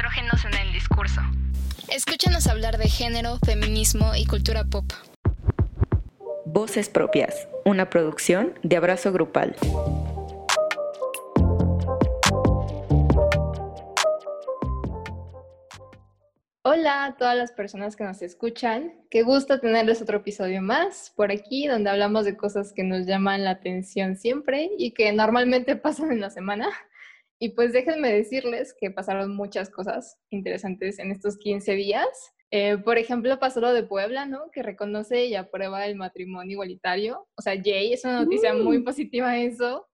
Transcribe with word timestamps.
estrógenos 0.00 0.46
en 0.46 0.66
el 0.66 0.72
discurso. 0.72 1.20
Escúchanos 1.90 2.46
hablar 2.46 2.78
de 2.78 2.88
género, 2.88 3.38
feminismo 3.44 4.14
y 4.16 4.24
cultura 4.24 4.64
pop. 4.64 4.86
Voces 6.46 6.88
Propias, 6.88 7.48
una 7.66 7.90
producción 7.90 8.54
de 8.62 8.78
Abrazo 8.78 9.12
Grupal. 9.12 9.54
Hola 16.62 17.04
a 17.04 17.16
todas 17.18 17.36
las 17.36 17.52
personas 17.52 17.94
que 17.94 18.04
nos 18.04 18.22
escuchan. 18.22 18.94
Qué 19.10 19.22
gusto 19.22 19.60
tenerles 19.60 20.00
otro 20.00 20.18
episodio 20.18 20.62
más 20.62 21.12
por 21.14 21.30
aquí, 21.30 21.66
donde 21.66 21.90
hablamos 21.90 22.24
de 22.24 22.38
cosas 22.38 22.72
que 22.72 22.84
nos 22.84 23.04
llaman 23.04 23.44
la 23.44 23.50
atención 23.50 24.16
siempre 24.16 24.70
y 24.78 24.92
que 24.92 25.12
normalmente 25.12 25.76
pasan 25.76 26.10
en 26.10 26.22
la 26.22 26.30
semana. 26.30 26.70
Y 27.42 27.50
pues 27.50 27.72
déjenme 27.72 28.12
decirles 28.12 28.74
que 28.78 28.90
pasaron 28.90 29.34
muchas 29.34 29.70
cosas 29.70 30.18
interesantes 30.28 30.98
en 30.98 31.10
estos 31.10 31.38
15 31.38 31.72
días. 31.72 32.06
Eh, 32.50 32.76
por 32.76 32.98
ejemplo, 32.98 33.38
pasó 33.38 33.60
lo 33.60 33.72
de 33.72 33.82
Puebla, 33.82 34.26
¿no? 34.26 34.50
Que 34.52 34.62
reconoce 34.62 35.24
y 35.24 35.34
aprueba 35.34 35.86
el 35.86 35.96
matrimonio 35.96 36.52
igualitario. 36.52 37.26
O 37.36 37.42
sea, 37.42 37.54
Jay, 37.54 37.94
es 37.94 38.04
una 38.04 38.24
noticia 38.24 38.52
muy 38.52 38.78
uh. 38.78 38.84
positiva 38.84 39.38
eso. 39.38 39.88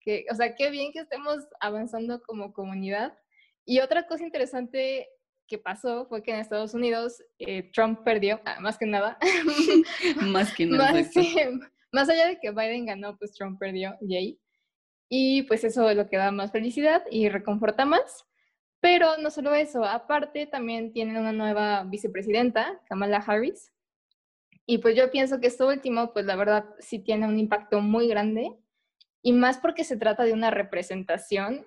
Que, 0.00 0.26
o 0.30 0.34
sea, 0.34 0.54
qué 0.54 0.70
bien 0.70 0.92
que 0.92 1.00
estemos 1.00 1.38
avanzando 1.60 2.20
como 2.20 2.52
comunidad. 2.52 3.16
Y 3.64 3.80
otra 3.80 4.06
cosa 4.06 4.24
interesante 4.24 5.08
que 5.46 5.56
pasó 5.56 6.06
fue 6.06 6.22
que 6.22 6.32
en 6.32 6.40
Estados 6.40 6.74
Unidos 6.74 7.22
eh, 7.38 7.70
Trump 7.72 8.00
perdió, 8.04 8.42
ah, 8.44 8.60
más 8.60 8.76
que 8.76 8.84
nada. 8.84 9.16
más 10.20 10.54
que 10.54 10.66
nada. 10.66 10.92
Más, 11.92 12.06
más, 12.06 12.08
allá 12.08 12.28
de 12.28 12.38
que 12.38 12.50
Biden 12.52 12.86
ganó, 12.86 13.16
pues 13.16 13.32
Trump 13.32 13.58
perdió, 13.58 13.96
yay. 14.00 14.38
Y 15.12 15.42
pues 15.42 15.64
eso 15.64 15.90
es 15.90 15.96
lo 15.96 16.08
que 16.08 16.16
da 16.16 16.30
más 16.30 16.52
felicidad 16.52 17.02
y 17.10 17.28
reconforta 17.28 17.84
más. 17.84 18.24
Pero 18.80 19.18
no 19.18 19.30
solo 19.30 19.54
eso, 19.54 19.84
aparte 19.84 20.46
también 20.46 20.92
tienen 20.92 21.18
una 21.18 21.32
nueva 21.32 21.84
vicepresidenta, 21.84 22.80
Kamala 22.88 23.18
Harris. 23.18 23.72
Y 24.64 24.78
pues 24.78 24.96
yo 24.96 25.10
pienso 25.10 25.40
que 25.40 25.48
esto 25.48 25.66
último, 25.66 26.12
pues 26.12 26.24
la 26.26 26.36
verdad 26.36 26.64
sí 26.78 27.00
tiene 27.00 27.26
un 27.26 27.38
impacto 27.38 27.80
muy 27.80 28.08
grande. 28.08 28.56
Y 29.20 29.32
más 29.32 29.58
porque 29.58 29.84
se 29.84 29.96
trata 29.96 30.22
de 30.24 30.32
una 30.32 30.50
representación 30.50 31.66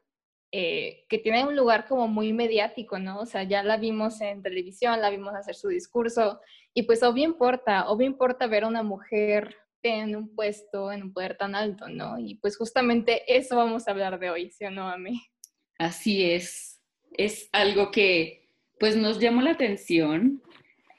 eh, 0.55 1.05
que 1.09 1.17
tiene 1.17 1.43
un 1.45 1.55
lugar 1.55 1.87
como 1.87 2.07
muy 2.07 2.31
mediático, 2.31 2.99
¿no? 2.99 3.19
O 3.19 3.25
sea, 3.25 3.41
ya 3.41 3.61
la 3.63 3.77
vimos 3.77 4.21
en 4.21 4.41
televisión, 4.41 5.01
la 5.01 5.09
vimos 5.09 5.33
hacer 5.33 5.55
su 5.55 5.67
discurso 5.67 6.39
y 6.75 6.83
pues 6.83 7.01
obvio 7.01 7.23
importa, 7.23 7.89
obvio 7.89 8.05
importa 8.05 8.45
ver 8.45 8.63
a 8.63 8.67
una 8.67 8.83
mujer 8.83 9.57
en 9.83 10.15
un 10.15 10.33
puesto, 10.35 10.91
en 10.91 11.03
un 11.03 11.13
poder 11.13 11.37
tan 11.37 11.55
alto, 11.55 11.87
¿no? 11.89 12.17
Y 12.19 12.35
pues 12.35 12.57
justamente 12.57 13.23
eso 13.27 13.55
vamos 13.55 13.87
a 13.87 13.91
hablar 13.91 14.19
de 14.19 14.29
hoy, 14.29 14.49
¿sí 14.49 14.65
o 14.65 14.71
no, 14.71 14.87
Ami? 14.89 15.21
Así 15.77 16.23
es, 16.23 16.81
es 17.13 17.49
algo 17.51 17.91
que 17.91 18.49
pues 18.79 18.95
nos 18.95 19.19
llamó 19.19 19.41
la 19.41 19.51
atención. 19.51 20.41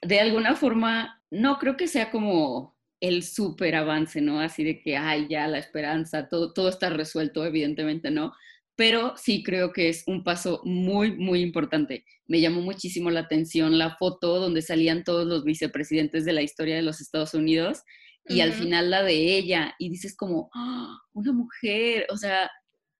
De 0.02 0.20
alguna 0.20 0.54
forma, 0.56 1.22
no 1.30 1.58
creo 1.58 1.76
que 1.76 1.88
sea 1.88 2.10
como 2.10 2.76
el 3.00 3.22
súper 3.22 3.74
avance, 3.74 4.20
¿no? 4.20 4.40
Así 4.40 4.64
de 4.64 4.80
que, 4.80 4.96
ay, 4.96 5.26
ya 5.28 5.46
la 5.48 5.58
esperanza, 5.58 6.28
todo, 6.28 6.52
todo 6.52 6.68
está 6.68 6.90
resuelto, 6.90 7.44
evidentemente 7.44 8.10
no, 8.10 8.32
pero 8.76 9.14
sí 9.16 9.42
creo 9.42 9.72
que 9.72 9.88
es 9.88 10.04
un 10.06 10.24
paso 10.24 10.60
muy, 10.64 11.12
muy 11.12 11.40
importante. 11.40 12.04
Me 12.26 12.40
llamó 12.40 12.60
muchísimo 12.60 13.10
la 13.10 13.20
atención 13.20 13.78
la 13.78 13.96
foto 13.96 14.40
donde 14.40 14.62
salían 14.62 15.04
todos 15.04 15.26
los 15.26 15.44
vicepresidentes 15.44 16.24
de 16.24 16.32
la 16.32 16.42
historia 16.42 16.76
de 16.76 16.82
los 16.82 17.00
Estados 17.00 17.34
Unidos 17.34 17.82
y 18.26 18.40
al 18.40 18.52
final 18.52 18.90
la 18.90 19.02
de 19.02 19.36
ella 19.36 19.74
y 19.78 19.90
dices 19.90 20.16
como, 20.16 20.50
¡Ah! 20.54 20.98
una 21.12 21.32
mujer, 21.32 22.06
o 22.10 22.16
sea, 22.16 22.50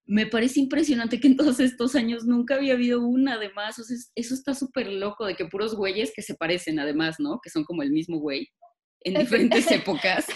me 0.06 0.26
parece 0.26 0.60
impresionante 0.60 1.18
que 1.18 1.28
en 1.28 1.36
todos 1.36 1.60
estos 1.60 1.94
años 1.94 2.24
nunca 2.24 2.56
había 2.56 2.74
habido 2.74 3.00
una 3.00 3.34
además, 3.34 3.78
o 3.78 3.84
sea, 3.84 3.96
eso 4.14 4.34
está 4.34 4.54
súper 4.54 4.88
loco 4.88 5.24
de 5.24 5.34
que 5.34 5.46
puros 5.46 5.74
güeyes 5.74 6.12
que 6.14 6.22
se 6.22 6.34
parecen 6.34 6.78
además, 6.78 7.16
¿no? 7.18 7.40
Que 7.42 7.50
son 7.50 7.64
como 7.64 7.82
el 7.82 7.90
mismo 7.90 8.18
güey 8.18 8.48
en 9.04 9.14
diferentes 9.14 9.70
épocas. 9.70 10.26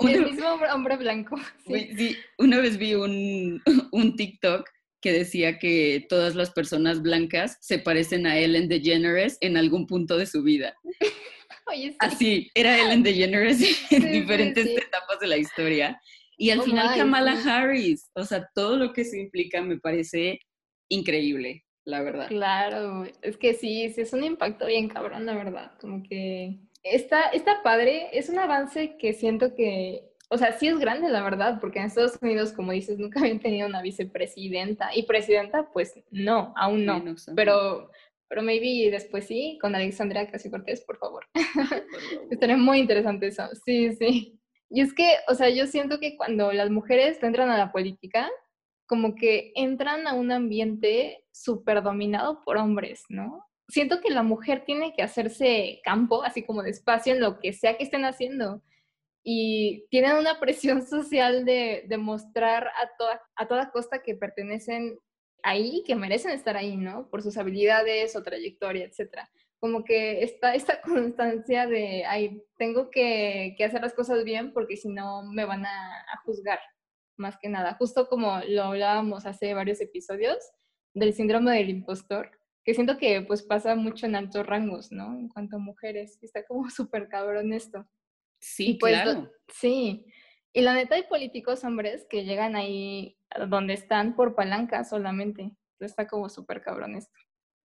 el 0.00 0.24
mismo 0.24 0.46
hombre 0.72 0.96
blanco. 0.96 1.36
Sí. 1.66 2.16
una 2.38 2.58
vez 2.58 2.78
vi 2.78 2.94
un, 2.94 3.62
un, 3.92 4.16
TikTok 4.16 4.68
que 5.00 5.12
decía 5.12 5.58
que 5.58 6.06
todas 6.08 6.34
las 6.34 6.50
personas 6.50 7.02
blancas 7.02 7.58
se 7.60 7.78
parecen 7.78 8.26
a 8.26 8.38
Ellen 8.38 8.68
DeGeneres 8.68 9.38
en 9.40 9.56
algún 9.56 9.86
punto 9.86 10.16
de 10.16 10.26
su 10.26 10.42
vida. 10.42 10.74
Oye, 11.68 11.90
sí. 11.90 11.96
Así, 12.00 12.50
era 12.54 12.78
Ellen 12.78 13.02
DeGeneres 13.02 13.60
en 13.90 14.12
diferentes 14.12 14.66
etapas 14.66 15.20
de 15.20 15.26
la 15.26 15.36
historia. 15.36 16.00
Y 16.36 16.50
al 16.50 16.60
oh 16.60 16.62
final 16.62 16.96
Kamala 16.96 17.36
Harris, 17.44 18.10
o 18.14 18.24
sea, 18.24 18.48
todo 18.54 18.76
lo 18.76 18.92
que 18.92 19.04
se 19.04 19.20
implica 19.20 19.60
me 19.60 19.78
parece 19.78 20.40
increíble, 20.88 21.64
la 21.84 22.00
verdad. 22.02 22.28
Claro, 22.28 23.04
es 23.22 23.36
que 23.36 23.54
sí, 23.54 23.90
sí 23.90 24.02
es 24.02 24.12
un 24.12 24.22
impacto 24.22 24.66
bien 24.66 24.88
cabrón, 24.88 25.26
la 25.26 25.34
verdad, 25.34 25.72
como 25.80 26.02
que 26.04 26.60
está, 26.84 27.22
está 27.30 27.62
padre, 27.62 28.08
es 28.12 28.28
un 28.28 28.38
avance 28.38 28.96
que 28.98 29.12
siento 29.14 29.54
que, 29.56 30.04
o 30.28 30.38
sea, 30.38 30.52
sí 30.52 30.68
es 30.68 30.78
grande 30.78 31.08
la 31.08 31.22
verdad, 31.22 31.58
porque 31.60 31.80
en 31.80 31.86
Estados 31.86 32.18
Unidos, 32.22 32.52
como 32.52 32.70
dices, 32.70 32.98
nunca 32.98 33.18
habían 33.20 33.40
tenido 33.40 33.66
una 33.66 33.82
vicepresidenta 33.82 34.90
y 34.94 35.02
presidenta, 35.04 35.70
pues 35.72 35.94
no, 36.10 36.52
aún 36.56 36.84
no, 36.84 37.02
pero, 37.34 37.90
pero 38.28 38.42
maybe 38.42 38.90
después 38.90 39.26
sí, 39.26 39.58
con 39.60 39.74
Alexandria 39.74 40.30
Casi 40.30 40.50
Cortés, 40.50 40.82
por 40.82 40.98
favor. 40.98 41.26
Estaría 42.30 42.56
muy 42.56 42.78
interesante 42.78 43.28
eso, 43.28 43.44
sí, 43.64 43.94
sí. 43.94 44.38
Y 44.70 44.82
es 44.82 44.92
que, 44.92 45.16
o 45.28 45.34
sea, 45.34 45.48
yo 45.48 45.66
siento 45.66 45.98
que 45.98 46.16
cuando 46.16 46.52
las 46.52 46.70
mujeres 46.70 47.22
entran 47.22 47.50
a 47.50 47.58
la 47.58 47.72
política, 47.72 48.28
como 48.86 49.14
que 49.14 49.52
entran 49.54 50.06
a 50.06 50.14
un 50.14 50.30
ambiente 50.30 51.24
súper 51.32 51.82
dominado 51.82 52.42
por 52.44 52.58
hombres, 52.58 53.04
¿no? 53.08 53.48
siento 53.68 54.00
que 54.00 54.10
la 54.10 54.22
mujer 54.22 54.64
tiene 54.64 54.94
que 54.94 55.02
hacerse 55.02 55.80
campo, 55.84 56.22
así 56.24 56.42
como 56.42 56.62
de 56.62 56.70
espacio 56.70 57.14
en 57.14 57.20
lo 57.20 57.38
que 57.38 57.52
sea 57.52 57.76
que 57.76 57.84
estén 57.84 58.04
haciendo. 58.04 58.62
Y 59.22 59.86
tienen 59.90 60.16
una 60.16 60.40
presión 60.40 60.82
social 60.86 61.44
de 61.44 61.84
demostrar 61.88 62.68
a 62.68 62.90
toda, 62.98 63.22
a 63.36 63.46
toda 63.46 63.70
costa 63.70 64.02
que 64.02 64.14
pertenecen 64.14 64.98
ahí, 65.42 65.82
que 65.86 65.94
merecen 65.94 66.32
estar 66.32 66.56
ahí, 66.56 66.76
¿no? 66.76 67.08
Por 67.10 67.22
sus 67.22 67.36
habilidades 67.36 68.16
o 68.16 68.22
trayectoria, 68.22 68.84
etcétera. 68.84 69.30
Como 69.58 69.84
que 69.84 70.22
está 70.22 70.54
esta 70.54 70.80
constancia 70.82 71.66
de, 71.66 72.04
ay, 72.04 72.42
tengo 72.56 72.90
que, 72.90 73.54
que, 73.56 73.64
hacer 73.64 73.82
las 73.82 73.94
cosas 73.94 74.24
bien 74.24 74.52
porque 74.52 74.76
si 74.76 74.88
no 74.88 75.22
me 75.22 75.44
van 75.44 75.66
a, 75.66 76.00
a 76.12 76.20
juzgar, 76.24 76.60
más 77.16 77.36
que 77.40 77.48
nada. 77.48 77.74
Justo 77.74 78.08
como 78.08 78.40
lo 78.48 78.64
hablábamos 78.64 79.26
hace 79.26 79.54
varios 79.54 79.80
episodios 79.80 80.38
del 80.94 81.12
síndrome 81.12 81.56
del 81.56 81.70
impostor, 81.70 82.30
que 82.64 82.74
siento 82.74 82.98
que 82.98 83.22
pues 83.22 83.42
pasa 83.42 83.74
mucho 83.74 84.06
en 84.06 84.14
altos 84.14 84.46
rangos, 84.46 84.92
¿no? 84.92 85.18
En 85.18 85.28
cuanto 85.28 85.56
a 85.56 85.60
mujeres, 85.60 86.18
está 86.22 86.44
como 86.44 86.68
súper 86.70 87.08
cabrón 87.08 87.52
esto. 87.52 87.86
Sí, 88.40 88.76
pues, 88.78 89.00
claro. 89.00 89.30
Sí, 89.48 90.06
y 90.52 90.62
la 90.62 90.74
neta 90.74 90.94
hay 90.94 91.04
políticos 91.04 91.64
hombres 91.64 92.06
que 92.08 92.24
llegan 92.24 92.56
ahí 92.56 93.18
donde 93.48 93.74
están 93.74 94.16
por 94.16 94.34
palanca 94.34 94.84
solamente. 94.84 95.52
Está 95.80 96.06
como 96.06 96.28
súper 96.28 96.62
cabrón 96.62 96.96
esto. 96.96 97.18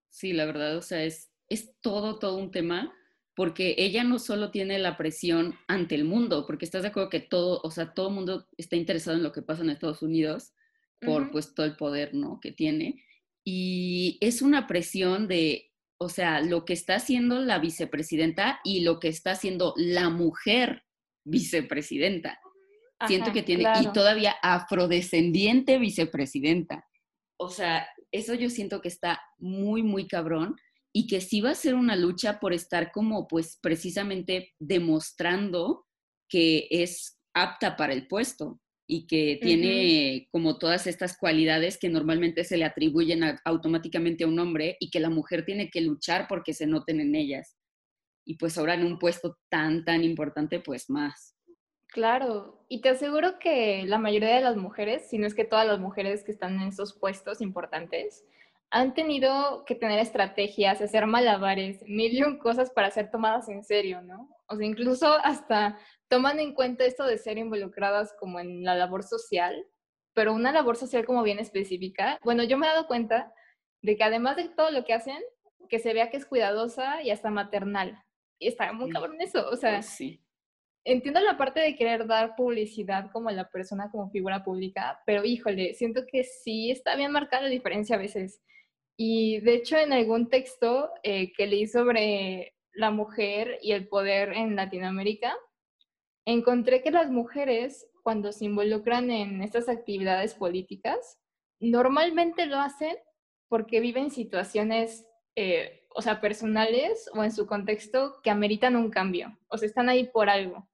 Sí, 0.10 0.34
la 0.34 0.46
verdad, 0.46 0.78
o 0.78 0.82
sea, 0.82 1.04
es, 1.04 1.32
es 1.50 1.74
todo, 1.82 2.20
todo 2.20 2.38
un 2.38 2.52
tema, 2.52 2.94
porque 3.36 3.76
ella 3.78 4.04
no 4.04 4.20
solo 4.20 4.52
tiene 4.52 4.78
la 4.78 4.98
presión 4.98 5.56
ante 5.68 5.96
el 5.96 6.06
mundo, 6.06 6.46
porque 6.46 6.66
estás 6.66 6.84
de 6.84 6.90
acuerdo 6.90 7.10
que 7.10 7.20
todo, 7.20 7.62
o 7.64 7.72
sea, 7.72 7.94
todo 7.94 8.10
el 8.10 8.16
mundo 8.16 8.48
está 8.58 8.76
interesado 8.76 9.18
en 9.18 9.24
lo 9.24 9.32
que 9.32 9.42
pasa 9.42 9.64
en 9.64 9.72
Estados 9.72 10.02
Unidos 10.02 10.54
por 11.02 11.32
pues 11.32 11.54
todo 11.54 11.66
el 11.66 11.76
poder, 11.76 12.14
¿no? 12.14 12.40
Que 12.40 12.52
tiene 12.52 13.04
y 13.44 14.18
es 14.22 14.42
una 14.42 14.68
presión 14.68 15.28
de, 15.28 15.72
o 15.98 16.10
sea, 16.10 16.42
lo 16.42 16.66
que 16.66 16.74
está 16.74 16.96
haciendo 16.96 17.40
la 17.40 17.60
vicepresidenta 17.60 18.60
y 18.64 18.82
lo 18.82 19.00
que 19.00 19.10
está 19.10 19.32
haciendo 19.32 19.74
la 19.76 20.10
mujer 20.10 20.84
vicepresidenta. 21.26 22.40
Siento 23.08 23.32
que 23.32 23.44
tiene, 23.44 23.66
y 23.82 23.92
todavía 23.94 24.36
afrodescendiente 24.42 25.78
vicepresidenta. 25.78 26.86
O 27.38 27.50
sea, 27.50 27.88
eso 28.12 28.34
yo 28.36 28.50
siento 28.50 28.82
que 28.82 28.88
está 28.88 29.22
muy, 29.38 29.84
muy 29.84 30.08
cabrón 30.08 30.56
y 30.94 31.08
que 31.08 31.22
sí 31.22 31.42
va 31.42 31.52
a 31.52 31.56
ser 31.56 31.76
una 31.76 31.96
lucha 31.96 32.40
por 32.40 32.54
estar 32.54 32.92
como, 32.92 33.28
pues, 33.28 33.58
precisamente 33.62 34.54
demostrando 34.60 35.86
que 36.30 36.68
es 36.70 37.20
apta 37.34 37.76
para 37.76 37.94
el 37.94 38.08
puesto 38.08 38.60
y 38.88 39.08
que 39.08 39.40
tiene 39.42 40.28
como 40.32 40.60
todas 40.60 40.88
estas 40.88 41.18
cualidades 41.18 41.78
que 41.78 41.90
normalmente 41.90 42.44
se 42.44 42.58
le 42.58 42.66
atribuyen 42.66 43.24
automáticamente 43.46 44.24
a 44.24 44.28
un 44.28 44.40
hombre 44.40 44.78
y 44.80 44.90
que 44.90 45.00
la 45.00 45.10
mujer 45.10 45.46
tiene 45.46 45.70
que 45.70 45.82
luchar 45.82 46.28
porque 46.28 46.54
se 46.54 46.68
noten 46.68 47.00
en 47.00 47.16
ellas. 47.16 47.58
Y 48.26 48.38
pues 48.38 48.58
ahora 48.58 48.76
en 48.76 48.86
un 48.86 49.00
puesto 49.00 49.38
tan, 49.50 49.84
tan 49.86 50.04
importante, 50.04 50.60
pues 50.60 50.90
más. 50.90 51.33
Claro, 51.94 52.66
y 52.70 52.82
te 52.82 52.90
aseguro 52.90 53.38
que 53.38 53.84
la 53.86 54.00
mayoría 54.00 54.34
de 54.34 54.42
las 54.42 54.58
mujeres, 54.58 55.08
si 55.08 55.20
no 55.20 55.28
es 55.28 55.36
que 55.36 55.46
todas 55.46 55.68
las 55.68 55.80
mujeres 55.80 56.24
que 56.24 56.32
están 56.32 56.60
en 56.60 56.70
esos 56.70 56.94
puestos 56.94 57.40
importantes, 57.40 58.26
han 58.72 58.96
tenido 58.96 59.64
que 59.66 59.76
tener 59.76 60.00
estrategias, 60.00 60.82
hacer 60.82 61.06
malabares, 61.06 61.84
mil 61.84 62.18
y 62.18 62.38
cosas 62.40 62.72
para 62.72 62.90
ser 62.90 63.12
tomadas 63.12 63.48
en 63.48 63.64
serio, 63.64 64.02
¿no? 64.02 64.28
O 64.48 64.56
sea, 64.56 64.66
incluso 64.66 65.14
hasta 65.24 65.78
toman 66.08 66.40
en 66.40 66.56
cuenta 66.56 66.84
esto 66.84 67.06
de 67.06 67.20
ser 67.20 67.38
involucradas 67.38 68.16
como 68.20 68.40
en 68.40 68.64
la 68.64 68.74
labor 68.74 69.04
social, 69.04 69.68
pero 70.16 70.34
una 70.34 70.52
labor 70.52 70.78
social 70.78 71.06
como 71.06 71.22
bien 71.22 71.38
específica. 71.38 72.18
Bueno, 72.24 72.44
yo 72.44 72.58
me 72.58 72.66
he 72.66 72.70
dado 72.70 72.88
cuenta 72.88 73.32
de 73.84 73.96
que 73.96 74.04
además 74.04 74.36
de 74.38 74.50
todo 74.50 74.72
lo 74.72 74.84
que 74.84 74.94
hacen, 74.94 75.22
que 75.70 75.78
se 75.78 75.94
vea 75.94 76.10
que 76.10 76.18
es 76.18 76.26
cuidadosa 76.26 77.04
y 77.04 77.12
hasta 77.12 77.30
maternal. 77.30 78.04
Y 78.40 78.48
está 78.48 78.74
muy 78.74 78.90
cabrón 78.90 79.22
eso, 79.22 79.48
o 79.48 79.56
sea, 79.56 79.76
Pues 79.76 79.86
sí. 79.86 80.23
Entiendo 80.86 81.20
la 81.22 81.38
parte 81.38 81.60
de 81.60 81.76
querer 81.76 82.08
dar 82.08 82.36
publicidad 82.36 83.12
como 83.12 83.32
la 83.32 83.50
persona 83.50 83.90
como 83.92 84.10
figura 84.10 84.44
pública, 84.44 85.02
pero 85.06 85.24
híjole, 85.24 85.74
siento 85.74 86.02
que 86.12 86.24
sí 86.24 86.72
está 86.72 86.96
bien 86.96 87.12
marcada 87.12 87.44
la 87.44 87.50
diferencia 87.50 87.96
a 87.96 88.00
veces. 88.00 88.42
Y 88.98 89.40
de 89.42 89.56
hecho 89.56 89.78
en 89.78 89.94
algún 89.94 90.30
texto 90.30 90.90
eh, 91.04 91.32
que 91.34 91.48
leí 91.48 91.68
sobre 91.68 92.56
la 92.74 92.92
mujer 92.92 93.60
y 93.62 93.72
el 93.72 93.88
poder 93.88 94.34
en 94.34 94.56
Latinoamérica, 94.56 95.36
encontré 96.26 96.82
que 96.82 96.92
las 96.92 97.10
mujeres 97.10 97.88
cuando 98.04 98.32
se 98.32 98.46
involucran 98.46 99.10
en 99.10 99.42
estas 99.42 99.70
actividades 99.70 100.36
políticas, 100.36 101.20
normalmente 101.60 102.46
lo 102.46 102.60
hacen 102.60 102.96
porque 103.48 103.80
viven 103.80 104.12
situaciones, 104.12 105.08
eh, 105.36 105.88
o 105.96 106.02
sea, 106.02 106.20
personales 106.20 107.10
o 107.14 107.24
en 107.24 107.32
su 107.32 107.48
contexto 107.48 108.20
que 108.22 108.30
ameritan 108.30 108.76
un 108.76 108.90
cambio, 108.90 109.38
o 109.48 109.58
sea, 109.58 109.68
están 109.68 109.90
ahí 109.90 110.06
por 110.06 110.30
algo. 110.30 110.68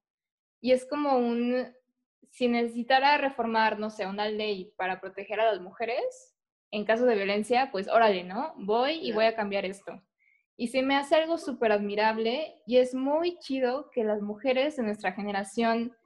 Y 0.60 0.72
es 0.72 0.86
como 0.86 1.16
un, 1.16 1.72
si 2.30 2.48
necesitara 2.48 3.16
reformar, 3.18 3.78
no 3.78 3.90
sé, 3.90 4.06
una 4.06 4.28
ley 4.28 4.72
para 4.76 5.00
proteger 5.00 5.40
a 5.40 5.52
las 5.52 5.60
mujeres 5.60 6.36
en 6.70 6.84
caso 6.84 7.04
de 7.04 7.16
violencia, 7.16 7.70
pues 7.72 7.88
órale, 7.88 8.24
¿no? 8.24 8.54
Voy 8.56 8.92
y 8.92 9.12
voy 9.12 9.24
a 9.24 9.34
cambiar 9.34 9.64
esto. 9.64 10.02
Y 10.56 10.68
se 10.68 10.82
me 10.82 10.96
hace 10.96 11.16
algo 11.16 11.38
súper 11.38 11.72
admirable 11.72 12.62
y 12.66 12.76
es 12.76 12.94
muy 12.94 13.38
chido 13.38 13.90
que 13.90 14.04
las 14.04 14.20
mujeres 14.20 14.76
de 14.76 14.82
nuestra 14.82 15.12
generación, 15.12 15.96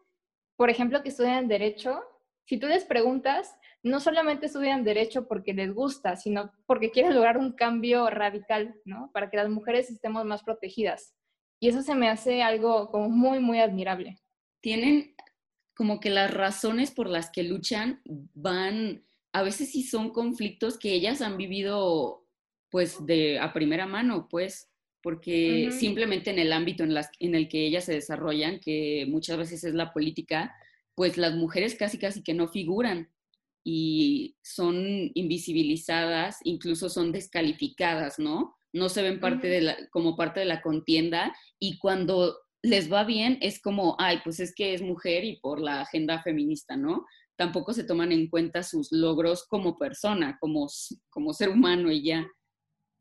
por 0.56 0.70
ejemplo, 0.70 1.02
que 1.02 1.08
estudian 1.08 1.48
derecho, 1.48 2.02
si 2.46 2.58
tú 2.58 2.66
les 2.66 2.84
preguntas, 2.84 3.54
no 3.82 4.00
solamente 4.00 4.46
estudian 4.46 4.84
derecho 4.84 5.26
porque 5.26 5.52
les 5.52 5.74
gusta, 5.74 6.16
sino 6.16 6.52
porque 6.66 6.90
quieren 6.90 7.14
lograr 7.14 7.36
un 7.36 7.52
cambio 7.52 8.08
radical, 8.08 8.74
¿no? 8.84 9.10
Para 9.12 9.28
que 9.28 9.36
las 9.36 9.48
mujeres 9.48 9.90
estemos 9.90 10.24
más 10.24 10.42
protegidas. 10.42 11.14
Y 11.60 11.68
eso 11.68 11.82
se 11.82 11.94
me 11.94 12.08
hace 12.08 12.42
algo 12.42 12.90
como 12.90 13.08
muy, 13.10 13.40
muy 13.40 13.60
admirable. 13.60 14.18
Tienen 14.64 15.14
como 15.74 16.00
que 16.00 16.08
las 16.08 16.32
razones 16.32 16.90
por 16.90 17.10
las 17.10 17.28
que 17.28 17.42
luchan 17.42 18.00
van, 18.32 19.04
a 19.34 19.42
veces 19.42 19.72
sí 19.72 19.82
son 19.82 20.08
conflictos 20.08 20.78
que 20.78 20.94
ellas 20.94 21.20
han 21.20 21.36
vivido 21.36 22.26
pues 22.70 23.04
de 23.04 23.38
a 23.38 23.52
primera 23.52 23.86
mano, 23.86 24.26
pues, 24.30 24.70
porque 25.02 25.68
simplemente 25.70 26.30
en 26.30 26.38
el 26.38 26.50
ámbito 26.50 26.82
en, 26.82 26.94
las, 26.94 27.10
en 27.18 27.34
el 27.34 27.46
que 27.50 27.66
ellas 27.66 27.84
se 27.84 27.92
desarrollan, 27.92 28.58
que 28.58 29.04
muchas 29.06 29.36
veces 29.36 29.64
es 29.64 29.74
la 29.74 29.92
política, 29.92 30.54
pues 30.94 31.18
las 31.18 31.34
mujeres 31.34 31.74
casi 31.74 31.98
casi 31.98 32.22
que 32.22 32.32
no 32.32 32.48
figuran 32.48 33.10
y 33.62 34.38
son 34.42 35.10
invisibilizadas, 35.12 36.38
incluso 36.42 36.88
son 36.88 37.12
descalificadas, 37.12 38.18
¿no? 38.18 38.56
No 38.72 38.88
se 38.88 39.02
ven 39.02 39.20
parte 39.20 39.48
de 39.48 39.60
la, 39.60 39.76
como 39.90 40.16
parte 40.16 40.40
de 40.40 40.46
la 40.46 40.62
contienda 40.62 41.36
y 41.58 41.76
cuando 41.76 42.38
les 42.64 42.90
va 42.90 43.04
bien 43.04 43.36
es 43.42 43.60
como, 43.60 43.94
ay, 43.98 44.20
pues 44.24 44.40
es 44.40 44.54
que 44.54 44.72
es 44.72 44.80
mujer 44.80 45.22
y 45.22 45.38
por 45.40 45.60
la 45.60 45.82
agenda 45.82 46.22
feminista, 46.22 46.78
¿no? 46.78 47.04
Tampoco 47.36 47.74
se 47.74 47.84
toman 47.84 48.10
en 48.10 48.28
cuenta 48.30 48.62
sus 48.62 48.90
logros 48.90 49.46
como 49.46 49.76
persona, 49.76 50.38
como, 50.40 50.66
como 51.10 51.34
ser 51.34 51.50
humano 51.50 51.92
y 51.92 52.02
ya. 52.02 52.26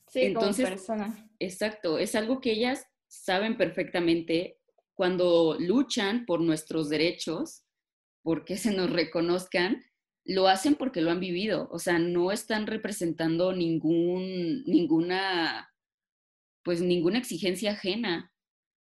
Sí, 0.10 0.24
Entonces, 0.24 0.66
como 0.66 0.76
persona. 0.76 1.30
Exacto, 1.40 1.98
es 1.98 2.14
algo 2.14 2.42
que 2.42 2.52
ellas 2.52 2.86
saben 3.08 3.56
perfectamente 3.56 4.60
cuando 4.96 5.56
luchan 5.58 6.26
por 6.26 6.42
nuestros 6.42 6.90
derechos, 6.90 7.64
porque 8.22 8.58
se 8.58 8.74
nos 8.74 8.90
reconozcan, 8.90 9.82
lo 10.26 10.50
hacen 10.50 10.76
porque 10.76 11.00
lo 11.00 11.10
han 11.10 11.22
vivido, 11.22 11.70
o 11.72 11.80
sea, 11.80 12.00
no 12.00 12.34
están 12.34 12.68
representando 12.68 13.54
ningún, 13.54 14.64
ninguna, 14.66 15.70
pues 16.64 16.82
ninguna 16.82 17.18
exigencia 17.18 17.72
ajena. 17.72 18.33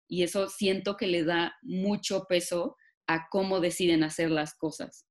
Y 0.09 0.23
eso 0.23 0.49
siento 0.49 0.97
que 0.97 1.07
le 1.07 1.23
da 1.23 1.55
mucho 1.61 2.25
peso 2.27 2.75
a 3.07 3.29
cómo 3.29 3.59
deciden 3.59 4.03
hacer 4.03 4.31
las 4.31 4.55
cosas. 4.55 5.05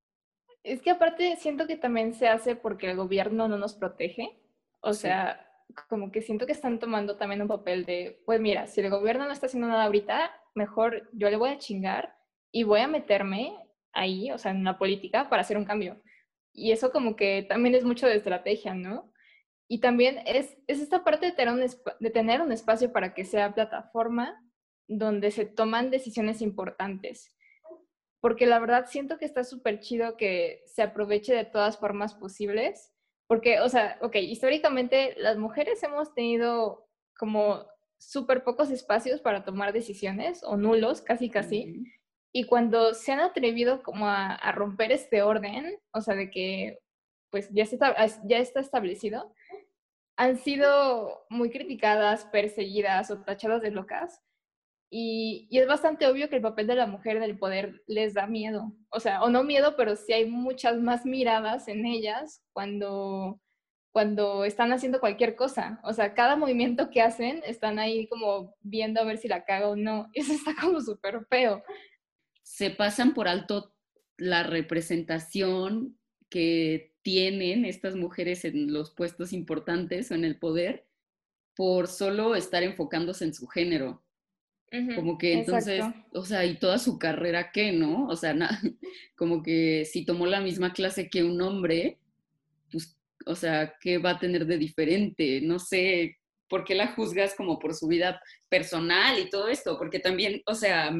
Es 0.65 0.83
que 0.83 0.91
aparte 0.91 1.37
siento 1.37 1.67
que 1.67 1.77
también 1.77 2.13
se 2.15 2.29
hace 2.29 2.57
porque 2.57 2.91
el 2.91 2.97
gobierno 2.97 3.49
no 3.49 3.57
nos 3.57 3.75
protege. 3.75 4.39
O 4.81 4.93
Sí. 4.93 5.03
sea, 5.03 5.45
como 5.89 6.11
que 6.11 6.21
siento 6.21 6.47
que 6.47 6.53
están 6.53 6.79
tomando 6.79 7.17
también 7.17 7.43
un 7.43 7.49
papel 7.49 7.85
de, 7.85 8.23
pues 8.27 8.41
mira, 8.41 8.67
si 8.67 8.81
el 8.81 8.91
gobierno 8.91 9.25
no 9.27 9.33
está 9.33 9.47
haciendo 9.47 9.69
nada 9.69 9.85
ahorita, 9.85 10.31
mejor 10.55 11.09
yo 11.13 11.31
le 11.31 11.37
voy 11.37 11.51
a 11.51 11.59
chingar 11.59 12.17
y 12.51 12.65
voy 12.65 12.81
a 12.81 12.89
meterme 12.89 13.57
ahí, 13.93 14.31
o 14.33 14.39
sea, 14.39 14.51
en 14.51 14.65
la 14.65 14.79
política 14.79 15.29
para 15.29 15.43
hacer 15.43 15.57
un 15.57 15.65
cambio. 15.65 16.03
Y 16.53 16.73
eso 16.73 16.91
como 16.91 17.15
que 17.15 17.45
también 17.49 17.75
es 17.75 17.85
mucho 17.85 18.07
de 18.07 18.17
estrategia, 18.17 18.75
¿no? 18.75 19.13
Y 19.69 19.81
también 19.81 20.21
es, 20.27 20.57
es 20.67 20.81
esta 20.81 21.05
parte 21.05 21.27
de 21.27 21.33
tener, 21.33 21.55
un 21.55 21.61
de 22.01 22.11
tener 22.11 22.41
un 22.41 22.51
espacio 22.53 22.91
para 22.93 23.13
que 23.15 23.25
sea 23.25 23.55
plataforma 23.55 24.43
donde 24.89 25.31
se 25.31 25.45
toman 25.45 25.91
decisiones 25.91 26.43
importantes 26.43 27.39
porque 28.21 28.47
la 28.47 28.59
verdad 28.59 28.87
siento 28.89 29.19
que 29.19 29.25
está 29.25 29.45
súper 29.45 29.81
chido 29.81 30.17
que 30.17 30.63
se 30.67 30.83
aproveche 30.83 31.35
de 31.35 31.45
todas 31.45 31.79
formas 31.79 32.15
posibles, 32.15 32.93
porque, 33.27 33.61
o 33.61 33.69
sea, 33.69 33.99
ok, 34.01 34.17
históricamente 34.17 35.15
las 35.19 35.37
mujeres 35.39 35.83
hemos 35.83 36.15
tenido 36.15 36.89
como 37.17 37.67
súper 37.99 38.45
pocos 38.45 38.71
espacios 38.71 39.21
para 39.21 39.45
tomar 39.45 39.73
decisiones, 39.73 40.43
o 40.45 40.57
nulos, 40.57 41.03
casi 41.03 41.31
casi, 41.31 41.85
y 42.33 42.45
cuando 42.45 42.95
se 42.95 43.13
han 43.13 43.21
atrevido 43.21 43.83
como 43.83 44.07
a, 44.07 44.35
a 44.35 44.53
romper 44.53 44.93
este 44.93 45.23
orden, 45.23 45.79
o 45.93 46.01
sea, 46.01 46.15
de 46.15 46.31
que 46.31 46.79
pues 47.31 47.51
ya, 47.51 47.67
se 47.67 47.77
está, 47.77 47.95
ya 48.25 48.39
está 48.39 48.61
establecido, 48.61 49.33
han 50.17 50.39
sido 50.39 51.27
muy 51.29 51.51
criticadas, 51.51 52.25
perseguidas 52.27 53.11
o 53.11 53.21
tachadas 53.23 53.63
de 53.63 53.71
locas. 53.71 54.21
Y, 54.91 55.49
es 55.51 55.67
bastante 55.67 56.07
obvio 56.07 56.29
que 56.29 56.37
el 56.37 56.43
papel 56.43 56.67
de 56.67 56.75
la 56.75 56.87
mujer 56.87 57.17
en 57.17 57.23
el 57.23 57.39
poder 57.39 57.83
les 57.87 58.15
da 58.15 58.27
miedo. 58.27 58.73
O 58.91 59.01
sea, 59.01 59.23
o 59.23 59.29
no 59.29 59.45
miedo, 59.45 59.77
pero 59.77 59.97
sí 59.97 60.13
hay 60.13 60.27
muchas 60.27 60.79
más 60.79 61.05
miradas 61.05 61.69
en 61.69 61.85
ellas 61.85 62.43
cuando, 62.53 63.41
cuando 63.93 64.45
están 64.45 64.73
haciendo 64.73 65.01
cualquier 65.01 65.37
cosa. 65.37 65.81
O 65.85 65.93
sea, 65.93 66.15
cada 66.15 66.37
movimiento 66.37 66.91
que 66.91 67.03
hacen 67.03 67.43
están 67.45 67.79
ahí 67.79 68.09
como 68.09 68.55
viendo 68.61 69.01
a 69.01 69.05
ver 69.05 69.19
si 69.19 69.29
la 69.29 69.45
caga 69.45 69.69
o 69.69 69.77
no. 69.77 70.09
Eso 70.15 70.33
está 70.33 70.55
como 70.59 70.81
súper 70.81 71.27
feo. 71.27 71.63
Se 72.43 72.71
pasan 72.71 73.13
por 73.13 73.29
alto 73.29 73.75
la 74.17 74.43
representación 74.43 75.99
que 76.31 76.95
tienen 77.03 77.65
estas 77.65 77.95
mujeres 77.95 78.45
en 78.45 78.73
los 78.73 78.91
puestos 78.91 79.33
importantes 79.33 80.11
o 80.11 80.15
en 80.15 80.25
el 80.25 80.39
poder 80.39 80.87
por 81.55 81.89
solo 81.89 82.35
estar 82.35 82.63
enfocándose 82.63 83.25
en 83.25 83.35
su 83.35 83.47
género. 83.47 84.03
Como 84.95 85.17
que 85.17 85.33
entonces, 85.33 85.79
exacto. 85.79 86.21
o 86.21 86.25
sea, 86.25 86.45
y 86.45 86.59
toda 86.59 86.79
su 86.79 86.99
carrera, 86.99 87.51
¿qué, 87.53 87.73
no? 87.73 88.07
O 88.07 88.17
sea, 88.17 88.35
na- 88.35 88.61
como 89.17 89.43
que 89.43 89.85
si 89.85 90.05
tomó 90.05 90.27
la 90.27 90.41
misma 90.41 90.73
clase 90.73 91.09
que 91.09 91.25
un 91.25 91.41
hombre, 91.41 91.99
pues, 92.71 92.99
o 93.27 93.35
sea, 93.35 93.75
¿qué 93.81 93.99
va 93.99 94.11
a 94.11 94.19
tener 94.19 94.47
de 94.47 94.59
diferente? 94.59 95.41
No 95.41 95.59
sé, 95.59 96.19
¿por 96.49 96.65
qué 96.65 96.75
la 96.75 96.89
juzgas 96.89 97.35
como 97.35 97.59
por 97.59 97.75
su 97.75 97.87
vida 97.89 98.21
personal 98.49 99.19
y 99.19 99.31
todo 99.31 99.49
esto? 99.49 99.77
Porque 99.79 99.99
también, 100.01 100.43
o 100.47 100.55
sea, 100.55 100.95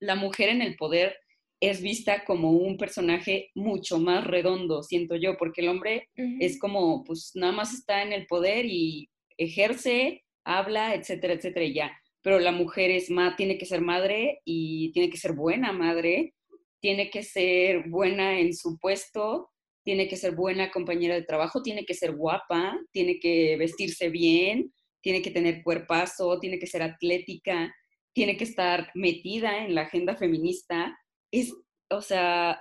la 0.00 0.14
mujer 0.14 0.48
en 0.48 0.62
el 0.62 0.76
poder 0.76 1.16
es 1.60 1.82
vista 1.82 2.24
como 2.24 2.52
un 2.52 2.78
personaje 2.78 3.50
mucho 3.54 3.98
más 3.98 4.26
redondo, 4.26 4.82
siento 4.82 5.14
yo, 5.16 5.36
porque 5.36 5.60
el 5.60 5.68
hombre 5.68 6.08
es 6.40 6.58
como, 6.58 7.04
pues 7.04 7.32
nada 7.34 7.52
más 7.52 7.74
está 7.74 8.02
en 8.02 8.12
el 8.14 8.26
poder 8.26 8.64
y 8.64 9.10
ejerce, 9.36 10.24
habla, 10.44 10.94
etcétera, 10.94 11.34
etcétera, 11.34 11.66
y 11.66 11.74
ya. 11.74 11.99
Pero 12.22 12.38
la 12.38 12.52
mujer 12.52 12.90
es 12.90 13.10
más, 13.10 13.36
tiene 13.36 13.56
que 13.58 13.66
ser 13.66 13.80
madre 13.80 14.40
y 14.44 14.92
tiene 14.92 15.10
que 15.10 15.16
ser 15.16 15.32
buena 15.32 15.72
madre, 15.72 16.34
tiene 16.80 17.10
que 17.10 17.22
ser 17.22 17.88
buena 17.88 18.40
en 18.40 18.54
su 18.54 18.78
puesto, 18.78 19.50
tiene 19.84 20.08
que 20.08 20.16
ser 20.16 20.34
buena 20.34 20.70
compañera 20.70 21.14
de 21.14 21.24
trabajo, 21.24 21.62
tiene 21.62 21.84
que 21.84 21.94
ser 21.94 22.12
guapa, 22.12 22.78
tiene 22.92 23.18
que 23.18 23.56
vestirse 23.56 24.10
bien, 24.10 24.72
tiene 25.02 25.22
que 25.22 25.30
tener 25.30 25.62
cuerpazo, 25.62 26.38
tiene 26.38 26.58
que 26.58 26.66
ser 26.66 26.82
atlética, 26.82 27.74
tiene 28.12 28.36
que 28.36 28.44
estar 28.44 28.90
metida 28.94 29.64
en 29.64 29.74
la 29.74 29.82
agenda 29.82 30.16
feminista. 30.16 30.98
Es, 31.30 31.54
o 31.88 32.02
sea, 32.02 32.60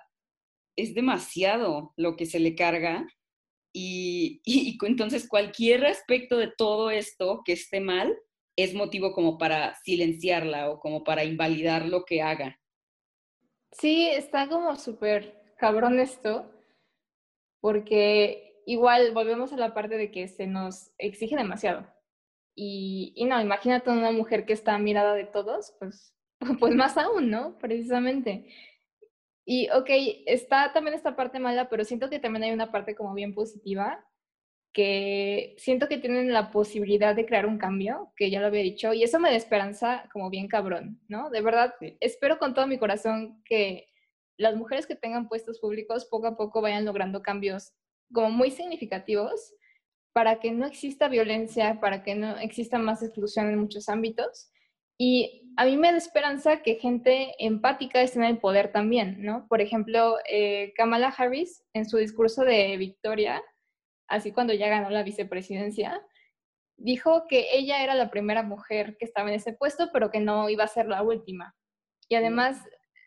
es 0.78 0.94
demasiado 0.94 1.94
lo 1.98 2.16
que 2.16 2.26
se 2.26 2.40
le 2.40 2.56
carga 2.56 3.06
y, 3.74 4.42
entonces 4.86 5.28
cualquier 5.28 5.86
aspecto 5.86 6.38
de 6.38 6.52
todo 6.58 6.90
esto 6.90 7.42
que 7.46 7.54
esté 7.54 7.80
mal 7.80 8.16
es 8.64 8.74
motivo 8.74 9.14
como 9.14 9.38
para 9.38 9.76
silenciarla 9.76 10.70
o 10.70 10.80
como 10.80 11.04
para 11.04 11.24
invalidar 11.24 11.86
lo 11.86 12.06
que 12.06 12.22
haga. 12.22 12.60
Sí, 13.72 14.10
está 14.10 14.48
como 14.48 14.76
súper 14.76 15.54
cabrón 15.58 16.00
esto, 16.00 16.52
porque 17.62 18.62
igual 18.66 19.12
volvemos 19.14 19.54
a 19.54 19.58
la 19.58 19.74
parte 19.74 19.98
de 19.98 20.12
que 20.12 20.28
se 20.28 20.48
nos 20.48 20.92
exige 20.98 21.36
demasiado. 21.36 21.88
Y, 22.56 23.14
y 23.16 23.26
no, 23.26 23.40
imagínate 23.40 23.90
una 23.90 24.12
mujer 24.12 24.46
que 24.46 24.54
está 24.54 24.78
mirada 24.78 25.14
de 25.14 25.26
todos, 25.26 25.76
pues, 25.80 26.16
pues 26.60 26.76
más 26.76 26.98
aún, 26.98 27.30
¿no? 27.30 27.58
Precisamente. 27.60 28.48
Y 29.46 29.70
ok, 29.72 29.90
está 30.26 30.74
también 30.74 30.96
esta 30.96 31.16
parte 31.16 31.40
mala, 31.40 31.70
pero 31.70 31.84
siento 31.84 32.10
que 32.10 32.20
también 32.20 32.44
hay 32.44 32.52
una 32.52 32.72
parte 32.72 32.96
como 32.96 33.14
bien 33.14 33.34
positiva, 33.34 34.06
que 34.74 35.56
siento 35.58 35.88
que 35.88 35.98
tienen 35.98 36.32
la 36.32 36.52
posibilidad 36.52 37.16
de 37.16 37.26
crear 37.26 37.46
un 37.46 37.58
cambio, 37.58 38.14
que 38.16 38.30
ya 38.30 38.40
lo 38.40 38.48
había 38.48 38.62
dicho, 38.62 38.94
y 38.94 39.04
eso 39.04 39.20
me 39.20 39.30
da 39.30 39.36
esperanza 39.36 40.08
como 40.14 40.30
bien 40.30 40.48
cabrón, 40.48 41.02
¿no? 41.08 41.30
De 41.30 41.42
verdad, 41.42 41.74
espero 42.00 42.38
con 42.38 42.54
todo 42.54 42.68
mi 42.68 42.78
corazón 42.78 43.42
que 43.46 43.90
las 44.38 44.56
mujeres 44.56 44.88
que 44.88 44.96
tengan 44.96 45.28
puestos 45.28 45.60
públicos 45.60 46.06
poco 46.06 46.28
a 46.28 46.38
poco 46.38 46.62
vayan 46.62 46.86
logrando 46.86 47.22
cambios 47.22 47.74
como 48.14 48.30
muy 48.32 48.52
significativos 48.52 49.54
para 50.14 50.40
que 50.40 50.52
no 50.52 50.66
exista 50.66 51.08
violencia, 51.08 51.80
para 51.80 52.04
que 52.04 52.16
no 52.16 52.38
exista 52.38 52.78
más 52.80 53.04
exclusión 53.04 53.50
en 53.50 53.60
muchos 53.60 53.90
ámbitos. 53.90 54.52
Y 54.98 55.52
a 55.56 55.66
mí 55.66 55.78
me 55.78 55.92
da 55.92 55.98
esperanza 55.98 56.62
que 56.62 56.76
gente 56.76 57.34
empática 57.40 58.02
esté 58.02 58.20
en 58.20 58.26
el 58.26 58.38
poder 58.38 58.72
también, 58.72 59.24
¿no? 59.24 59.48
Por 59.48 59.62
ejemplo, 59.62 60.18
eh, 60.30 60.74
Kamala 60.76 61.10
Harris, 61.10 61.64
en 61.74 61.88
su 61.88 61.98
discurso 61.98 62.44
de 62.44 62.76
victoria, 62.78 63.42
así 64.10 64.32
cuando 64.32 64.54
ya 64.54 64.68
ganó 64.68 64.90
la 64.90 65.04
vicepresidencia, 65.04 66.02
dijo 66.78 67.26
que 67.28 67.48
ella 67.54 67.84
era 67.84 67.96
la 67.96 68.10
primera 68.10 68.44
mujer 68.44 68.98
que 68.98 69.06
estaba 69.06 69.30
en 69.30 69.36
ese 69.36 69.54
puesto, 69.54 69.90
pero 69.92 70.12
que 70.12 70.20
no 70.20 70.50
iba 70.50 70.64
a 70.64 70.68
ser 70.68 70.88
la 70.88 71.04
última. 71.04 71.56
Y 72.08 72.16
además 72.16 72.58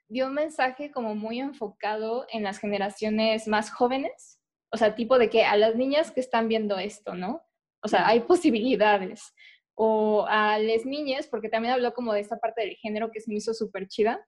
dio 0.09 0.27
un 0.27 0.35
mensaje 0.35 0.91
como 0.91 1.15
muy 1.15 1.41
enfocado 1.41 2.27
en 2.31 2.43
las 2.43 2.59
generaciones 2.59 3.49
más 3.49 3.71
jóvenes, 3.71 4.41
o 4.71 4.77
sea, 4.77 4.95
tipo 4.95 5.19
de 5.19 5.29
que 5.29 5.45
a 5.45 5.57
las 5.57 5.75
niñas 5.75 6.11
que 6.11 6.21
están 6.21 6.49
viendo 6.49 6.79
esto, 6.79 7.15
¿no? 7.15 7.43
O 7.83 7.89
sea, 7.89 8.07
hay 8.07 8.21
posibilidades. 8.21 9.35
O 9.75 10.27
a 10.29 10.59
las 10.59 10.85
niñas, 10.85 11.27
porque 11.27 11.49
también 11.49 11.75
habló 11.75 11.95
como 11.95 12.13
de 12.13 12.21
esta 12.21 12.39
parte 12.39 12.63
del 12.63 12.77
género 12.77 13.11
que 13.11 13.21
se 13.21 13.31
me 13.31 13.37
hizo 13.37 13.55
súper 13.55 13.89
chida. 13.89 14.27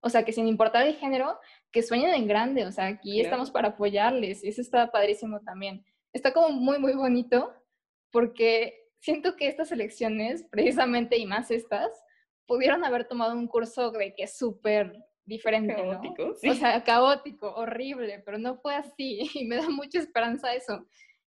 O 0.00 0.08
sea, 0.08 0.24
que 0.24 0.32
sin 0.32 0.46
importar 0.46 0.86
el 0.86 0.96
género, 0.96 1.38
que 1.70 1.82
sueñen 1.82 2.14
en 2.14 2.26
grande. 2.26 2.66
O 2.66 2.72
sea, 2.72 2.86
aquí 2.86 3.20
estamos 3.20 3.50
para 3.50 3.68
apoyarles. 3.68 4.42
Eso 4.44 4.60
está 4.60 4.90
padrísimo 4.90 5.40
también. 5.40 5.84
Está 6.12 6.32
como 6.32 6.50
muy, 6.50 6.78
muy 6.78 6.94
bonito 6.94 7.52
porque 8.10 8.88
siento 8.98 9.36
que 9.36 9.48
estas 9.48 9.72
elecciones, 9.72 10.44
precisamente 10.50 11.16
y 11.16 11.26
más 11.26 11.50
estas, 11.50 11.90
pudieron 12.46 12.84
haber 12.84 13.06
tomado 13.06 13.34
un 13.34 13.46
curso 13.46 13.90
de 13.92 14.14
que 14.14 14.24
es 14.24 14.36
súper 14.36 15.04
diferente, 15.24 15.74
caótico, 15.74 16.34
¿no? 16.42 16.52
O 16.52 16.54
sea, 16.54 16.82
caótico, 16.82 17.54
horrible, 17.54 18.20
pero 18.24 18.38
no 18.38 18.56
fue 18.56 18.74
así 18.74 19.20
y 19.34 19.44
me 19.46 19.56
da 19.56 19.68
mucha 19.68 19.98
esperanza 19.98 20.54
eso. 20.54 20.86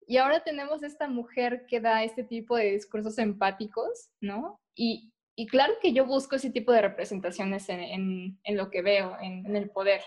Y 0.06 0.16
ahora 0.16 0.42
tenemos 0.42 0.82
esta 0.82 1.08
mujer 1.08 1.66
que 1.66 1.80
da 1.80 2.02
este 2.02 2.24
tipo 2.24 2.56
de 2.56 2.72
discursos 2.72 3.18
empáticos, 3.18 4.10
¿no? 4.20 4.60
Y, 4.74 5.12
y 5.40 5.46
claro 5.46 5.72
que 5.80 5.94
yo 5.94 6.04
busco 6.04 6.36
ese 6.36 6.50
tipo 6.50 6.70
de 6.70 6.82
representaciones 6.82 7.66
en, 7.70 8.38
en, 8.44 8.56
lo 8.58 8.68
que 8.68 8.82
veo, 8.82 9.16
en, 9.22 9.46
en, 9.46 9.56
el 9.56 9.70
poder. 9.70 10.02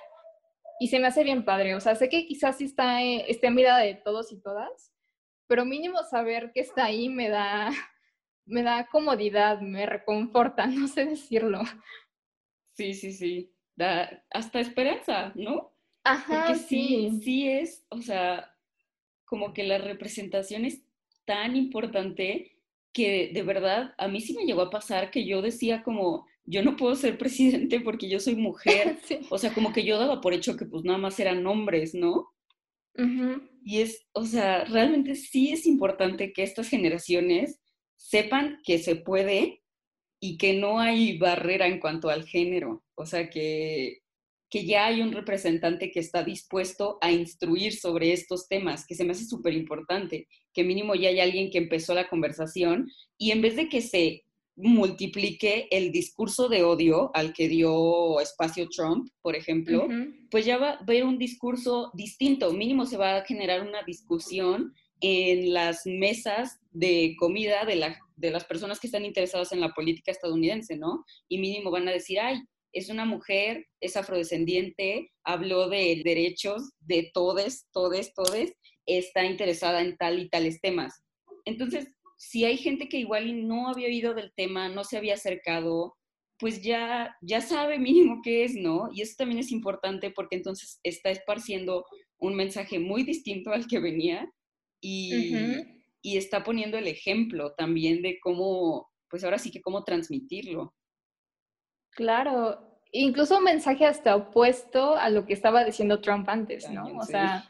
Y 0.80 0.90
se 0.90 1.00
me 1.00 1.08
hace 1.08 1.24
bien 1.24 1.44
padre. 1.44 1.74
O 1.74 1.80
sea, 1.80 1.96
sé 1.96 2.08
que 2.08 2.28
quizás 2.28 2.60
sí 2.60 2.66
está, 2.66 3.02
eh, 3.02 3.26
esté 3.28 3.48
a 3.48 3.50
mirada 3.50 3.80
de 3.80 3.96
todos 3.96 4.32
y 4.32 4.40
todas, 4.40 4.94
pero 5.48 5.66
mínimo 5.66 6.04
saber 6.04 6.52
que 6.54 6.60
está 6.60 6.86
ahí 6.86 7.10
me 7.10 7.30
da, 7.30 7.72
me 8.46 8.62
da 8.62 8.86
comodidad, 8.92 9.60
me 9.60 9.88
reconforta, 9.88 10.68
no 10.68 10.88
sé 10.88 11.06
decirlo. 11.06 11.62
Sí, 12.74 12.94
sí, 12.94 13.12
sí. 13.12 13.52
Da 13.76 14.24
hasta 14.30 14.60
esperanza, 14.60 15.32
¿no? 15.34 15.74
Ajá, 16.04 16.44
Porque 16.46 16.60
sí, 16.60 17.22
sí 17.24 17.50
es, 17.50 17.88
o 17.90 18.04
sea, 18.04 18.56
como 19.26 19.52
que 19.52 19.64
la 19.64 19.80
representación 19.80 20.66
es 20.66 20.84
tan 21.26 21.56
importante 21.56 22.53
que 22.94 23.32
de 23.34 23.44
verdad 23.44 23.94
a 23.98 24.08
mí 24.08 24.22
sí 24.22 24.34
me 24.34 24.46
llegó 24.46 24.62
a 24.62 24.70
pasar 24.70 25.12
que 25.12 25.26
yo 25.26 25.42
decía 25.42 25.84
como, 25.84 26.26
yo 26.46 26.64
no 26.64 26.76
puedo 26.76 26.96
ser 26.96 27.18
presidente 27.18 27.80
porque 27.80 28.10
yo 28.10 28.20
soy 28.20 28.36
mujer. 28.36 28.98
O 29.30 29.38
sea, 29.38 29.54
como 29.54 29.74
que 29.74 29.84
yo 29.84 29.98
daba 29.98 30.22
por 30.22 30.34
hecho 30.34 30.56
que 30.56 30.66
pues 30.66 30.84
nada 30.84 30.98
más 30.98 31.20
eran 31.20 31.46
hombres, 31.48 31.94
¿no? 31.94 32.30
Y 33.66 33.82
es, 33.82 34.06
o 34.12 34.24
sea, 34.24 34.66
realmente 34.66 35.16
sí 35.16 35.52
es 35.52 35.66
importante 35.66 36.32
que 36.32 36.44
estas 36.44 36.70
generaciones 36.70 37.60
sepan 37.96 38.60
que 38.64 38.78
se 38.78 38.96
puede 38.96 39.64
y 40.20 40.38
que 40.38 40.54
no 40.54 40.80
hay 40.80 41.18
barrera 41.18 41.66
en 41.66 41.80
cuanto 41.80 42.10
al 42.10 42.26
género. 42.26 42.84
O 42.96 43.06
sea, 43.08 43.30
que, 43.30 44.03
que 44.54 44.66
ya 44.66 44.86
hay 44.86 45.02
un 45.02 45.12
representante 45.12 45.90
que 45.90 46.00
está 46.00 46.24
dispuesto 46.24 47.00
a 47.02 47.12
instruir 47.12 47.74
sobre 47.74 48.14
estos 48.14 48.48
temas, 48.48 48.86
que 48.86 48.94
se 48.94 49.04
me 49.04 49.14
hace 49.14 49.26
súper 49.26 49.52
importante, 49.56 50.28
que 50.54 50.64
mínimo 50.64 50.94
ya 50.94 51.10
hay 51.10 51.20
alguien 51.22 51.50
que 51.50 51.58
empezó 51.58 51.96
la 51.96 52.08
conversación 52.08 52.88
y 53.18 53.32
en 53.32 53.42
vez 53.42 53.56
de 53.56 53.68
que 53.68 53.82
se 53.82 54.26
multiplique 54.56 55.68
el 55.72 55.92
discurso 55.92 56.50
de 56.50 56.62
odio 56.62 57.10
al 57.16 57.34
que 57.34 57.48
dio 57.48 58.20
espacio 58.20 58.70
Trump, 58.70 59.10
por 59.24 59.36
ejemplo, 59.36 59.88
pues 60.30 60.46
ya 60.46 60.60
va 60.60 60.70
a 60.70 60.78
haber 60.78 61.06
un 61.06 61.18
discurso 61.18 61.90
distinto, 61.96 62.54
mínimo 62.54 62.86
se 62.86 62.98
va 62.98 63.18
a 63.18 63.26
generar 63.26 63.68
una 63.68 63.82
discusión 63.82 64.72
en 65.02 65.52
las 65.52 65.82
mesas 65.88 66.60
de 66.70 67.16
comida 67.18 67.66
de, 67.66 67.78
la, 67.78 67.98
de 68.18 68.30
las 68.30 68.46
personas 68.46 68.80
que 68.80 68.86
están 68.86 69.04
interesadas 69.04 69.52
en 69.52 69.62
la 69.62 69.74
política 69.74 70.12
estadounidense, 70.12 70.78
¿no? 70.78 71.04
Y 71.28 71.40
mínimo 71.40 71.72
van 71.72 71.88
a 71.88 71.92
decir, 71.92 72.20
ay, 72.20 72.38
es 72.74 72.90
una 72.90 73.06
mujer, 73.06 73.68
es 73.80 73.96
afrodescendiente, 73.96 75.12
habló 75.24 75.70
de 75.70 76.02
derechos 76.04 76.72
de 76.80 77.12
todes, 77.14 77.68
todes, 77.72 78.14
todes, 78.14 78.54
está 78.86 79.26
interesada 79.26 79.82
en 79.82 79.96
tal 79.96 80.20
y 80.20 80.30
tales 80.30 80.60
temas. 80.60 81.04
Entonces, 81.46 81.88
si 82.18 82.46
hay 82.46 82.58
gente 82.58 82.90
que 82.90 82.98
igual 82.98 83.48
no 83.48 83.70
había 83.70 83.88
oído 83.88 84.14
del 84.14 84.34
tema, 84.36 84.70
no 84.70 84.84
se 84.84 84.98
había 84.98 85.14
acercado, 85.14 85.96
pues 86.40 86.62
ya, 86.62 87.16
ya 87.22 87.42
sabe 87.42 87.80
mínimo 87.80 88.22
qué 88.24 88.44
es, 88.44 88.56
¿no? 88.56 88.90
Y 88.94 89.02
eso 89.02 89.14
también 89.18 89.40
es 89.40 89.52
importante 89.52 90.12
porque 90.12 90.36
entonces 90.36 90.80
está 90.84 91.12
esparciendo 91.12 91.86
un 92.18 92.36
mensaje 92.36 92.80
muy 92.80 93.04
distinto 93.04 93.52
al 93.52 93.68
que 93.68 93.80
venía 93.80 94.30
y, 94.82 95.36
y 96.02 96.18
está 96.18 96.44
poniendo 96.44 96.78
el 96.78 96.88
ejemplo 96.88 97.54
también 97.56 98.02
de 98.02 98.20
cómo, 98.20 98.90
pues 99.10 99.24
ahora 99.24 99.38
sí 99.38 99.52
que 99.52 99.62
cómo 99.62 99.84
transmitirlo. 99.84 100.74
Claro, 101.96 102.80
incluso 102.92 103.38
un 103.38 103.44
mensaje 103.44 103.86
hasta 103.86 104.16
opuesto 104.16 104.96
a 104.96 105.10
lo 105.10 105.26
que 105.26 105.34
estaba 105.34 105.64
diciendo 105.64 106.02
Trump 106.02 106.28
antes, 106.30 106.70
¿no? 106.70 106.98
o 106.98 107.04
sea, 107.04 107.50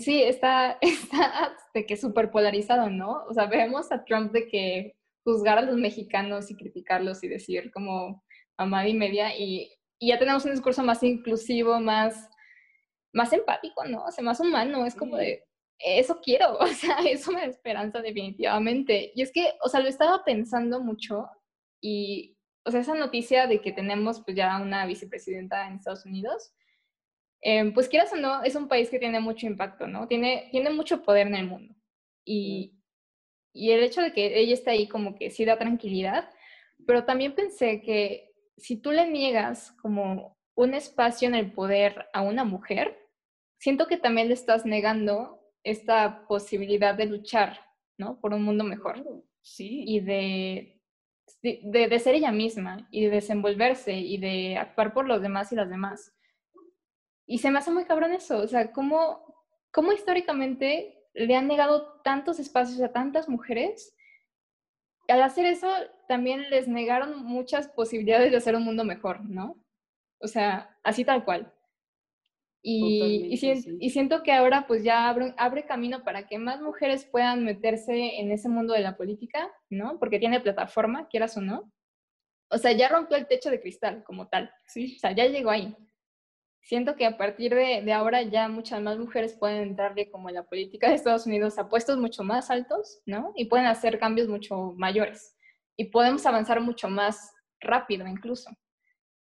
sí, 0.00 0.22
está, 0.22 0.78
está 0.80 1.56
de 1.72 1.86
que 1.86 1.96
súper 1.96 2.30
polarizado, 2.30 2.90
¿no? 2.90 3.24
O 3.28 3.34
sea, 3.34 3.46
vemos 3.46 3.92
a 3.92 4.04
Trump 4.04 4.32
de 4.32 4.48
que 4.48 4.96
juzgar 5.24 5.58
a 5.58 5.62
los 5.62 5.76
mexicanos 5.76 6.50
y 6.50 6.56
criticarlos 6.56 7.22
y 7.24 7.28
decir 7.28 7.70
como 7.72 8.22
amada 8.56 8.86
y 8.86 8.94
media 8.94 9.36
y, 9.36 9.72
y 9.98 10.08
ya 10.08 10.18
tenemos 10.18 10.44
un 10.44 10.52
discurso 10.52 10.82
más 10.82 11.02
inclusivo, 11.02 11.80
más, 11.80 12.28
más 13.12 13.32
empático, 13.32 13.84
¿no? 13.84 14.04
O 14.04 14.10
sea, 14.10 14.22
más 14.22 14.40
humano, 14.40 14.84
es 14.86 14.94
como 14.94 15.16
de, 15.16 15.44
eso 15.78 16.20
quiero, 16.22 16.58
o 16.58 16.66
sea, 16.66 16.98
eso 16.98 17.32
me 17.32 17.40
da 17.40 17.46
esperanza 17.46 18.00
definitivamente. 18.00 19.12
Y 19.14 19.22
es 19.22 19.32
que, 19.32 19.52
o 19.62 19.68
sea, 19.68 19.80
lo 19.80 19.88
estaba 19.88 20.24
pensando 20.24 20.80
mucho 20.80 21.26
y, 21.80 22.33
o 22.64 22.70
sea, 22.70 22.80
esa 22.80 22.94
noticia 22.94 23.46
de 23.46 23.60
que 23.60 23.72
tenemos 23.72 24.22
pues 24.22 24.36
ya 24.36 24.60
una 24.60 24.86
vicepresidenta 24.86 25.66
en 25.66 25.74
Estados 25.74 26.06
Unidos, 26.06 26.54
eh, 27.42 27.70
pues 27.72 27.88
quieras 27.88 28.12
o 28.12 28.16
no, 28.16 28.42
es 28.42 28.54
un 28.54 28.68
país 28.68 28.88
que 28.88 28.98
tiene 28.98 29.20
mucho 29.20 29.46
impacto, 29.46 29.86
¿no? 29.86 30.08
Tiene, 30.08 30.48
tiene 30.50 30.70
mucho 30.70 31.02
poder 31.02 31.26
en 31.26 31.34
el 31.34 31.46
mundo. 31.46 31.74
Y, 32.24 32.80
y 33.52 33.72
el 33.72 33.82
hecho 33.82 34.00
de 34.00 34.12
que 34.12 34.38
ella 34.38 34.54
esté 34.54 34.70
ahí 34.70 34.88
como 34.88 35.14
que 35.14 35.30
sí 35.30 35.44
da 35.44 35.58
tranquilidad, 35.58 36.30
pero 36.86 37.04
también 37.04 37.34
pensé 37.34 37.82
que 37.82 38.32
si 38.56 38.76
tú 38.76 38.92
le 38.92 39.10
niegas 39.10 39.72
como 39.82 40.38
un 40.54 40.74
espacio 40.74 41.28
en 41.28 41.34
el 41.34 41.52
poder 41.52 42.06
a 42.12 42.22
una 42.22 42.44
mujer, 42.44 42.98
siento 43.58 43.86
que 43.86 43.98
también 43.98 44.28
le 44.28 44.34
estás 44.34 44.64
negando 44.64 45.40
esta 45.64 46.26
posibilidad 46.26 46.94
de 46.94 47.06
luchar, 47.06 47.60
¿no? 47.98 48.20
Por 48.20 48.32
un 48.32 48.42
mundo 48.42 48.64
mejor. 48.64 49.04
Sí. 49.42 49.84
Y 49.86 50.00
de, 50.00 50.73
de, 51.44 51.98
ser 51.98 52.14
ella 52.14 52.32
misma 52.32 52.88
y 52.90 53.04
de 53.04 53.10
desenvolverse 53.10 53.92
y 53.92 54.16
de 54.16 54.56
actuar 54.56 54.94
por 54.94 55.06
los 55.06 55.20
demás 55.20 55.52
y 55.52 55.56
las 55.56 55.68
demás. 55.68 56.14
Y 57.26 57.38
se 57.38 57.50
me 57.50 57.58
hace 57.58 57.70
muy 57.70 57.84
cabrón 57.84 58.12
eso, 58.12 58.38
o 58.38 58.48
sea, 58.48 58.72
¿cómo, 58.72 59.22
cómo 59.70 59.92
históricamente 59.92 61.02
le 61.12 61.36
han 61.36 61.46
negado 61.46 62.00
tantos 62.02 62.38
espacios 62.38 62.80
a 62.80 62.92
tantas 62.92 63.28
mujeres? 63.28 63.94
Al 65.06 65.22
hacer 65.22 65.44
eso, 65.44 65.70
también 66.08 66.48
les 66.48 66.66
negaron 66.66 67.24
muchas 67.24 67.68
posibilidades 67.68 68.30
de 68.30 68.38
hacer 68.38 68.56
un 68.56 68.64
mundo 68.64 68.84
mejor, 68.84 69.22
¿no? 69.24 69.58
O 70.18 70.28
sea, 70.28 70.78
así 70.82 71.04
tal 71.04 71.24
cual. 71.24 71.52
Y, 72.66 73.28
y, 73.30 73.90
siento 73.90 74.22
que 74.22 74.32
ahora 74.32 74.66
pues 74.66 74.82
ya 74.82 75.10
abre, 75.10 75.34
abre, 75.36 75.66
camino 75.66 76.02
para 76.02 76.26
que 76.26 76.38
más 76.38 76.62
mujeres 76.62 77.04
puedan 77.04 77.44
meterse 77.44 78.18
en 78.18 78.32
ese 78.32 78.48
mundo 78.48 78.72
de 78.72 78.80
la 78.80 78.96
política, 78.96 79.52
¿no? 79.68 79.98
Porque 79.98 80.18
tiene 80.18 80.40
plataforma, 80.40 81.06
quieras 81.08 81.36
o 81.36 81.42
no. 81.42 81.70
O 82.48 82.56
sea, 82.56 82.72
ya 82.72 82.88
rompió 82.88 83.18
el 83.18 83.26
techo 83.26 83.50
de 83.50 83.60
cristal 83.60 84.02
como 84.02 84.28
tal. 84.28 84.50
Sí. 84.66 84.94
O 84.96 84.98
sea, 84.98 85.12
ya 85.12 85.26
llegó 85.26 85.50
ahí. 85.50 85.76
Siento 86.62 86.96
que 86.96 87.04
a 87.04 87.18
partir 87.18 87.54
de, 87.54 87.82
de 87.82 87.92
ahora 87.92 88.22
ya 88.22 88.48
muchas 88.48 88.80
más 88.80 88.96
mujeres 88.96 89.36
pueden 89.38 89.60
entrarle 89.60 90.10
como 90.10 90.30
en 90.30 90.36
la 90.36 90.44
política 90.44 90.88
de 90.88 90.94
Estados 90.94 91.26
Unidos 91.26 91.58
a 91.58 91.68
puestos 91.68 91.98
mucho 91.98 92.24
más 92.24 92.50
altos, 92.50 93.02
¿no? 93.04 93.32
Y 93.36 93.44
pueden 93.44 93.66
hacer 93.66 93.98
cambios 93.98 94.26
mucho 94.26 94.72
mayores. 94.78 95.36
Y 95.76 95.90
podemos 95.90 96.24
avanzar 96.24 96.62
mucho 96.62 96.88
más 96.88 97.30
rápido 97.60 98.06
incluso 98.06 98.50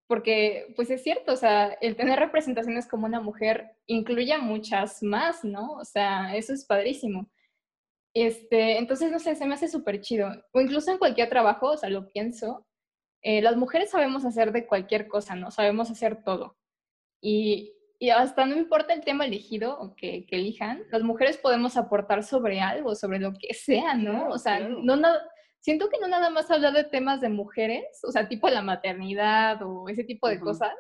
porque 0.08 0.74
pues 0.76 0.90
es 0.90 1.04
cierto, 1.04 1.34
o 1.34 1.36
sea, 1.36 1.68
el 1.82 1.96
tener 1.96 2.20
representaciones 2.20 2.88
como 2.88 3.06
una 3.06 3.20
mujer 3.22 3.76
incluye 3.86 4.34
a 4.34 4.40
muchas 4.40 5.04
más, 5.04 5.44
¿no? 5.44 5.74
O 5.74 5.86
sea, 5.86 6.36
eso 6.36 6.54
es 6.54 6.66
padrísimo. 6.66 7.30
Este, 8.14 8.78
entonces, 8.78 9.12
no 9.12 9.20
sé, 9.20 9.36
se 9.36 9.46
me 9.46 9.54
hace 9.54 9.68
súper 9.68 10.02
chido. 10.02 10.30
O 10.54 10.62
incluso 10.62 10.92
en 10.92 10.98
cualquier 10.98 11.30
trabajo, 11.30 11.72
o 11.72 11.78
sea, 11.78 11.90
lo 11.90 12.08
pienso, 12.08 12.66
eh, 13.22 13.42
las 13.42 13.58
mujeres 13.58 13.92
sabemos 13.92 14.26
hacer 14.26 14.52
de 14.52 14.66
cualquier 14.66 15.08
cosa, 15.08 15.36
¿no? 15.36 15.52
Sabemos 15.52 15.92
hacer 15.92 16.24
todo. 16.24 16.58
Y, 17.22 17.74
y 18.00 18.10
hasta 18.10 18.46
no 18.46 18.56
importa 18.56 18.94
el 18.94 19.04
tema 19.04 19.26
elegido 19.26 19.78
o 19.80 19.96
que, 19.96 20.26
que, 20.26 20.36
elijan, 20.38 20.84
las 20.92 21.04
mujeres 21.04 21.38
podemos 21.38 21.78
aportar 21.78 22.24
sobre 22.24 22.62
algo, 22.62 22.96
sobre 22.96 23.20
lo 23.20 23.34
que 23.34 23.54
sea, 23.54 23.96
¿no? 23.96 24.30
o 24.30 24.38
sea, 24.38 24.60
no, 24.60 24.96
no, 24.96 25.10
siento 25.68 25.90
que 25.90 26.00
no 26.00 26.08
nada 26.08 26.30
más 26.30 26.50
hablar 26.50 26.72
de 26.72 26.86
temas 26.86 27.20
de 27.20 27.28
mujeres, 27.28 27.84
o 28.04 28.10
sea, 28.14 28.30
tipo 28.30 28.48
la 28.48 28.62
maternidad 28.62 29.62
o 29.64 29.90
ese 29.90 30.06
tipo 30.06 30.30
de 30.30 30.40
cosas, 30.40 30.72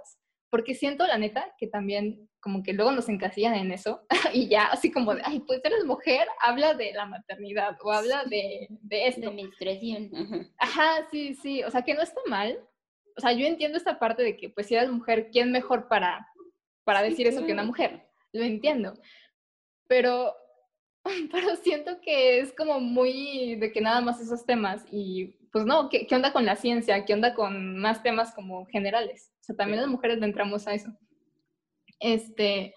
porque 0.49 0.75
siento, 0.75 1.05
la 1.05 1.17
neta, 1.17 1.53
que 1.57 1.67
también 1.67 2.29
como 2.39 2.63
que 2.63 2.71
luego 2.71 2.93
nos 2.93 3.09
encasillan 3.09 3.55
en 3.55 3.73
eso 3.73 4.05
y 4.33 4.47
ya 4.47 4.67
así 4.67 4.89
como 4.89 5.13
de, 5.13 5.23
ay, 5.25 5.41
pues 5.41 5.59
eres 5.65 5.83
mujer, 5.83 6.25
habla 6.39 6.73
de 6.73 6.93
la 6.93 7.05
maternidad 7.05 7.75
o 7.83 7.91
habla 7.91 8.23
de, 8.29 8.69
de 8.69 9.07
esto. 9.07 9.29
De 9.29 9.35
menstruación. 9.35 10.09
Ajá, 10.57 11.05
sí, 11.11 11.35
sí, 11.35 11.65
o 11.65 11.69
sea, 11.69 11.81
que 11.81 11.93
no 11.93 12.01
está 12.01 12.21
mal. 12.27 12.57
O 13.17 13.19
sea, 13.19 13.33
yo 13.33 13.45
entiendo 13.45 13.77
esta 13.77 13.99
parte 13.99 14.23
de 14.23 14.37
que, 14.37 14.49
pues, 14.51 14.67
si 14.67 14.75
eres 14.75 14.89
mujer, 14.89 15.31
¿quién 15.33 15.51
mejor 15.51 15.89
para, 15.89 16.25
para 16.85 17.01
decir 17.01 17.27
eso 17.27 17.45
que 17.45 17.51
una 17.51 17.65
mujer? 17.65 18.07
Lo 18.31 18.45
entiendo. 18.45 18.93
Pero, 19.89 20.33
pero 21.31 21.55
siento 21.57 21.99
que 22.01 22.39
es 22.39 22.53
como 22.53 22.79
muy 22.79 23.55
de 23.55 23.71
que 23.71 23.81
nada 23.81 24.01
más 24.01 24.21
esos 24.21 24.45
temas 24.45 24.85
y 24.91 25.35
pues 25.51 25.65
no, 25.65 25.89
¿qué, 25.89 26.05
¿qué, 26.05 26.15
onda 26.15 26.33
con 26.33 26.45
la 26.45 26.55
ciencia? 26.55 27.05
¿Qué 27.05 27.13
onda 27.13 27.33
con 27.33 27.77
más 27.77 28.03
temas 28.03 28.33
como 28.33 28.65
generales? 28.65 29.31
O 29.41 29.43
sea, 29.43 29.55
también 29.55 29.81
las 29.81 29.89
mujeres 29.89 30.19
le 30.19 30.25
entramos 30.25 30.67
a 30.67 30.73
eso. 30.73 30.91
Este, 31.99 32.73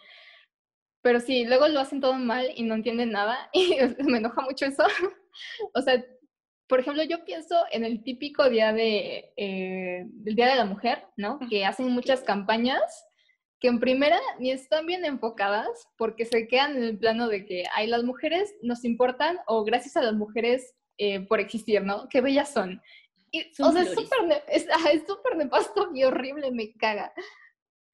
pero 1.03 1.21
sí, 1.21 1.45
luego 1.45 1.69
lo 1.69 1.81
hacen 1.81 2.01
todo 2.01 2.15
mal 2.15 2.49
y 2.55 2.63
no 2.63 2.75
entienden 2.75 3.13
nada 3.13 3.51
y 3.53 3.77
me 4.05 4.19
enoja 4.19 4.43
mucho 4.43 4.67
eso. 4.67 4.85
o 5.75 5.83
sea, 5.83 6.05
por 6.69 6.81
ejemplo, 6.81 7.03
yo 7.03 7.25
pienso 7.25 7.57
en 7.73 7.85
el 7.85 8.03
típico 8.05 8.49
día 8.49 8.73
de, 8.73 9.33
eh, 9.37 10.05
del 10.07 10.37
Día 10.37 10.47
de 10.47 10.55
la 10.55 10.65
Mujer, 10.65 11.05
¿no? 11.17 11.41
Que 11.51 11.67
hacen 11.67 11.91
muchas 11.91 12.23
campañas 12.23 12.81
que 13.61 13.69
en 13.69 13.79
primera 13.79 14.19
ni 14.39 14.51
están 14.51 14.87
bien 14.87 15.05
enfocadas 15.05 15.89
porque 15.97 16.25
se 16.25 16.49
quedan 16.49 16.77
en 16.77 16.85
el 16.85 16.99
plano 16.99 17.29
de 17.29 17.45
que 17.45 17.65
hay 17.75 17.87
las 17.87 18.03
mujeres 18.03 18.55
nos 18.63 18.85
importan 18.85 19.39
o 19.47 19.65
gracias 19.65 19.97
a 19.97 20.03
las 20.03 20.15
mujeres 20.15 20.75
eh, 20.99 21.21
por 21.21 21.41
existir, 21.41 21.83
¿no? 21.83 22.09
Qué 22.09 22.21
bellas 22.21 22.53
son. 22.53 22.81
Y, 23.31 23.53
son 23.55 23.69
o 23.69 23.73
sea, 23.73 23.83
es 23.83 23.95
súper 23.95 24.43
es, 24.49 24.67
es 24.67 25.05
nefasto 25.37 25.91
y 25.95 26.05
horrible, 26.05 26.51
me 26.51 26.73
caga 26.73 27.13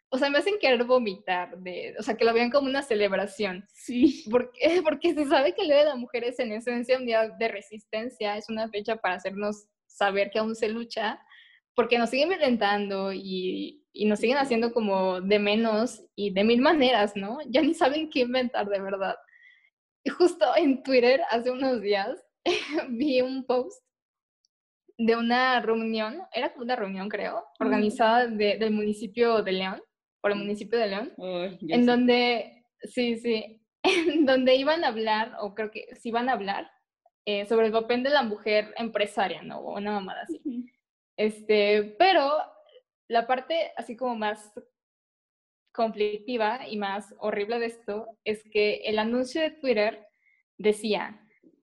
o 0.08 0.18
sea, 0.18 0.30
me 0.30 0.38
hacen 0.38 0.58
querer 0.60 0.84
vomitar, 0.84 1.58
de, 1.58 1.94
o 1.98 2.02
sea, 2.02 2.16
que 2.16 2.24
lo 2.24 2.32
vean 2.32 2.50
como 2.50 2.68
una 2.68 2.82
celebración. 2.82 3.66
Sí. 3.72 4.24
Porque, 4.30 4.60
porque 4.84 5.14
se 5.14 5.24
sabe 5.26 5.54
que 5.54 5.62
el 5.62 5.68
Día 5.68 5.78
de 5.78 5.84
la 5.84 5.96
Mujer 5.96 6.24
es 6.24 6.38
en 6.38 6.52
esencia 6.52 6.98
un 6.98 7.06
día 7.06 7.28
de 7.28 7.48
resistencia, 7.48 8.36
es 8.36 8.48
una 8.48 8.68
fecha 8.68 8.96
para 8.96 9.16
hacernos 9.16 9.66
saber 9.86 10.30
que 10.30 10.38
aún 10.38 10.54
se 10.54 10.68
lucha, 10.68 11.20
porque 11.74 11.98
nos 11.98 12.10
siguen 12.10 12.30
violentando 12.30 13.12
y, 13.12 13.84
y 13.96 14.04
nos 14.04 14.20
siguen 14.20 14.36
haciendo 14.36 14.72
como 14.72 15.20
de 15.20 15.38
menos 15.38 16.04
y 16.14 16.30
de 16.30 16.44
mil 16.44 16.60
maneras, 16.60 17.16
¿no? 17.16 17.38
Ya 17.48 17.62
ni 17.62 17.74
saben 17.74 18.10
qué 18.10 18.20
inventar 18.20 18.68
de 18.68 18.80
verdad. 18.80 19.16
Y 20.04 20.10
justo 20.10 20.44
en 20.56 20.82
Twitter, 20.82 21.20
hace 21.30 21.50
unos 21.50 21.80
días, 21.80 22.22
vi 22.90 23.22
un 23.22 23.44
post 23.46 23.82
de 24.98 25.16
una 25.16 25.60
reunión, 25.60 26.22
era 26.32 26.52
como 26.52 26.64
una 26.64 26.76
reunión 26.76 27.08
creo, 27.08 27.44
organizada 27.58 28.26
de, 28.26 28.56
del 28.58 28.70
municipio 28.70 29.42
de 29.42 29.52
León, 29.52 29.82
por 30.20 30.32
el 30.32 30.38
municipio 30.38 30.78
de 30.78 30.86
León, 30.88 31.12
en 31.68 31.86
donde, 31.86 32.64
sí, 32.82 33.16
sí, 33.16 33.62
en 33.82 34.26
donde 34.26 34.54
iban 34.56 34.84
a 34.84 34.88
hablar, 34.88 35.36
o 35.40 35.54
creo 35.54 35.70
que 35.70 35.86
sí 35.96 36.10
iban 36.10 36.28
a 36.28 36.32
hablar, 36.32 36.70
eh, 37.24 37.46
sobre 37.46 37.66
el 37.66 37.72
papel 37.72 38.02
de 38.02 38.10
la 38.10 38.22
mujer 38.22 38.72
empresaria, 38.76 39.42
¿no? 39.42 39.58
O 39.58 39.76
una 39.76 39.92
mamada 39.92 40.22
así. 40.22 40.40
Este, 41.16 41.96
pero 41.98 42.30
la 43.08 43.26
parte 43.26 43.72
así 43.76 43.96
como 43.96 44.16
más 44.16 44.52
conflictiva 45.72 46.66
y 46.68 46.76
más 46.76 47.14
horrible 47.18 47.58
de 47.58 47.66
esto 47.66 48.06
es 48.24 48.42
que 48.50 48.76
el 48.84 48.98
anuncio 48.98 49.42
de 49.42 49.50
Twitter 49.50 50.06
decía, 50.58 51.20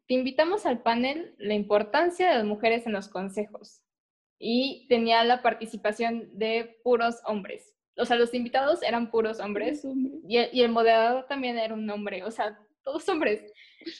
te 0.08 0.14
invitamos 0.14 0.66
al 0.66 0.84
panel 0.84 1.34
La 1.38 1.54
importancia 1.54 2.30
de 2.30 2.36
las 2.36 2.46
mujeres 2.46 2.86
en 2.86 2.94
los 2.94 3.08
consejos. 3.08 3.82
Y 4.38 4.88
tenía 4.90 5.24
la 5.24 5.42
participación 5.42 6.30
de 6.38 6.80
puros 6.84 7.22
hombres 7.26 7.74
o 7.98 8.06
sea, 8.06 8.18
los 8.18 8.34
invitados 8.34 8.82
eran 8.82 9.12
puros 9.12 9.40
hombres 9.40 9.86
y 10.28 10.38
el, 10.38 10.50
y 10.52 10.62
el 10.62 10.72
moderador 10.72 11.26
también 11.28 11.58
era 11.58 11.74
un 11.74 11.90
hombre, 11.90 12.24
o 12.24 12.32
sea, 12.32 12.60
todos 12.84 13.08
hombres, 13.10 13.52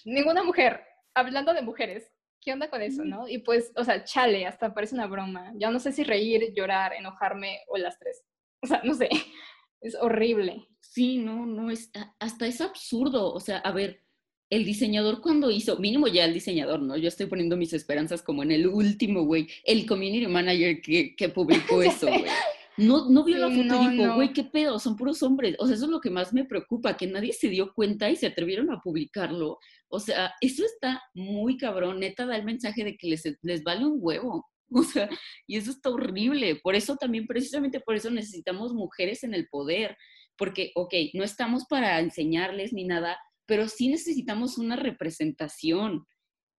ninguna 0.06 0.44
mujer, 0.44 0.84
hablando 1.14 1.54
de 1.54 1.62
mujeres, 1.62 2.12
¿qué 2.44 2.54
onda 2.54 2.70
con 2.70 2.82
eso, 2.82 3.04
no? 3.04 3.28
Y 3.28 3.40
pues, 3.40 3.72
o 3.76 3.84
sea, 3.84 4.04
chale, 4.04 4.46
hasta 4.46 4.74
parece 4.74 4.96
una 4.96 5.08
broma. 5.08 5.54
Ya 5.56 5.72
no 5.72 5.80
sé 5.80 5.92
si 5.92 6.04
reír, 6.04 6.54
llorar, 6.56 6.94
enojarme 6.94 7.60
o 7.68 7.78
las 7.78 7.98
tres. 8.00 8.24
O 8.62 8.68
sea, 8.68 8.82
no 8.84 8.94
sé, 8.94 9.10
es 9.82 9.96
horrible. 9.96 10.68
Sí, 10.80 11.18
no, 11.18 11.46
no, 11.46 11.72
es, 11.72 11.92
hasta 12.20 12.48
es 12.48 12.62
absurdo. 12.62 13.34
O 13.34 13.40
sea, 13.40 13.58
a 13.60 13.72
ver, 13.72 14.04
el 14.50 14.66
diseñador 14.66 15.22
cuando 15.22 15.50
hizo, 15.50 15.80
mínimo 15.80 16.08
ya 16.08 16.26
el 16.26 16.34
diseñador, 16.34 16.82
¿no? 16.82 16.98
Yo 16.98 17.08
estoy 17.08 17.26
poniendo 17.26 17.58
mis 17.58 17.74
esperanzas 17.74 18.22
como 18.22 18.44
en 18.44 18.52
el 18.52 18.68
último, 18.68 19.24
güey, 19.24 19.48
el 19.64 19.86
community 19.86 20.28
manager 20.28 20.82
que, 20.82 21.16
que 21.16 21.30
publicó 21.30 21.82
eso, 21.84 22.08
güey. 22.08 22.26
No, 22.76 23.08
no 23.10 23.24
vio 23.24 23.38
la 23.38 23.50
foto 23.50 23.84
y 23.84 23.98
dijo, 23.98 24.16
güey, 24.16 24.34
qué 24.34 24.44
pedo, 24.44 24.80
son 24.80 24.96
puros 24.96 25.22
hombres. 25.22 25.56
O 25.60 25.68
sea, 25.68 25.76
eso 25.76 25.86
es 25.86 25.92
lo 25.92 26.02
que 26.02 26.10
más 26.10 26.34
me 26.34 26.46
preocupa, 26.46 26.98
que 26.98 27.06
nadie 27.06 27.32
se 27.32 27.50
dio 27.50 27.72
cuenta 27.74 28.10
y 28.10 28.16
se 28.16 28.28
atrevieron 28.28 28.72
a 28.72 28.82
publicarlo. 28.82 29.60
O 29.94 30.00
sea, 30.00 30.34
eso 30.42 30.66
está 30.66 31.04
muy 31.14 31.56
cabrón, 31.56 32.00
neta 32.00 32.26
da 32.26 32.36
el 32.36 32.46
mensaje 32.46 32.84
de 32.84 32.98
que 32.98 33.08
les, 33.08 33.24
les 33.44 33.64
vale 33.64 33.86
un 33.86 33.98
huevo. 34.00 34.46
O 34.76 34.82
sea, 34.82 35.08
y 35.46 35.58
eso 35.58 35.70
está 35.70 35.92
horrible. 35.92 36.56
Por 36.56 36.74
eso 36.74 36.96
también, 36.96 37.28
precisamente 37.28 37.80
por 37.80 37.96
eso 37.96 38.10
necesitamos 38.10 38.74
mujeres 38.74 39.24
en 39.24 39.36
el 39.36 39.48
poder. 39.48 39.96
Porque, 40.36 40.72
ok, 40.74 40.92
no 41.14 41.24
estamos 41.24 41.66
para 41.70 42.00
enseñarles 42.00 42.74
ni 42.74 42.84
nada, 42.84 43.20
pero 43.46 43.68
sí 43.68 43.90
necesitamos 43.90 44.58
una 44.58 44.76
representación. 44.76 46.08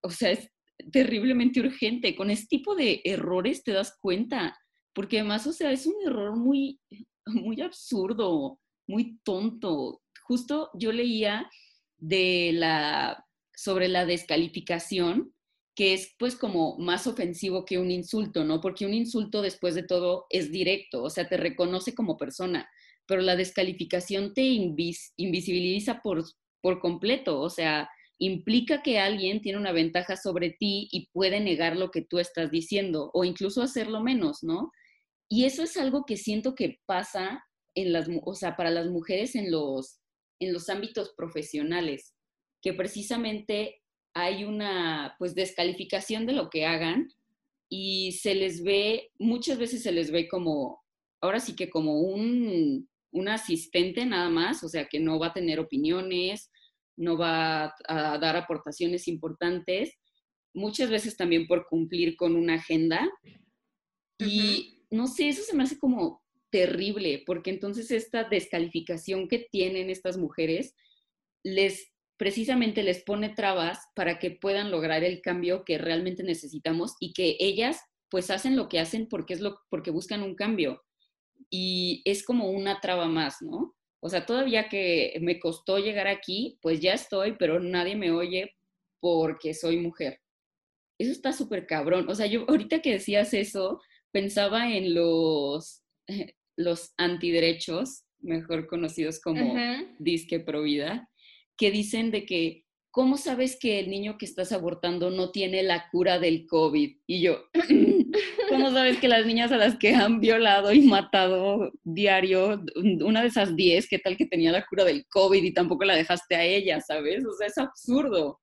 O 0.00 0.10
sea, 0.10 0.30
es 0.30 0.48
terriblemente 0.92 1.58
urgente. 1.58 2.14
Con 2.14 2.30
este 2.30 2.46
tipo 2.46 2.76
de 2.76 3.00
errores 3.04 3.64
te 3.64 3.72
das 3.72 3.98
cuenta 4.00 4.56
porque 4.94 5.18
además, 5.18 5.44
o 5.48 5.52
sea, 5.52 5.72
es 5.72 5.86
un 5.86 5.96
error 6.06 6.36
muy, 6.36 6.80
muy 7.26 7.60
absurdo, 7.62 8.60
muy 8.86 9.18
tonto. 9.24 10.02
Justo 10.22 10.70
yo 10.74 10.92
leía 10.92 11.50
de 11.98 12.50
la, 12.52 13.26
sobre 13.54 13.88
la 13.88 14.06
descalificación, 14.06 15.34
que 15.74 15.94
es 15.94 16.14
pues 16.18 16.36
como 16.36 16.78
más 16.78 17.06
ofensivo 17.06 17.64
que 17.64 17.78
un 17.78 17.90
insulto, 17.90 18.44
¿no? 18.44 18.60
Porque 18.60 18.86
un 18.86 18.94
insulto 18.94 19.42
después 19.42 19.74
de 19.74 19.82
todo 19.82 20.26
es 20.30 20.52
directo, 20.52 21.02
o 21.02 21.10
sea, 21.10 21.28
te 21.28 21.36
reconoce 21.36 21.94
como 21.94 22.16
persona, 22.16 22.68
pero 23.06 23.22
la 23.22 23.36
descalificación 23.36 24.34
te 24.34 24.42
invisibiliza 24.42 26.00
por, 26.00 26.24
por 26.60 26.80
completo, 26.80 27.40
o 27.40 27.50
sea, 27.50 27.88
implica 28.18 28.82
que 28.82 28.98
alguien 28.98 29.40
tiene 29.40 29.58
una 29.58 29.72
ventaja 29.72 30.16
sobre 30.16 30.50
ti 30.50 30.88
y 30.92 31.08
puede 31.12 31.40
negar 31.40 31.76
lo 31.76 31.90
que 31.90 32.02
tú 32.02 32.18
estás 32.18 32.50
diciendo 32.50 33.10
o 33.12 33.24
incluso 33.24 33.62
hacerlo 33.62 34.00
menos, 34.00 34.42
¿no? 34.42 34.70
Y 35.28 35.44
eso 35.44 35.62
es 35.62 35.76
algo 35.76 36.04
que 36.06 36.16
siento 36.16 36.54
que 36.54 36.78
pasa 36.86 37.44
en 37.74 37.92
las, 37.92 38.08
o 38.24 38.34
sea, 38.34 38.56
para 38.56 38.70
las 38.70 38.86
mujeres 38.86 39.34
en 39.34 39.50
los, 39.50 39.98
en 40.40 40.52
los 40.52 40.68
ámbitos 40.68 41.14
profesionales, 41.16 42.14
que 42.62 42.72
precisamente 42.72 43.82
hay 44.14 44.44
una 44.44 45.16
pues 45.18 45.34
descalificación 45.34 46.26
de 46.26 46.32
lo 46.32 46.50
que 46.50 46.66
hagan 46.66 47.08
y 47.68 48.12
se 48.12 48.34
les 48.34 48.62
ve, 48.62 49.10
muchas 49.18 49.58
veces 49.58 49.82
se 49.82 49.92
les 49.92 50.10
ve 50.10 50.28
como, 50.28 50.82
ahora 51.20 51.40
sí 51.40 51.56
que 51.56 51.70
como 51.70 52.00
un, 52.00 52.88
un 53.12 53.28
asistente 53.28 54.06
nada 54.06 54.28
más, 54.28 54.62
o 54.62 54.68
sea, 54.68 54.86
que 54.86 55.00
no 55.00 55.18
va 55.18 55.28
a 55.28 55.32
tener 55.34 55.58
opiniones, 55.60 56.50
no 56.96 57.16
va 57.16 57.74
a 57.88 58.18
dar 58.18 58.36
aportaciones 58.36 59.08
importantes, 59.08 59.98
muchas 60.54 60.90
veces 60.90 61.16
también 61.16 61.46
por 61.46 61.66
cumplir 61.66 62.16
con 62.16 62.36
una 62.36 62.54
agenda. 62.54 63.10
Y 64.18 64.84
no 64.90 65.06
sé, 65.06 65.28
eso 65.28 65.42
se 65.42 65.56
me 65.56 65.64
hace 65.64 65.78
como 65.78 66.23
terrible, 66.54 67.20
porque 67.26 67.50
entonces 67.50 67.90
esta 67.90 68.22
descalificación 68.22 69.26
que 69.26 69.40
tienen 69.40 69.90
estas 69.90 70.16
mujeres 70.16 70.76
les 71.42 71.90
precisamente 72.16 72.84
les 72.84 73.02
pone 73.02 73.30
trabas 73.30 73.80
para 73.96 74.20
que 74.20 74.30
puedan 74.30 74.70
lograr 74.70 75.02
el 75.02 75.20
cambio 75.20 75.64
que 75.64 75.78
realmente 75.78 76.22
necesitamos 76.22 76.94
y 77.00 77.12
que 77.12 77.36
ellas 77.40 77.80
pues 78.08 78.30
hacen 78.30 78.54
lo 78.54 78.68
que 78.68 78.78
hacen 78.78 79.08
porque 79.08 79.34
es 79.34 79.40
lo 79.40 79.58
porque 79.68 79.90
buscan 79.90 80.22
un 80.22 80.36
cambio 80.36 80.80
y 81.50 82.02
es 82.04 82.24
como 82.24 82.48
una 82.48 82.80
traba 82.80 83.08
más, 83.08 83.42
¿no? 83.42 83.74
O 83.98 84.08
sea, 84.08 84.24
todavía 84.24 84.68
que 84.68 85.18
me 85.22 85.40
costó 85.40 85.78
llegar 85.78 86.06
aquí, 86.06 86.60
pues 86.62 86.78
ya 86.78 86.92
estoy, 86.92 87.34
pero 87.36 87.58
nadie 87.58 87.96
me 87.96 88.12
oye 88.12 88.54
porque 89.00 89.54
soy 89.54 89.78
mujer. 89.78 90.20
Eso 91.00 91.10
está 91.10 91.32
súper 91.32 91.66
cabrón. 91.66 92.08
O 92.08 92.14
sea, 92.14 92.26
yo 92.26 92.44
ahorita 92.48 92.80
que 92.80 92.92
decías 92.92 93.34
eso, 93.34 93.80
pensaba 94.12 94.70
en 94.72 94.94
los, 94.94 95.82
los 96.56 96.94
antiderechos, 96.96 98.04
mejor 98.20 98.66
conocidos 98.66 99.20
como 99.20 99.54
disque 99.98 100.40
pro 100.40 100.62
vida, 100.62 101.08
que 101.56 101.70
dicen 101.70 102.10
de 102.10 102.24
que 102.24 102.64
¿cómo 102.94 103.16
sabes 103.16 103.58
que 103.58 103.80
el 103.80 103.90
niño 103.90 104.16
que 104.18 104.24
estás 104.24 104.52
abortando 104.52 105.10
no 105.10 105.32
tiene 105.32 105.64
la 105.64 105.88
cura 105.90 106.20
del 106.20 106.46
COVID? 106.46 106.96
Y 107.08 107.22
yo, 107.22 107.42
¿cómo 108.48 108.70
sabes 108.70 108.98
que 108.98 109.08
las 109.08 109.26
niñas 109.26 109.50
a 109.50 109.56
las 109.56 109.76
que 109.76 109.96
han 109.96 110.20
violado 110.20 110.72
y 110.72 110.82
matado 110.82 111.72
diario, 111.82 112.62
una 113.04 113.22
de 113.22 113.26
esas 113.26 113.56
10, 113.56 113.88
qué 113.88 113.98
tal 113.98 114.16
que 114.16 114.26
tenía 114.26 114.52
la 114.52 114.64
cura 114.64 114.84
del 114.84 115.06
COVID 115.08 115.42
y 115.42 115.52
tampoco 115.52 115.84
la 115.84 115.96
dejaste 115.96 116.36
a 116.36 116.44
ella, 116.44 116.80
¿sabes? 116.80 117.26
O 117.26 117.32
sea, 117.32 117.48
es 117.48 117.58
absurdo. 117.58 118.40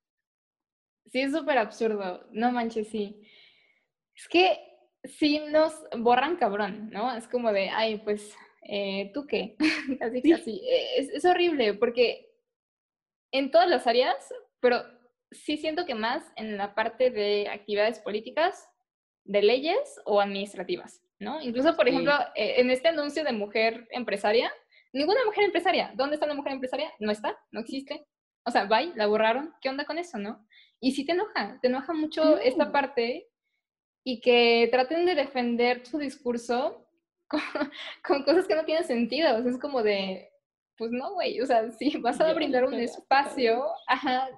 Sí, 1.10 1.20
es 1.20 1.32
súper 1.32 1.56
absurdo. 1.56 2.28
No 2.30 2.52
manches, 2.52 2.88
sí. 2.88 3.22
Es 4.14 4.28
que 4.28 4.58
sí 5.04 5.40
nos 5.50 5.74
borran 5.96 6.36
cabrón, 6.36 6.90
¿no? 6.90 7.14
Es 7.14 7.26
como 7.28 7.52
de, 7.52 7.68
ay, 7.70 7.98
pues, 7.98 8.34
eh, 8.62 9.10
¿tú 9.12 9.26
qué? 9.26 9.56
así, 10.00 10.32
así. 10.32 10.62
Es, 10.96 11.10
es 11.10 11.24
horrible 11.24 11.74
porque 11.74 12.30
en 13.32 13.50
todas 13.50 13.68
las 13.68 13.86
áreas, 13.86 14.32
pero 14.60 14.82
sí 15.30 15.56
siento 15.56 15.86
que 15.86 15.94
más 15.94 16.24
en 16.36 16.56
la 16.56 16.74
parte 16.74 17.10
de 17.10 17.48
actividades 17.48 17.98
políticas, 17.98 18.68
de 19.24 19.42
leyes 19.42 20.00
o 20.04 20.20
administrativas, 20.20 21.00
¿no? 21.18 21.40
Incluso, 21.40 21.76
por 21.76 21.88
ejemplo, 21.88 22.12
eh, 22.34 22.54
en 22.58 22.70
este 22.70 22.88
anuncio 22.88 23.24
de 23.24 23.32
mujer 23.32 23.86
empresaria, 23.90 24.52
ninguna 24.92 25.24
mujer 25.24 25.44
empresaria, 25.44 25.92
¿dónde 25.94 26.14
está 26.14 26.26
la 26.26 26.34
mujer 26.34 26.52
empresaria? 26.52 26.92
No 26.98 27.10
está, 27.10 27.38
no 27.50 27.60
existe. 27.60 28.04
O 28.44 28.50
sea, 28.50 28.64
bye, 28.64 28.92
la 28.96 29.06
borraron. 29.06 29.54
¿Qué 29.60 29.68
onda 29.68 29.84
con 29.84 29.98
eso, 29.98 30.18
no? 30.18 30.44
Y 30.80 30.92
sí 30.92 31.06
te 31.06 31.12
enoja, 31.12 31.58
te 31.62 31.68
enoja 31.68 31.92
mucho 31.92 32.38
esta 32.38 32.72
parte 32.72 33.28
y 34.04 34.20
que 34.20 34.68
traten 34.70 35.06
de 35.06 35.14
defender 35.14 35.86
su 35.86 35.98
discurso 35.98 36.86
con, 37.28 37.40
con, 38.04 38.24
cosas 38.24 38.46
que 38.46 38.54
no 38.54 38.64
tienen 38.64 38.84
sentido. 38.84 39.36
O 39.36 39.42
sea, 39.42 39.50
es 39.50 39.58
como 39.58 39.82
de, 39.82 40.32
pues 40.76 40.90
no, 40.90 41.14
güey, 41.14 41.40
o 41.40 41.46
sea, 41.46 41.70
si 41.70 41.96
vas 41.98 42.20
a 42.20 42.32
brindar 42.32 42.64
un 42.64 42.74
espacio, 42.74 43.64
ajá, 43.86 44.28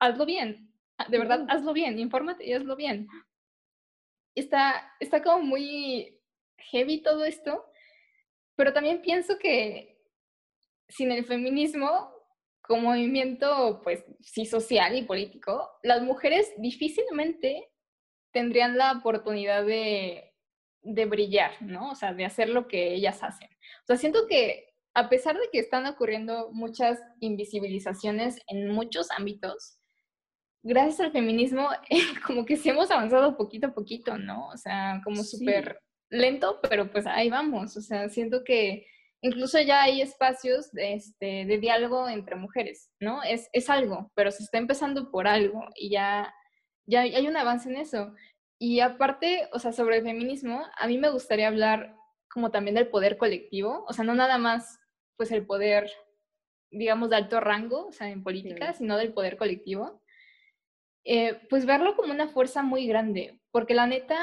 hazlo 0.00 0.26
bien, 0.26 0.72
ah, 0.98 1.06
de 1.08 1.18
verdad, 1.18 1.46
hazlo 1.48 1.72
bien, 1.72 1.98
infórmate 1.98 2.46
y 2.46 2.52
hazlo 2.52 2.76
bien. 2.76 3.06
Está, 4.34 4.92
está 4.98 5.22
como 5.22 5.42
muy 5.44 6.20
heavy 6.58 7.02
todo 7.02 7.24
esto, 7.24 7.64
pero 8.56 8.72
también 8.72 9.02
pienso 9.02 9.38
que 9.38 10.00
sin 10.88 11.12
el 11.12 11.24
feminismo 11.24 12.12
como 12.62 12.90
movimiento, 12.90 13.80
pues 13.82 14.04
sí, 14.20 14.46
social 14.46 14.96
y 14.96 15.02
político, 15.02 15.70
las 15.82 16.02
mujeres 16.02 16.52
difícilmente 16.58 17.71
tendrían 18.32 18.76
la 18.76 18.92
oportunidad 18.92 19.64
de, 19.64 20.32
de 20.82 21.04
brillar, 21.06 21.52
¿no? 21.60 21.90
O 21.90 21.94
sea, 21.94 22.14
de 22.14 22.24
hacer 22.24 22.48
lo 22.48 22.68
que 22.68 22.94
ellas 22.94 23.22
hacen. 23.22 23.48
O 23.82 23.86
sea, 23.86 23.96
siento 23.96 24.26
que 24.28 24.72
a 24.94 25.08
pesar 25.08 25.36
de 25.36 25.48
que 25.50 25.58
están 25.58 25.86
ocurriendo 25.86 26.50
muchas 26.52 27.00
invisibilizaciones 27.20 28.38
en 28.46 28.68
muchos 28.70 29.10
ámbitos, 29.10 29.78
gracias 30.62 31.00
al 31.00 31.12
feminismo, 31.12 31.68
como 32.26 32.44
que 32.44 32.56
sí 32.56 32.68
hemos 32.68 32.90
avanzado 32.90 33.36
poquito 33.36 33.68
a 33.68 33.74
poquito, 33.74 34.18
¿no? 34.18 34.48
O 34.48 34.56
sea, 34.56 35.00
como 35.04 35.22
súper 35.22 35.80
lento, 36.10 36.60
pero 36.68 36.90
pues 36.90 37.06
ahí 37.06 37.30
vamos. 37.30 37.76
O 37.76 37.80
sea, 37.80 38.08
siento 38.08 38.44
que 38.44 38.86
incluso 39.22 39.60
ya 39.60 39.82
hay 39.82 40.02
espacios 40.02 40.70
de, 40.72 40.94
este, 40.94 41.46
de 41.46 41.58
diálogo 41.58 42.08
entre 42.08 42.36
mujeres, 42.36 42.90
¿no? 43.00 43.22
Es, 43.22 43.48
es 43.52 43.70
algo, 43.70 44.10
pero 44.14 44.30
se 44.30 44.42
está 44.42 44.58
empezando 44.58 45.10
por 45.10 45.26
algo 45.26 45.64
y 45.74 45.90
ya, 45.90 46.34
ya 46.86 47.00
hay 47.02 47.26
un 47.26 47.36
avance 47.36 47.68
en 47.68 47.76
eso. 47.76 48.14
Y 48.58 48.80
aparte, 48.80 49.48
o 49.52 49.58
sea, 49.58 49.72
sobre 49.72 49.98
el 49.98 50.04
feminismo, 50.04 50.64
a 50.76 50.86
mí 50.86 50.98
me 50.98 51.10
gustaría 51.10 51.48
hablar 51.48 51.96
como 52.30 52.50
también 52.50 52.74
del 52.74 52.88
poder 52.88 53.18
colectivo, 53.18 53.84
o 53.88 53.92
sea, 53.92 54.04
no 54.04 54.14
nada 54.14 54.38
más 54.38 54.78
pues 55.16 55.30
el 55.32 55.44
poder, 55.44 55.90
digamos, 56.70 57.10
de 57.10 57.16
alto 57.16 57.40
rango, 57.40 57.88
o 57.88 57.92
sea, 57.92 58.08
en 58.08 58.22
política, 58.22 58.72
sino 58.72 58.96
del 58.96 59.12
poder 59.12 59.36
colectivo, 59.36 60.02
eh, 61.04 61.40
pues 61.50 61.66
verlo 61.66 61.96
como 61.96 62.12
una 62.12 62.28
fuerza 62.28 62.62
muy 62.62 62.86
grande, 62.86 63.40
porque 63.50 63.74
la 63.74 63.86
neta, 63.86 64.18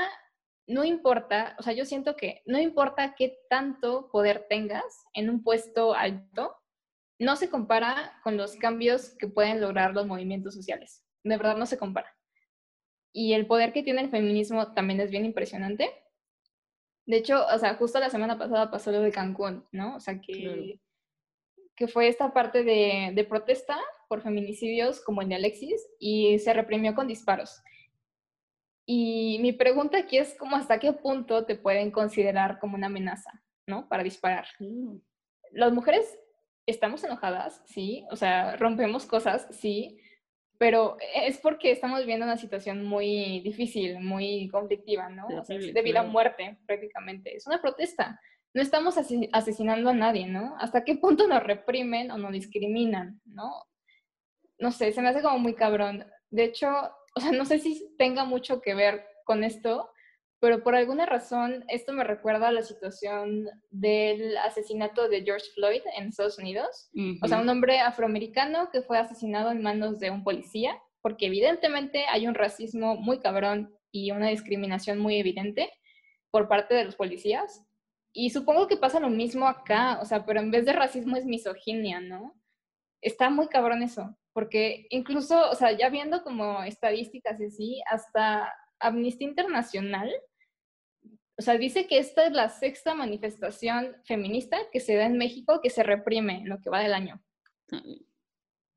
no 0.67 0.83
importa, 0.83 1.55
o 1.59 1.63
sea, 1.63 1.73
yo 1.73 1.85
siento 1.85 2.15
que 2.15 2.41
no 2.45 2.59
importa 2.59 3.15
qué 3.15 3.37
tanto 3.49 4.09
poder 4.11 4.47
tengas 4.49 5.05
en 5.13 5.29
un 5.29 5.43
puesto 5.43 5.93
alto, 5.93 6.55
no 7.19 7.35
se 7.35 7.49
compara 7.49 8.19
con 8.23 8.37
los 8.37 8.55
cambios 8.55 9.15
que 9.19 9.27
pueden 9.27 9.59
lograr 9.59 9.93
los 9.93 10.07
movimientos 10.07 10.55
sociales. 10.55 11.03
De 11.23 11.35
verdad 11.35 11.57
no 11.57 11.65
se 11.65 11.77
compara. 11.77 12.15
Y 13.11 13.33
el 13.33 13.47
poder 13.47 13.73
que 13.73 13.83
tiene 13.83 14.01
el 14.01 14.09
feminismo 14.09 14.73
también 14.73 14.99
es 15.01 15.09
bien 15.09 15.25
impresionante. 15.25 15.91
De 17.05 17.17
hecho, 17.17 17.43
o 17.53 17.57
sea, 17.57 17.75
justo 17.75 17.99
la 17.99 18.09
semana 18.09 18.37
pasada 18.37 18.69
pasó 18.69 18.91
lo 18.91 19.01
de 19.01 19.11
Cancún, 19.11 19.65
¿no? 19.71 19.95
O 19.95 19.99
sea, 19.99 20.21
que, 20.21 20.79
que 21.75 21.87
fue 21.87 22.07
esta 22.07 22.33
parte 22.33 22.63
de, 22.63 23.11
de, 23.15 23.23
protesta 23.23 23.77
por 24.07 24.21
feminicidios 24.21 25.01
como 25.01 25.21
el 25.21 25.29
de 25.29 25.35
Alexis 25.35 25.87
y 25.99 26.37
se 26.39 26.53
reprimió 26.53 26.93
con 26.93 27.07
disparos. 27.07 27.63
Y 28.85 29.39
mi 29.41 29.53
pregunta 29.53 29.97
aquí 29.99 30.17
es 30.17 30.35
como 30.35 30.55
hasta 30.55 30.79
qué 30.79 30.93
punto 30.93 31.45
te 31.45 31.55
pueden 31.55 31.91
considerar 31.91 32.59
como 32.59 32.75
una 32.75 32.87
amenaza, 32.87 33.31
¿no? 33.67 33.87
Para 33.87 34.03
disparar. 34.03 34.47
Mm. 34.59 34.97
Las 35.51 35.71
mujeres 35.73 36.17
estamos 36.69 37.03
enojadas, 37.03 37.61
sí, 37.65 38.05
o 38.11 38.15
sea, 38.15 38.55
rompemos 38.55 39.05
cosas, 39.05 39.47
sí, 39.51 39.99
pero 40.59 40.97
es 41.15 41.37
porque 41.37 41.71
estamos 41.71 42.01
viviendo 42.01 42.25
una 42.25 42.35
situación 42.35 42.83
muy 42.83 43.39
difícil, 43.39 44.01
muy 44.01 44.49
conflictiva, 44.49 45.07
¿no? 45.07 45.25
O 45.27 45.45
sea, 45.45 45.57
de 45.57 45.81
vida 45.81 46.01
a 46.01 46.03
muerte 46.03 46.59
prácticamente. 46.67 47.33
Es 47.33 47.47
una 47.47 47.61
protesta. 47.61 48.19
No 48.53 48.61
estamos 48.61 48.97
asesinando 49.31 49.89
a 49.89 49.93
nadie, 49.93 50.27
¿no? 50.27 50.57
¿Hasta 50.59 50.83
qué 50.83 50.95
punto 50.95 51.27
nos 51.27 51.41
reprimen 51.41 52.11
o 52.11 52.17
nos 52.17 52.33
discriminan, 52.33 53.21
¿no? 53.23 53.53
No 54.57 54.71
sé, 54.71 54.91
se 54.91 55.01
me 55.01 55.07
hace 55.07 55.21
como 55.21 55.39
muy 55.39 55.55
cabrón. 55.55 56.05
De 56.29 56.43
hecho, 56.43 56.67
o 57.15 57.21
sea, 57.21 57.31
no 57.31 57.45
sé 57.45 57.59
si 57.59 57.95
tenga 57.97 58.25
mucho 58.25 58.59
que 58.59 58.75
ver 58.75 59.05
con 59.23 59.45
esto, 59.45 59.89
pero 60.39 60.63
por 60.63 60.75
alguna 60.75 61.05
razón 61.05 61.65
esto 61.67 61.91
me 61.91 62.03
recuerda 62.03 62.47
a 62.47 62.51
la 62.51 62.63
situación 62.63 63.49
del 63.71 64.37
asesinato 64.37 65.09
de 65.09 65.23
George 65.23 65.45
Floyd 65.53 65.81
en 65.97 66.07
Estados 66.07 66.37
Unidos. 66.37 66.89
O 67.21 67.27
sea, 67.27 67.39
un 67.39 67.49
hombre 67.49 67.79
afroamericano 67.79 68.69
que 68.71 68.81
fue 68.81 68.97
asesinado 68.97 69.51
en 69.51 69.61
manos 69.61 69.99
de 69.99 70.11
un 70.11 70.23
policía, 70.23 70.77
porque 71.01 71.25
evidentemente 71.25 72.05
hay 72.09 72.27
un 72.27 72.35
racismo 72.35 72.95
muy 72.95 73.19
cabrón 73.19 73.75
y 73.91 74.11
una 74.11 74.27
discriminación 74.27 74.99
muy 74.99 75.17
evidente 75.19 75.71
por 76.31 76.47
parte 76.47 76.73
de 76.73 76.85
los 76.85 76.95
policías. 76.95 77.65
Y 78.13 78.29
supongo 78.29 78.67
que 78.67 78.77
pasa 78.77 78.99
lo 78.99 79.09
mismo 79.09 79.47
acá, 79.47 79.99
o 80.01 80.05
sea, 80.05 80.25
pero 80.25 80.39
en 80.39 80.51
vez 80.51 80.65
de 80.65 80.73
racismo 80.73 81.17
es 81.17 81.25
misoginia, 81.25 81.99
¿no? 81.99 82.33
Está 83.01 83.29
muy 83.29 83.47
cabrón 83.47 83.83
eso, 83.83 84.17
porque 84.33 84.87
incluso, 84.89 85.49
o 85.49 85.55
sea, 85.55 85.71
ya 85.73 85.89
viendo 85.89 86.23
como 86.23 86.63
estadísticas 86.63 87.39
y 87.39 87.45
así, 87.45 87.81
hasta 87.89 88.51
Amnistía 88.79 89.27
Internacional 89.27 90.11
o 91.39 91.41
sea, 91.41 91.57
dice 91.57 91.87
que 91.87 91.99
esta 91.99 92.25
es 92.25 92.33
la 92.33 92.49
sexta 92.49 92.93
manifestación 92.93 93.95
feminista 94.03 94.57
que 94.73 94.81
se 94.81 94.95
da 94.95 95.05
en 95.05 95.17
México 95.17 95.61
que 95.63 95.69
se 95.69 95.83
reprime 95.83 96.39
en 96.39 96.49
lo 96.49 96.59
que 96.59 96.69
va 96.69 96.81
del 96.81 96.93
año. 96.93 97.23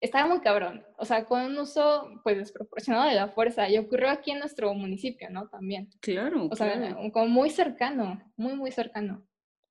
Estaba 0.01 0.29
muy 0.29 0.41
cabrón. 0.43 0.85
O 0.97 1.05
sea, 1.05 1.25
con 1.25 1.43
un 1.43 1.59
uso 1.59 2.09
pues 2.23 2.39
desproporcionado 2.39 3.09
de 3.09 3.17
la 3.17 3.27
fuerza. 3.27 3.69
Y 3.69 3.79
ocurrió 3.79 4.11
aquí 4.11 4.31
en 4.31 4.39
nuestro 4.39 4.73
municipio, 4.75 5.29
¿no? 5.29 5.49
También. 5.49 5.91
Claro. 5.99 6.47
O 6.53 6.55
sea, 6.55 6.97
como 7.13 7.27
muy 7.27 7.51
cercano, 7.51 8.23
muy, 8.37 8.55
muy 8.55 8.71
cercano. 8.71 9.27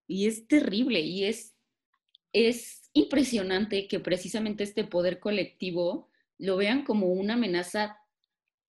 Y 0.05 0.27
es 0.27 0.45
terrible 0.49 0.99
y 0.99 1.23
es, 1.23 1.55
es 2.33 2.89
impresionante 2.91 3.87
que 3.87 4.01
precisamente 4.01 4.65
este 4.65 4.83
poder 4.83 5.21
colectivo 5.21 6.09
lo 6.37 6.57
vean 6.57 6.83
como 6.83 7.07
una 7.07 7.35
amenaza 7.35 8.00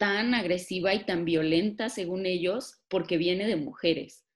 tan 0.03 0.35
agresiva 0.35 0.93
y 0.95 1.07
tan 1.07 1.25
violenta, 1.25 1.88
según 1.88 2.27
ellos, 2.27 2.83
porque 2.88 3.19
viene 3.19 3.47
de 3.47 3.55
mujeres. 3.55 4.27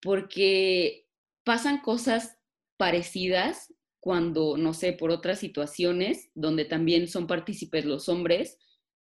Porque 0.00 1.08
pasan 1.42 1.80
cosas 1.80 2.38
parecidas 2.76 3.74
cuando, 3.98 4.56
no 4.56 4.74
sé, 4.74 4.92
por 4.92 5.10
otras 5.10 5.40
situaciones 5.40 6.30
donde 6.36 6.66
también 6.66 7.08
son 7.08 7.26
partícipes 7.26 7.84
los 7.84 8.08
hombres 8.08 8.58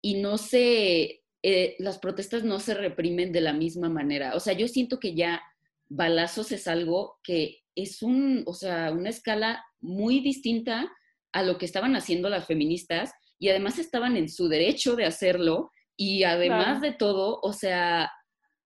y 0.01 0.21
no 0.21 0.37
se, 0.37 1.25
eh, 1.43 1.75
las 1.79 1.97
protestas 1.97 2.45
no 2.45 2.61
se 2.61 2.73
reprimen 2.73 3.33
de 3.33 3.41
la 3.41 3.51
misma 3.51 3.89
manera. 3.89 4.33
O 4.33 4.39
sea, 4.39 4.53
yo 4.53 4.69
siento 4.69 4.97
que 4.97 5.13
ya 5.13 5.41
balazos 5.89 6.53
es 6.53 6.69
algo 6.69 7.19
que 7.21 7.63
es 7.75 8.01
un, 8.01 8.43
o 8.47 8.53
sea, 8.53 8.93
una 8.93 9.09
escala 9.09 9.65
muy 9.81 10.21
distinta 10.21 10.89
a 11.33 11.43
lo 11.43 11.57
que 11.57 11.65
estaban 11.65 11.97
haciendo 11.97 12.29
las 12.29 12.45
feministas 12.45 13.11
y 13.39 13.49
además 13.49 13.79
estaban 13.79 14.17
en 14.17 14.29
su 14.29 14.47
derecho 14.47 14.95
de 14.95 15.05
hacerlo 15.05 15.71
y 15.97 16.23
además 16.23 16.81
de 16.81 16.91
todo, 16.91 17.39
o 17.41 17.53
sea, 17.53 18.11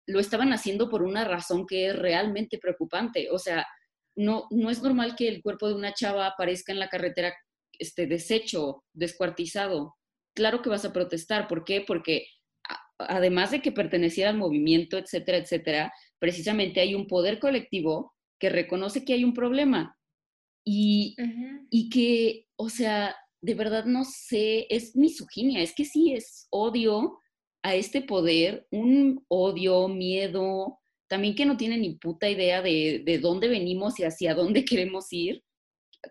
lo 0.08 0.20
estaban 0.20 0.52
haciendo 0.54 0.90
por 0.90 1.04
una 1.04 1.24
razón 1.24 1.66
que 1.68 1.88
es 1.88 1.96
realmente 1.96 2.58
preocupante. 2.58 3.30
O 3.32 3.38
sea, 3.38 3.68
no, 4.16 4.48
no 4.50 4.70
es 4.70 4.82
normal 4.82 5.16
que 5.16 5.28
el 5.28 5.42
cuerpo 5.42 5.68
de 5.68 5.76
una 5.76 5.94
chava 5.94 6.26
aparezca 6.26 6.72
en 6.72 6.80
la 6.80 6.90
carretera 6.90 7.34
este, 7.78 8.08
deshecho, 8.08 8.84
descuartizado. 8.94 9.96
Claro 10.36 10.62
que 10.62 10.70
vas 10.70 10.86
a 10.86 10.94
protestar. 10.94 11.48
¿Por 11.48 11.64
qué? 11.64 11.84
Porque 11.86 12.26
además 12.98 13.52
de 13.52 13.62
que 13.62 13.72
perteneciera 13.72 14.32
al 14.32 14.38
movimiento, 14.38 14.98
etcétera, 14.98 15.38
etcétera, 15.38 15.94
precisamente 16.18 16.82
hay 16.82 16.96
un 16.96 17.08
poder 17.08 17.40
colectivo 17.40 18.14
que 18.40 18.50
reconoce 18.50 19.06
que 19.06 19.14
hay 19.14 19.24
un 19.24 19.34
problema 19.34 19.98
y, 20.66 21.16
y 21.70 21.90
que, 21.90 22.48
o 22.56 22.70
sea, 22.70 23.16
de 23.42 23.54
verdad 23.54 23.86
no 23.86 24.04
sé, 24.06 24.68
es 24.70 24.96
misoginia, 24.96 25.62
es 25.62 25.74
que 25.74 25.86
sí 25.86 26.14
es 26.14 26.48
odio 26.50 27.20
a 27.64 27.76
este 27.76 28.02
poder, 28.02 28.68
un 28.72 29.26
odio, 29.28 29.88
miedo, 29.88 30.80
también 31.08 31.36
que 31.36 31.46
no 31.46 31.58
tiene 31.58 31.78
ni 31.78 31.96
puta 31.96 32.30
idea 32.30 32.62
de, 32.62 33.02
de 33.06 33.20
dónde 33.20 33.48
venimos 33.48 34.00
y 34.00 34.04
hacia 34.04 34.36
dónde 34.36 34.66
queremos 34.66 35.12
ir, 35.12 35.44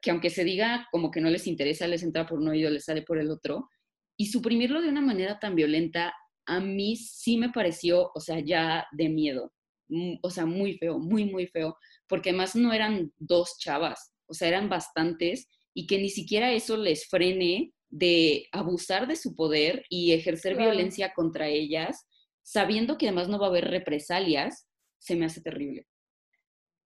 que 0.03 0.11
aunque 0.11 0.31
se 0.31 0.45
diga 0.45 0.87
como 0.91 1.11
que 1.11 1.21
no 1.21 1.31
les 1.31 1.47
interesa, 1.47 1.87
les 1.87 2.03
entra 2.03 2.27
por 2.27 2.38
un 2.38 2.49
oído, 2.49 2.71
les 2.71 2.85
sale 2.85 3.03
por 3.03 3.19
el 3.19 3.31
otro, 3.31 3.69
y 4.17 4.27
suprimirlo 4.27 4.83
de 4.83 4.88
una 4.88 5.01
manera 5.01 5.38
tan 5.38 5.55
violenta, 5.55 6.12
a 6.47 6.61
mí 6.61 6.97
sí 6.97 7.37
me 7.37 7.51
pareció, 7.51 8.11
o 8.14 8.21
sea, 8.21 8.41
ya 8.41 8.87
de 8.93 9.09
miedo, 9.09 9.53
o 10.23 10.31
sea, 10.31 10.45
muy 10.45 10.77
feo, 10.79 10.99
muy, 10.99 11.25
muy 11.25 11.47
feo, 11.47 11.77
porque 12.09 12.31
además 12.31 12.57
no 12.57 12.73
eran 12.73 13.12
dos 13.17 13.57
chavas, 13.59 14.12
o 14.27 14.35
sea, 14.35 14.49
eran 14.49 14.69
bastantes, 14.69 15.49
y 15.79 15.87
que 15.87 15.99
ni 15.99 16.11
siquiera 16.11 16.51
eso 16.51 16.77
les 16.77 17.09
frene 17.09 17.73
de 17.88 18.49
abusar 18.51 19.07
de 19.07 19.14
su 19.14 19.37
poder 19.37 19.85
y 19.88 20.12
ejercer 20.12 20.57
violencia 20.57 21.12
contra 21.14 21.47
ellas, 21.47 22.05
sabiendo 22.43 22.99
que 22.99 23.07
además 23.07 23.29
no 23.29 23.38
va 23.38 23.47
a 23.47 23.51
haber 23.51 23.71
represalias, 23.71 24.69
se 24.99 25.14
me 25.14 25.27
hace 25.27 25.41
terrible. 25.41 25.87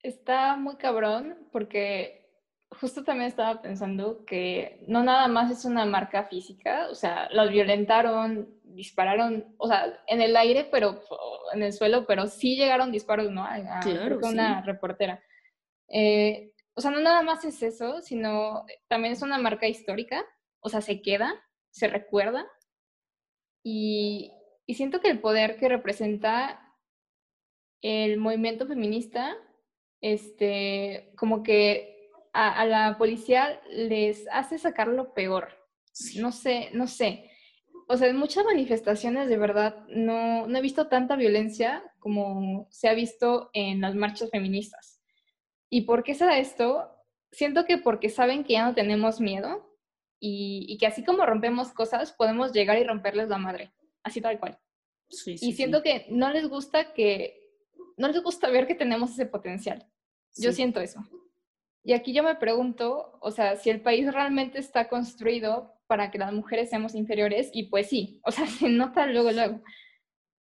Está 0.02 0.56
muy 0.56 0.78
cabrón 0.78 1.50
porque 1.52 2.30
justo 2.70 3.04
también 3.04 3.28
estaba 3.28 3.62
pensando 3.62 4.24
que 4.24 4.82
no 4.88 5.04
nada 5.04 5.28
más 5.28 5.52
es 5.52 5.66
una 5.66 5.86
marca 5.86 6.24
física, 6.24 6.88
o 6.90 6.96
sea, 6.96 7.28
los 7.34 7.52
violentaron, 7.52 8.48
dispararon, 8.64 9.54
o 9.58 9.68
sea, 9.68 10.00
en 10.08 10.22
el 10.22 10.38
aire, 10.38 10.66
pero 10.72 11.02
en 11.54 11.62
el 11.62 11.74
suelo, 11.74 12.06
pero 12.08 12.28
sí 12.28 12.56
llegaron 12.56 12.94
disparos, 12.94 13.30
¿no? 13.32 13.44
A, 13.44 13.82
claro, 13.82 14.20
una 14.24 14.62
reportera. 14.62 15.22
Eh, 15.90 16.54
o 16.78 16.82
sea, 16.82 16.92
no 16.92 17.02
nada 17.02 17.24
más 17.24 17.44
es 17.44 17.64
eso, 17.64 18.04
sino 18.04 18.66
también 18.88 19.14
es 19.14 19.24
una 19.24 19.40
marca 19.40 19.68
histórica, 19.68 20.24
o 20.60 20.70
sea, 20.70 20.82
se 20.82 21.02
queda, 21.02 21.34
se 21.72 21.88
recuerda, 21.88 22.46
y, 23.64 24.32
y 24.68 24.76
siento 24.76 25.02
que 25.02 25.10
el 25.10 25.20
poder 25.20 25.58
que 25.58 25.70
representa 25.70 26.76
el 27.82 28.18
movimiento 28.18 28.68
feminista, 28.68 29.36
este, 30.02 31.12
como 31.18 31.42
que 31.42 32.12
a, 32.32 32.64
la 32.68 32.96
policía 33.00 33.60
les 33.72 34.28
hace 34.32 34.60
sacar 34.60 34.88
lo 34.88 35.16
peor. 35.16 35.50
No 36.18 36.32
sé, 36.32 36.70
no 36.74 36.86
sé. 36.86 37.32
O 37.88 37.98
sea, 37.98 38.08
en 38.08 38.18
muchas 38.18 38.46
manifestaciones 38.46 39.30
de 39.30 39.38
verdad 39.38 39.84
no, 39.88 40.46
no 40.46 40.58
he 40.60 40.62
visto 40.62 40.90
tanta 40.90 41.16
violencia 41.16 41.84
como 41.98 42.68
se 42.70 42.88
ha 42.88 42.94
visto 42.94 43.50
en 43.54 43.82
las 43.82 43.96
marchas 43.96 44.30
feministas. 44.30 44.97
¿Y 45.70 45.82
por 45.82 46.04
qué 46.04 46.14
será 46.14 46.38
esto? 46.38 46.90
Siento 47.32 47.66
que 47.66 47.78
porque 47.78 48.10
saben 48.10 48.44
que 48.44 48.54
ya 48.54 48.66
no 48.66 48.74
tenemos 48.74 49.20
miedo 49.20 49.76
y, 50.20 50.66
y 50.70 50.78
que 50.78 50.88
así 50.88 51.04
como 51.04 51.26
rompemos 51.26 51.74
cosas, 51.74 52.14
podemos 52.14 52.54
llegar 52.54 52.78
y 52.78 52.84
romperles 52.84 53.30
la 53.30 53.38
madre, 53.38 53.74
así 54.04 54.22
tal 54.22 54.40
cual. 54.40 54.58
y 55.26 55.54
siento 55.54 55.82
que 55.84 56.06
no 56.10 56.32
les 56.32 56.48
gusta 56.48 56.94
que 56.94 57.48
no 57.98 58.08
les 58.08 58.22
gusta 58.22 58.50
ver 58.50 58.68
que 58.68 58.76
tenemos 58.76 59.12
ese 59.12 59.26
potencial. 59.26 59.86
Yo 60.36 60.54
siento 60.54 60.80
eso. 60.80 61.04
Y 61.84 61.94
aquí 61.94 62.14
yo 62.14 62.22
me 62.22 62.36
pregunto, 62.36 63.18
o 63.22 63.32
sea, 63.32 63.56
si 63.56 63.70
el 63.70 63.82
país 63.82 64.14
realmente 64.14 64.60
está 64.60 64.88
construido 64.88 65.74
para 65.88 66.12
que 66.12 66.18
las 66.18 66.34
mujeres 66.34 66.70
seamos 66.70 66.96
inferiores, 66.96 67.50
y 67.54 67.64
pues 67.64 67.88
sí, 67.88 68.20
o 68.24 68.32
sea, 68.32 68.46
se 68.48 68.70
nota 68.70 69.08
luego, 69.08 69.32
luego. 69.32 69.62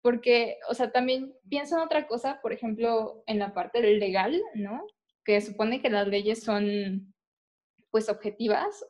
Porque, 0.02 0.58
o 0.70 0.74
sea, 0.74 0.92
también 0.92 1.34
pienso 1.50 1.76
en 1.76 1.84
otra 1.84 2.08
cosa, 2.08 2.40
por 2.42 2.54
ejemplo, 2.54 3.24
en 3.28 3.40
la 3.40 3.54
parte 3.54 3.82
legal, 3.82 4.42
¿no? 4.56 4.86
Que 5.28 5.42
supone 5.42 5.82
que 5.82 5.90
las 5.90 6.08
leyes 6.08 6.42
son, 6.42 7.14
pues, 7.92 8.10
objetivas. 8.10 8.84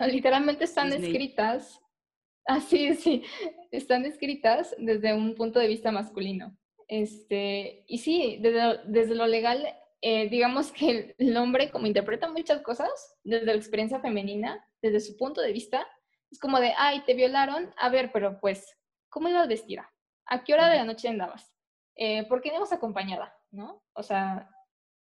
Literalmente 0.00 0.64
están 0.64 0.92
escritas, 0.92 1.78
así, 2.46 2.94
sí, 2.94 3.22
están 3.70 4.04
escritas 4.06 4.74
desde 4.78 5.14
un 5.14 5.34
punto 5.34 5.60
de 5.60 5.68
vista 5.68 5.92
masculino. 5.92 6.56
Este, 6.88 7.84
y 7.86 7.98
sí, 7.98 8.38
desde, 8.40 9.14
lo 9.14 9.26
legal, 9.26 9.66
eh, 10.00 10.28
digamos 10.28 10.72
que 10.72 11.14
el 11.16 11.36
hombre 11.36 11.70
como 11.70 11.86
interpreta 11.86 12.28
muchas 12.28 12.62
cosas 12.62 12.90
desde 13.22 13.46
la 13.46 13.54
experiencia 13.54 14.00
femenina, 14.00 14.66
desde 14.82 15.00
su 15.00 15.16
punto 15.16 15.40
de 15.40 15.52
vista, 15.52 15.86
es 16.30 16.38
como 16.38 16.58
de, 16.58 16.72
ay, 16.76 17.02
te 17.04 17.14
violaron, 17.14 17.72
a 17.76 17.90
ver, 17.90 18.10
pero 18.12 18.40
pues, 18.40 18.66
¿cómo 19.10 19.28
ibas 19.28 19.46
vestida? 19.46 19.92
¿A 20.26 20.42
qué 20.42 20.54
hora 20.54 20.70
de 20.70 20.76
la 20.76 20.84
noche 20.84 21.08
andabas? 21.08 21.54
Eh, 21.96 22.26
¿Por 22.26 22.40
qué 22.40 22.48
no 22.48 22.56
ibas 22.56 22.72
acompañada? 22.72 23.34
¿No? 23.50 23.84
O 23.92 24.02
sea, 24.02 24.48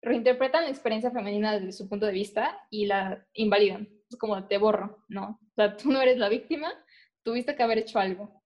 reinterpretan 0.01 0.63
la 0.63 0.69
experiencia 0.69 1.11
femenina 1.11 1.53
desde 1.53 1.71
su 1.71 1.89
punto 1.89 2.05
de 2.05 2.13
vista 2.13 2.59
y 2.69 2.85
la 2.85 3.25
invalidan. 3.33 3.89
Es 4.09 4.17
como, 4.17 4.47
te 4.47 4.57
borro, 4.57 5.03
¿no? 5.07 5.39
O 5.41 5.55
sea, 5.55 5.75
tú 5.77 5.91
no 5.91 6.01
eres 6.01 6.17
la 6.17 6.29
víctima, 6.29 6.71
tuviste 7.23 7.55
que 7.55 7.63
haber 7.63 7.79
hecho 7.79 7.99
algo. 7.99 8.41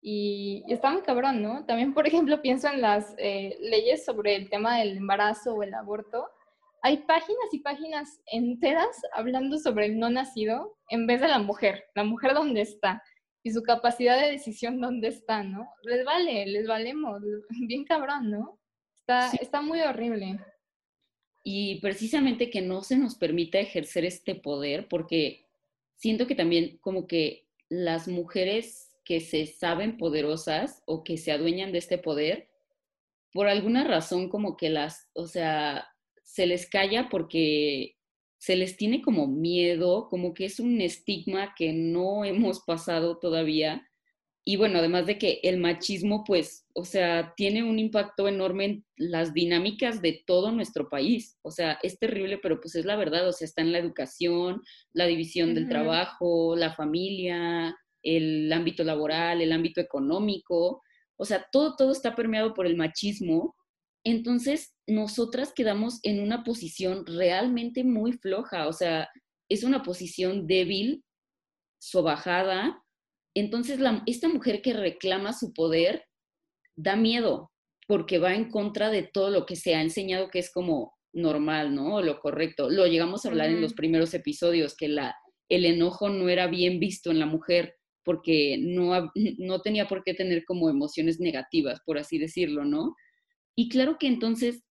Y, 0.00 0.64
está 0.68 0.90
muy 0.90 1.02
cabrón, 1.02 1.42
¿no? 1.42 1.64
También, 1.66 1.94
por 1.94 2.06
ejemplo, 2.06 2.42
pienso 2.42 2.68
en 2.68 2.80
las 2.80 3.14
eh, 3.18 3.56
leyes 3.60 4.04
sobre 4.04 4.34
el 4.36 4.50
tema 4.50 4.78
del 4.78 4.96
embarazo 4.96 5.54
o 5.54 5.62
el 5.62 5.74
aborto. 5.74 6.28
Hay 6.82 6.98
páginas 6.98 7.52
y 7.52 7.60
páginas 7.60 8.20
enteras 8.26 9.00
hablando 9.12 9.58
sobre 9.58 9.86
el 9.86 9.98
no 9.98 10.10
nacido 10.10 10.76
en 10.88 11.06
vez 11.06 11.20
de 11.20 11.28
la 11.28 11.38
mujer, 11.38 11.84
la 11.94 12.02
mujer 12.02 12.34
dónde 12.34 12.62
está 12.62 13.02
y 13.44 13.52
su 13.52 13.62
capacidad 13.62 14.20
de 14.20 14.32
decisión 14.32 14.80
dónde 14.80 15.08
está, 15.08 15.44
¿no? 15.44 15.68
Les 15.84 16.04
vale, 16.04 16.46
les 16.46 16.66
valemos, 16.66 17.22
bien 17.68 17.84
cabrón, 17.84 18.30
¿no? 18.30 18.58
Está, 19.00 19.30
está 19.40 19.60
muy 19.60 19.80
horrible. 19.80 20.40
Y 21.44 21.80
precisamente 21.80 22.50
que 22.50 22.60
no 22.60 22.82
se 22.82 22.96
nos 22.96 23.16
permita 23.16 23.58
ejercer 23.58 24.04
este 24.04 24.34
poder, 24.34 24.88
porque 24.88 25.46
siento 25.96 26.26
que 26.26 26.34
también 26.34 26.78
como 26.78 27.06
que 27.06 27.48
las 27.68 28.06
mujeres 28.08 28.90
que 29.04 29.20
se 29.20 29.46
saben 29.46 29.96
poderosas 29.96 30.82
o 30.86 31.02
que 31.02 31.16
se 31.16 31.32
adueñan 31.32 31.72
de 31.72 31.78
este 31.78 31.98
poder, 31.98 32.48
por 33.32 33.48
alguna 33.48 33.84
razón 33.84 34.28
como 34.28 34.56
que 34.56 34.70
las, 34.70 35.08
o 35.14 35.26
sea, 35.26 35.88
se 36.22 36.46
les 36.46 36.68
calla 36.68 37.08
porque 37.08 37.96
se 38.38 38.56
les 38.56 38.76
tiene 38.76 39.02
como 39.02 39.26
miedo, 39.26 40.08
como 40.08 40.34
que 40.34 40.44
es 40.46 40.60
un 40.60 40.80
estigma 40.80 41.54
que 41.56 41.72
no 41.72 42.24
hemos 42.24 42.60
pasado 42.60 43.18
todavía. 43.18 43.88
Y 44.44 44.56
bueno, 44.56 44.80
además 44.80 45.06
de 45.06 45.18
que 45.18 45.38
el 45.44 45.58
machismo, 45.58 46.24
pues, 46.24 46.66
o 46.74 46.84
sea, 46.84 47.32
tiene 47.36 47.62
un 47.62 47.78
impacto 47.78 48.26
enorme 48.26 48.64
en 48.64 48.84
las 48.96 49.32
dinámicas 49.32 50.02
de 50.02 50.24
todo 50.26 50.50
nuestro 50.50 50.88
país. 50.88 51.38
O 51.42 51.52
sea, 51.52 51.78
es 51.82 51.98
terrible, 51.98 52.38
pero 52.38 52.60
pues 52.60 52.74
es 52.74 52.84
la 52.84 52.96
verdad. 52.96 53.28
O 53.28 53.32
sea, 53.32 53.44
está 53.44 53.62
en 53.62 53.70
la 53.70 53.78
educación, 53.78 54.62
la 54.92 55.06
división 55.06 55.54
del 55.54 55.68
trabajo, 55.68 56.56
la 56.56 56.74
familia, 56.74 57.76
el 58.02 58.52
ámbito 58.52 58.84
laboral, 58.84 59.40
el 59.40 59.52
ámbito 59.52 59.80
económico, 59.80 60.82
o 61.16 61.24
sea, 61.24 61.46
todo, 61.52 61.76
todo 61.76 61.92
está 61.92 62.14
permeado 62.16 62.54
por 62.54 62.66
el 62.66 62.76
machismo. 62.76 63.54
Entonces, 64.04 64.74
nosotras 64.86 65.52
quedamos 65.54 66.00
en 66.02 66.20
una 66.20 66.42
posición 66.42 67.06
realmente 67.06 67.84
muy 67.84 68.12
floja, 68.14 68.66
o 68.66 68.72
sea, 68.72 69.08
es 69.48 69.62
una 69.62 69.82
posición 69.82 70.46
débil, 70.46 71.04
sobajada. 71.78 72.82
Entonces, 73.34 73.78
esta 74.06 74.28
mujer 74.28 74.62
que 74.62 74.74
reclama 74.74 75.32
su 75.32 75.52
poder 75.52 76.04
da 76.76 76.96
miedo 76.96 77.50
porque 77.86 78.18
va 78.18 78.34
en 78.34 78.50
contra 78.50 78.90
de 78.90 79.02
todo 79.02 79.30
lo 79.30 79.46
que 79.46 79.56
se 79.56 79.74
ha 79.74 79.82
enseñado 79.82 80.28
que 80.30 80.38
es 80.38 80.50
como 80.50 80.94
normal, 81.12 81.74
¿no? 81.74 82.00
Lo 82.00 82.20
correcto. 82.20 82.70
Lo 82.70 82.86
llegamos 82.86 83.24
a 83.24 83.28
hablar 83.28 83.50
en 83.50 83.60
los 83.60 83.74
primeros 83.74 84.14
episodios, 84.14 84.76
que 84.76 84.88
la, 84.88 85.14
el 85.48 85.66
enojo 85.66 86.08
no 86.08 86.28
era 86.28 86.46
bien 86.46 86.80
visto 86.80 87.10
en 87.10 87.18
la 87.18 87.26
mujer 87.26 87.74
porque 88.04 88.58
no, 88.58 89.12
no 89.38 89.60
tenía 89.60 89.86
por 89.86 90.02
qué 90.02 90.14
tener 90.14 90.44
como 90.44 90.68
emociones 90.68 91.20
negativas, 91.20 91.80
por 91.84 91.98
así 91.98 92.18
decirlo, 92.18 92.64
¿no? 92.64 92.96
Y 93.54 93.68
claro 93.68 93.96
que 93.98 94.06
entonces 94.06 94.64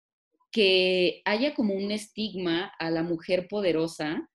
que 0.53 1.23
haya 1.25 1.55
como 1.55 1.75
un 1.75 1.93
estigma 1.93 2.73
a 2.79 2.91
la 2.91 3.03
mujer 3.03 3.47
poderosa, 3.49 4.29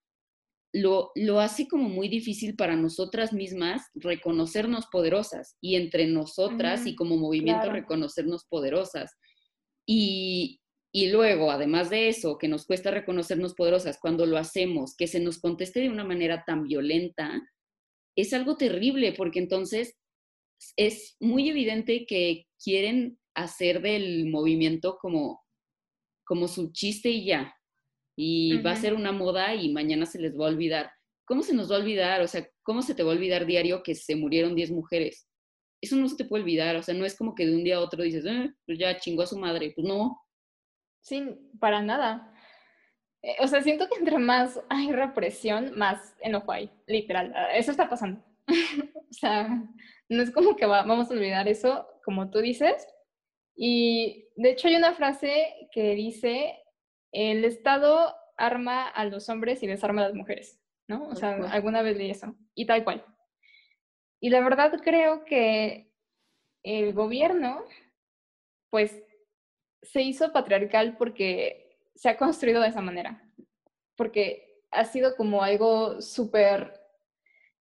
lo, 0.76 1.12
lo, 1.16 1.40
hace 1.40 1.70
como 1.70 1.88
muy 1.88 2.10
difícil 2.10 2.58
para 2.58 2.76
nosotras 2.76 3.32
mismas 3.32 3.82
reconocernos 3.94 4.88
poderosas 4.88 5.56
y 5.62 5.78
entre 5.78 6.06
nosotras 6.06 6.86
y 6.86 6.96
como 6.96 7.16
movimiento 7.16 7.72
reconocernos 7.72 8.46
poderosas. 8.50 9.16
Y, 9.88 10.60
y 10.94 11.12
luego, 11.12 11.50
además 11.50 11.90
de 11.90 12.10
eso, 12.10 12.38
que 12.38 12.50
nos 12.50 12.66
cuesta 12.66 12.92
reconocernos 12.92 13.54
poderosas 13.54 13.98
cuando 14.02 14.26
lo 14.26 14.38
hacemos, 14.38 14.98
que 14.98 15.08
se 15.08 15.22
nos 15.22 15.40
conteste 15.40 15.80
de 15.80 15.90
una 15.90 16.04
manera 16.04 16.44
tan 16.46 16.64
violenta, 16.64 17.42
es 18.18 18.34
algo 18.34 18.58
terrible 18.58 19.14
porque 19.14 19.40
entonces 19.40 19.96
es 20.76 21.16
muy 21.22 21.48
evidente 21.50 22.06
que 22.06 22.48
quieren 22.62 23.18
hacer 23.34 23.82
del 23.82 24.30
movimiento 24.30 24.98
como, 25.00 25.42
como 26.26 26.50
su 26.50 26.74
chiste 26.74 27.12
y 27.12 27.28
ya. 27.28 27.55
Y 28.16 28.60
va 28.62 28.72
a 28.72 28.76
ser 28.76 28.94
una 28.94 29.12
moda 29.12 29.54
y 29.56 29.74
mañana 29.74 30.06
se 30.06 30.20
les 30.20 30.40
va 30.40 30.46
a 30.46 30.50
olvidar. 30.50 30.92
¿Cómo 31.26 31.42
se 31.44 31.54
nos 31.54 31.70
va 31.70 31.76
a 31.76 31.80
olvidar? 31.80 32.22
O 32.22 32.28
sea, 32.28 32.48
¿cómo 32.64 32.82
se 32.82 32.96
te 32.96 33.04
va 33.04 33.12
a 33.12 33.16
olvidar 33.16 33.46
diario 33.46 33.84
que 33.84 33.96
se 33.96 34.16
murieron 34.16 34.56
10 34.56 34.72
mujeres? 34.72 35.28
Eso 35.82 35.96
no 35.96 36.08
se 36.08 36.16
te 36.16 36.26
puede 36.26 36.44
olvidar. 36.44 36.76
O 36.78 36.84
sea, 36.84 36.94
no 36.94 37.06
es 37.06 37.18
como 37.18 37.36
que 37.36 37.46
de 37.46 37.56
un 37.56 37.64
día 37.64 37.78
a 37.78 37.82
otro 37.82 38.04
dices, 38.04 38.26
eh, 38.26 38.54
pues 38.66 38.78
ya 38.80 38.98
chingó 38.98 39.24
a 39.24 39.28
su 39.28 39.38
madre. 39.38 39.74
Pues 39.76 39.86
no. 39.88 40.22
Sí, 41.02 41.24
para 41.60 41.82
nada. 41.82 42.34
eh, 43.22 43.36
o 43.40 43.48
sea, 43.48 43.62
siento 43.62 43.88
que 43.90 44.00
entre 44.00 44.18
más 44.18 44.62
hay 44.70 44.92
represión, 44.92 45.78
más 45.78 46.16
enojo 46.22 46.52
hay, 46.52 46.72
literal. 46.88 47.34
Eso 47.54 47.72
está 47.72 47.90
pasando. 47.90 48.24
o 48.48 49.14
sea, 49.14 49.50
no 50.10 50.24
es 50.24 50.32
como 50.32 50.56
que 50.56 50.66
vamos 50.66 51.10
a 51.10 51.14
olvidar 51.14 51.48
eso, 51.48 51.88
como 52.04 52.30
tú 52.30 52.40
dices. 52.40 52.88
Y 53.56 54.28
de 54.36 54.52
hecho 54.52 54.68
hay 54.68 54.76
una 54.76 54.94
frase 54.94 55.68
que 55.72 55.96
dice, 55.96 56.54
el 57.16 57.46
Estado 57.46 58.14
arma 58.38 58.88
a 58.88 59.06
los 59.06 59.30
hombres 59.30 59.64
y 59.64 59.68
desarma 59.68 60.02
a 60.02 60.06
las 60.06 60.14
mujeres, 60.14 60.60
¿no? 60.88 61.08
O 61.08 61.16
sea, 61.16 61.36
alguna 61.52 61.82
vez 61.82 61.98
leí 61.98 62.12
eso. 62.12 62.36
Y 62.54 62.66
tal 62.66 62.84
cual. 62.84 63.06
Y 64.20 64.30
la 64.30 64.42
verdad 64.42 64.74
creo 64.84 65.24
que 65.24 65.94
el 66.64 66.94
gobierno, 66.94 67.64
pues, 68.70 69.02
se 69.82 70.02
hizo 70.02 70.34
patriarcal 70.34 70.98
porque 70.98 71.78
se 71.96 72.10
ha 72.10 72.18
construido 72.18 72.62
de 72.62 72.70
esa 72.70 72.82
manera. 72.82 73.32
Porque 73.96 74.62
ha 74.72 74.84
sido 74.84 75.16
como 75.16 75.42
algo 75.42 76.02
súper 76.02 76.74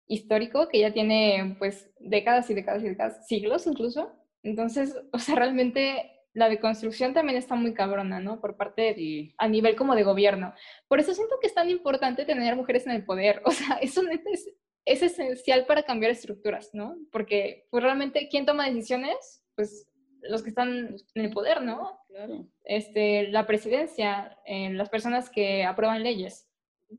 histórico 0.07 0.67
que 0.67 0.79
ya 0.79 0.91
tiene, 0.91 1.55
pues, 1.59 1.91
décadas 1.99 2.49
y 2.49 2.55
décadas 2.55 2.83
y 2.83 2.89
décadas, 2.89 3.27
siglos 3.27 3.67
incluso. 3.67 4.11
Entonces, 4.41 4.99
o 5.11 5.19
sea, 5.19 5.35
realmente 5.35 6.12
la 6.33 6.49
deconstrucción 6.49 7.13
también 7.13 7.37
está 7.37 7.55
muy 7.55 7.73
cabrona, 7.73 8.19
¿no? 8.19 8.41
Por 8.41 8.57
parte 8.57 8.93
de, 8.93 9.33
a 9.37 9.47
nivel 9.47 9.75
como 9.75 9.95
de 9.95 10.03
gobierno. 10.03 10.53
Por 10.87 10.99
eso 10.99 11.13
siento 11.13 11.35
que 11.39 11.47
es 11.47 11.53
tan 11.53 11.69
importante 11.69 12.25
tener 12.25 12.55
mujeres 12.55 12.85
en 12.85 12.93
el 12.93 13.05
poder. 13.05 13.41
O 13.45 13.51
sea, 13.51 13.75
eso 13.75 14.01
es, 14.09 14.49
es 14.85 15.03
esencial 15.03 15.65
para 15.65 15.83
cambiar 15.83 16.11
estructuras, 16.11 16.71
¿no? 16.73 16.97
Porque 17.11 17.67
pues, 17.69 17.83
realmente, 17.83 18.27
¿quién 18.29 18.45
toma 18.45 18.67
decisiones? 18.67 19.43
Pues 19.55 19.87
los 20.21 20.41
que 20.41 20.49
están 20.49 20.95
en 21.15 21.25
el 21.25 21.31
poder, 21.31 21.61
¿no? 21.61 21.99
Claro. 22.07 22.47
Este, 22.63 23.27
la 23.29 23.45
presidencia, 23.45 24.37
eh, 24.45 24.71
las 24.71 24.89
personas 24.89 25.29
que 25.29 25.63
aprueban 25.65 26.03
leyes. 26.03 26.49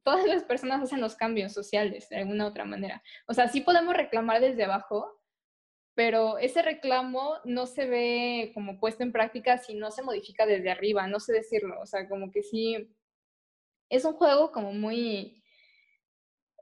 Todas 0.03 0.27
las 0.27 0.45
personas 0.45 0.83
hacen 0.83 1.01
los 1.01 1.17
cambios 1.17 1.53
sociales 1.53 2.09
de 2.09 2.17
alguna 2.17 2.47
otra 2.47 2.65
manera. 2.65 3.03
O 3.27 3.35
sea, 3.35 3.49
sí 3.49 3.61
podemos 3.61 3.97
reclamar 3.97 4.41
desde 4.41 4.65
abajo, 4.65 5.21
pero 5.95 6.39
ese 6.39 6.63
reclamo 6.63 7.37
no 7.45 7.67
se 7.67 7.87
ve 7.87 8.51
como 8.55 8.79
puesto 8.81 9.03
en 9.03 9.13
práctica 9.13 9.59
si 9.59 9.75
no 9.75 9.91
se 9.91 10.03
modifica 10.03 10.47
desde 10.47 10.71
arriba, 10.71 11.07
no 11.07 11.21
sé 11.21 11.33
decirlo, 11.33 11.81
o 11.81 11.87
sea, 11.87 12.09
como 12.09 12.31
que 12.31 12.43
sí, 12.43 12.89
es 13.89 14.05
un 14.05 14.15
juego 14.15 14.51
como 14.51 14.73
muy, 14.73 15.43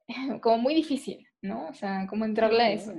como 0.42 0.58
muy 0.58 0.74
difícil, 0.74 1.26
¿no? 1.40 1.68
O 1.68 1.74
sea, 1.74 2.06
como 2.08 2.24
entrarle 2.24 2.62
a 2.62 2.72
eso. 2.72 2.92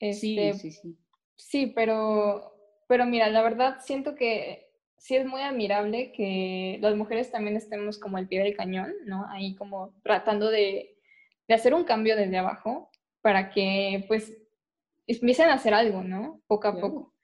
sí, 0.00 0.38
este, 0.38 0.54
sí, 0.54 0.72
sí. 0.72 0.98
Sí, 1.36 1.66
pero, 1.74 2.52
pero 2.88 3.06
mira, 3.06 3.28
la 3.30 3.42
verdad 3.42 3.78
siento 3.80 4.16
que 4.16 4.68
sí 4.96 5.14
es 5.14 5.24
muy 5.24 5.40
admirable 5.40 6.10
que 6.12 6.78
las 6.82 6.96
mujeres 6.96 7.30
también 7.30 7.56
estemos 7.56 7.98
como 7.98 8.16
al 8.16 8.26
pie 8.26 8.42
del 8.42 8.56
cañón, 8.56 8.92
¿no? 9.04 9.24
Ahí 9.30 9.54
como 9.54 9.94
tratando 10.02 10.50
de, 10.50 10.96
de 11.46 11.54
hacer 11.54 11.74
un 11.74 11.84
cambio 11.84 12.16
desde 12.16 12.38
abajo 12.38 12.90
para 13.20 13.50
que 13.50 14.04
pues 14.08 14.36
empiecen 15.08 15.48
a 15.48 15.54
hacer 15.54 15.74
algo, 15.74 16.02
¿no? 16.02 16.40
Poco 16.46 16.68
a 16.68 16.80
poco. 16.80 17.14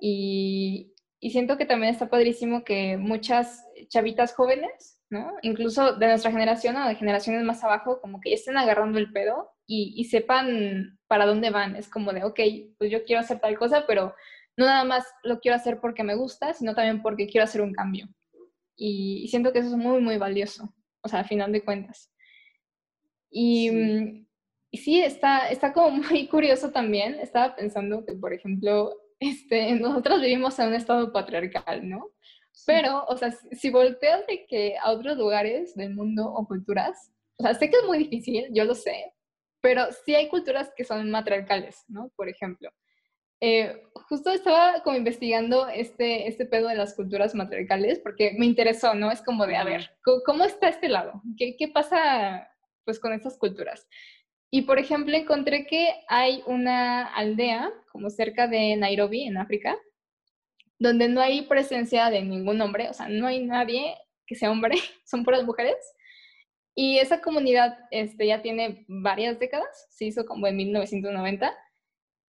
Y, 0.00 0.94
y, 1.20 1.30
siento 1.30 1.56
que 1.56 1.66
también 1.66 1.92
está 1.92 2.08
padrísimo 2.08 2.64
que 2.64 2.96
muchas 2.96 3.64
chavitas 3.88 4.34
jóvenes, 4.34 5.00
¿no? 5.10 5.32
Incluso 5.42 5.96
de 5.96 6.06
nuestra 6.06 6.30
generación 6.30 6.76
o 6.76 6.88
de 6.88 6.94
generaciones 6.94 7.44
más 7.44 7.62
abajo, 7.64 8.00
como 8.00 8.20
que 8.20 8.32
estén 8.32 8.56
agarrando 8.56 8.98
el 8.98 9.12
pedo 9.12 9.50
y, 9.66 9.94
y 9.96 10.04
sepan 10.04 10.98
para 11.08 11.26
dónde 11.26 11.50
van. 11.50 11.76
Es 11.76 11.88
como 11.88 12.12
de, 12.12 12.24
ok, 12.24 12.40
pues 12.78 12.90
yo 12.90 13.04
quiero 13.04 13.20
hacer 13.20 13.40
tal 13.40 13.58
cosa, 13.58 13.84
pero 13.86 14.14
no 14.58 14.66
nada 14.66 14.84
más 14.84 15.06
lo 15.22 15.38
quiero 15.40 15.56
hacer 15.56 15.80
porque 15.80 16.02
me 16.02 16.16
gusta, 16.16 16.52
sino 16.52 16.74
también 16.74 17.00
porque 17.00 17.28
quiero 17.28 17.44
hacer 17.44 17.60
un 17.60 17.72
cambio. 17.72 18.08
Y, 18.76 19.26
siento 19.28 19.52
que 19.52 19.58
eso 19.58 19.68
es 19.68 19.76
muy, 19.76 20.00
muy 20.00 20.18
valioso, 20.18 20.74
o 21.00 21.08
sea, 21.08 21.20
al 21.20 21.26
final 21.26 21.52
de 21.52 21.64
cuentas. 21.64 22.12
Y, 23.30 23.70
mm, 23.70 24.27
y 24.70 24.78
sí, 24.78 25.00
está, 25.00 25.48
está 25.48 25.72
como 25.72 25.90
muy 26.10 26.28
curioso 26.28 26.70
también. 26.70 27.14
Estaba 27.20 27.54
pensando 27.56 28.04
que, 28.04 28.14
por 28.14 28.32
ejemplo, 28.32 28.94
este, 29.20 29.72
nosotros 29.80 30.20
vivimos 30.20 30.58
en 30.58 30.68
un 30.68 30.74
estado 30.74 31.12
patriarcal, 31.12 31.88
¿no? 31.88 32.10
Pero, 32.66 33.04
o 33.06 33.16
sea, 33.16 33.30
si 33.30 33.70
volteas 33.70 34.26
de 34.26 34.44
que 34.46 34.76
a 34.82 34.90
otros 34.90 35.16
lugares 35.16 35.74
del 35.76 35.94
mundo 35.94 36.26
o 36.26 36.46
culturas, 36.46 37.12
o 37.38 37.42
sea, 37.44 37.54
sé 37.54 37.70
que 37.70 37.76
es 37.76 37.84
muy 37.86 37.98
difícil, 37.98 38.48
yo 38.52 38.64
lo 38.64 38.74
sé, 38.74 39.12
pero 39.60 39.86
sí 40.04 40.14
hay 40.14 40.28
culturas 40.28 40.72
que 40.76 40.84
son 40.84 41.08
matriarcales, 41.10 41.84
¿no? 41.88 42.10
Por 42.16 42.28
ejemplo. 42.28 42.70
Eh, 43.40 43.84
justo 44.08 44.32
estaba 44.32 44.82
como 44.82 44.96
investigando 44.96 45.68
este, 45.68 46.26
este 46.26 46.44
pedo 46.44 46.66
de 46.66 46.74
las 46.74 46.94
culturas 46.94 47.36
matriarcales 47.36 48.00
porque 48.00 48.34
me 48.36 48.46
interesó, 48.46 48.94
¿no? 48.94 49.12
Es 49.12 49.22
como 49.22 49.46
de, 49.46 49.56
a 49.56 49.62
ver, 49.62 49.96
¿cómo, 50.26 50.44
está 50.44 50.68
este 50.68 50.88
lado? 50.88 51.22
¿Qué, 51.36 51.56
qué 51.56 51.68
pasa 51.68 52.50
pues 52.84 52.98
con 52.98 53.12
estas 53.12 53.38
culturas? 53.38 53.86
Y 54.50 54.62
por 54.62 54.78
ejemplo, 54.78 55.14
encontré 55.16 55.66
que 55.66 55.94
hay 56.08 56.42
una 56.46 57.06
aldea 57.06 57.70
como 57.92 58.10
cerca 58.10 58.46
de 58.46 58.76
Nairobi, 58.76 59.24
en 59.24 59.36
África, 59.36 59.76
donde 60.78 61.08
no 61.08 61.20
hay 61.20 61.42
presencia 61.42 62.08
de 62.10 62.22
ningún 62.22 62.60
hombre, 62.60 62.88
o 62.88 62.94
sea, 62.94 63.08
no 63.08 63.26
hay 63.26 63.44
nadie 63.44 63.96
que 64.26 64.36
sea 64.36 64.50
hombre, 64.50 64.76
son 65.04 65.24
puras 65.24 65.44
mujeres. 65.44 65.76
Y 66.74 66.98
esa 66.98 67.20
comunidad 67.20 67.76
este, 67.90 68.26
ya 68.28 68.40
tiene 68.40 68.84
varias 68.88 69.38
décadas, 69.38 69.86
se 69.90 70.06
hizo 70.06 70.24
como 70.24 70.46
en 70.46 70.56
1990, 70.56 71.52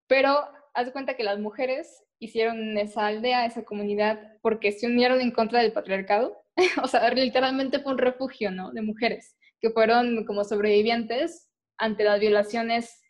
pero 0.08 0.40
haz 0.74 0.92
cuenta 0.92 1.16
que 1.16 1.24
las 1.24 1.40
mujeres 1.40 2.04
hicieron 2.20 2.78
esa 2.78 3.08
aldea, 3.08 3.46
esa 3.46 3.64
comunidad, 3.64 4.20
porque 4.42 4.72
se 4.72 4.88
unieron 4.88 5.22
en 5.22 5.32
contra 5.32 5.62
del 5.62 5.72
patriarcado. 5.72 6.44
o 6.84 6.88
sea, 6.88 7.10
literalmente 7.12 7.80
fue 7.80 7.94
un 7.94 8.00
refugio, 8.00 8.52
¿no? 8.52 8.72
De 8.72 8.82
mujeres 8.82 9.38
que 9.62 9.70
fueron 9.70 10.26
como 10.26 10.44
sobrevivientes 10.44 11.49
ante 11.80 12.04
las 12.04 12.20
violaciones 12.20 13.02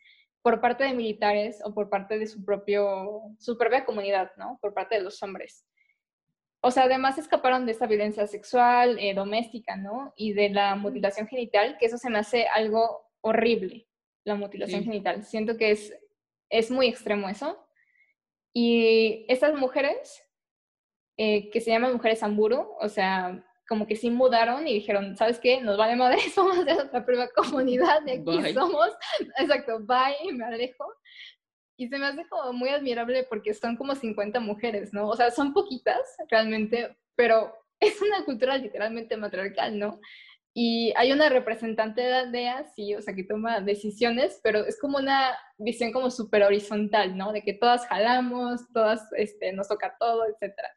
por 0.42 0.60
parte 0.60 0.84
de 0.84 0.94
militares 0.94 1.60
o 1.64 1.74
por 1.74 1.90
parte 1.90 2.18
de 2.18 2.26
su, 2.26 2.44
propio, 2.44 3.22
su 3.38 3.58
propia 3.58 3.84
comunidad, 3.84 4.30
¿no? 4.36 4.58
Por 4.62 4.72
parte 4.72 4.94
de 4.94 5.02
los 5.02 5.22
hombres. 5.22 5.66
O 6.62 6.70
sea, 6.70 6.84
además 6.84 7.18
escaparon 7.18 7.66
de 7.66 7.72
esta 7.72 7.86
violencia 7.86 8.26
sexual, 8.26 8.98
eh, 8.98 9.14
doméstica, 9.14 9.76
¿no? 9.76 10.12
Y 10.16 10.32
de 10.32 10.50
la 10.50 10.76
mutilación 10.76 11.26
genital, 11.26 11.76
que 11.78 11.86
eso 11.86 11.98
se 11.98 12.10
me 12.10 12.18
hace 12.18 12.46
algo 12.46 13.10
horrible, 13.20 13.86
la 14.24 14.34
mutilación 14.34 14.84
genital. 14.84 15.24
Siento 15.24 15.56
que 15.56 15.72
es, 15.72 15.94
es 16.48 16.70
muy 16.70 16.86
extremo 16.86 17.28
eso. 17.28 17.66
Y 18.52 19.24
estas 19.28 19.54
mujeres, 19.54 20.22
eh, 21.16 21.50
que 21.50 21.60
se 21.60 21.70
llaman 21.70 21.92
mujeres 21.92 22.22
amburu, 22.22 22.68
o 22.78 22.88
sea, 22.88 23.44
como 23.70 23.86
que 23.86 23.94
sí 23.94 24.10
mudaron 24.10 24.66
y 24.66 24.74
dijeron, 24.74 25.16
¿sabes 25.16 25.38
qué? 25.38 25.60
Nos 25.60 25.78
vale 25.78 25.94
madre, 25.94 26.18
somos 26.34 26.66
de 26.66 26.74
nuestra 26.74 27.06
propia 27.06 27.28
comunidad, 27.28 28.02
de 28.02 28.14
aquí 28.14 28.52
somos. 28.52 28.88
Exacto, 29.38 29.78
bye, 29.78 30.32
me 30.32 30.44
alejo. 30.44 30.92
Y 31.78 31.86
se 31.86 31.96
me 31.96 32.06
hace 32.06 32.28
como 32.28 32.52
muy 32.52 32.68
admirable 32.70 33.24
porque 33.30 33.54
son 33.54 33.76
como 33.76 33.94
50 33.94 34.40
mujeres, 34.40 34.92
¿no? 34.92 35.06
O 35.08 35.14
sea, 35.14 35.30
son 35.30 35.54
poquitas 35.54 36.00
realmente, 36.28 36.98
pero 37.14 37.54
es 37.80 38.02
una 38.02 38.24
cultura 38.24 38.58
literalmente 38.58 39.16
matriarcal, 39.16 39.78
¿no? 39.78 40.00
Y 40.52 40.92
hay 40.96 41.12
una 41.12 41.28
representante 41.28 42.00
de 42.00 42.12
aldea, 42.12 42.64
sí, 42.74 42.96
o 42.96 43.00
sea, 43.00 43.14
que 43.14 43.22
toma 43.22 43.60
decisiones, 43.60 44.40
pero 44.42 44.66
es 44.66 44.80
como 44.80 44.98
una 44.98 45.38
visión 45.58 45.92
como 45.92 46.10
súper 46.10 46.42
horizontal, 46.42 47.16
¿no? 47.16 47.30
De 47.30 47.42
que 47.42 47.54
todas 47.54 47.86
jalamos, 47.86 48.62
todas 48.74 49.00
este, 49.16 49.52
nos 49.52 49.68
toca 49.68 49.94
todo, 50.00 50.26
etcétera 50.26 50.70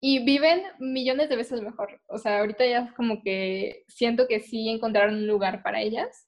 y 0.00 0.24
viven 0.24 0.62
millones 0.78 1.28
de 1.28 1.36
veces 1.36 1.60
mejor. 1.60 2.00
O 2.06 2.18
sea, 2.18 2.40
ahorita 2.40 2.66
ya 2.66 2.94
como 2.96 3.22
que 3.22 3.84
siento 3.88 4.26
que 4.26 4.40
sí 4.40 4.68
encontraron 4.68 5.14
un 5.14 5.26
lugar 5.26 5.62
para 5.62 5.80
ellas. 5.82 6.26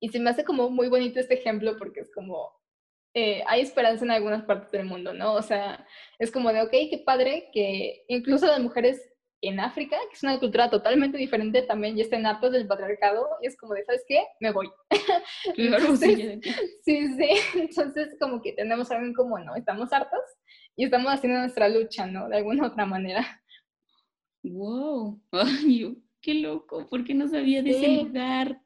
Y 0.00 0.08
se 0.08 0.20
me 0.20 0.30
hace 0.30 0.44
como 0.44 0.70
muy 0.70 0.88
bonito 0.88 1.20
este 1.20 1.34
ejemplo 1.34 1.76
porque 1.78 2.00
es 2.00 2.10
como, 2.12 2.52
eh, 3.14 3.42
hay 3.46 3.60
esperanza 3.62 4.04
en 4.04 4.10
algunas 4.10 4.44
partes 4.44 4.70
del 4.72 4.84
mundo, 4.84 5.12
¿no? 5.12 5.34
O 5.34 5.42
sea, 5.42 5.86
es 6.18 6.30
como 6.30 6.52
de, 6.52 6.62
ok, 6.62 6.70
qué 6.70 7.02
padre 7.04 7.50
que 7.52 8.04
incluso 8.08 8.46
las 8.46 8.60
mujeres 8.60 9.00
en 9.40 9.60
África, 9.60 9.96
que 10.08 10.16
es 10.16 10.22
una 10.22 10.38
cultura 10.40 10.68
totalmente 10.68 11.16
diferente, 11.16 11.62
también 11.62 11.96
ya 11.96 12.02
estén 12.02 12.26
hartos 12.26 12.52
del 12.52 12.66
patriarcado 12.66 13.28
y 13.40 13.46
es 13.46 13.56
como 13.56 13.74
de, 13.74 13.84
¿sabes 13.84 14.04
qué? 14.08 14.24
Me 14.40 14.50
voy. 14.50 14.68
sí, 15.56 16.40
sí, 16.84 17.14
sí. 17.16 17.28
Entonces 17.54 18.16
como 18.18 18.42
que 18.42 18.52
tenemos 18.52 18.90
algo 18.90 19.06
en 19.06 19.14
común, 19.14 19.44
¿no? 19.44 19.54
Estamos 19.54 19.92
hartos 19.92 20.22
y 20.78 20.84
estamos 20.84 21.12
haciendo 21.12 21.40
nuestra 21.40 21.68
lucha, 21.68 22.06
¿no? 22.06 22.28
De 22.28 22.36
alguna 22.36 22.66
otra 22.68 22.86
manera. 22.86 23.42
¡Wow! 24.44 25.20
¡Ay, 25.32 25.98
qué 26.22 26.34
loco! 26.34 26.86
¿Por 26.88 27.04
qué 27.04 27.14
no 27.14 27.26
sabía 27.28 27.62
de 27.62 27.70
ese 27.70 28.04
lugar? 28.04 28.62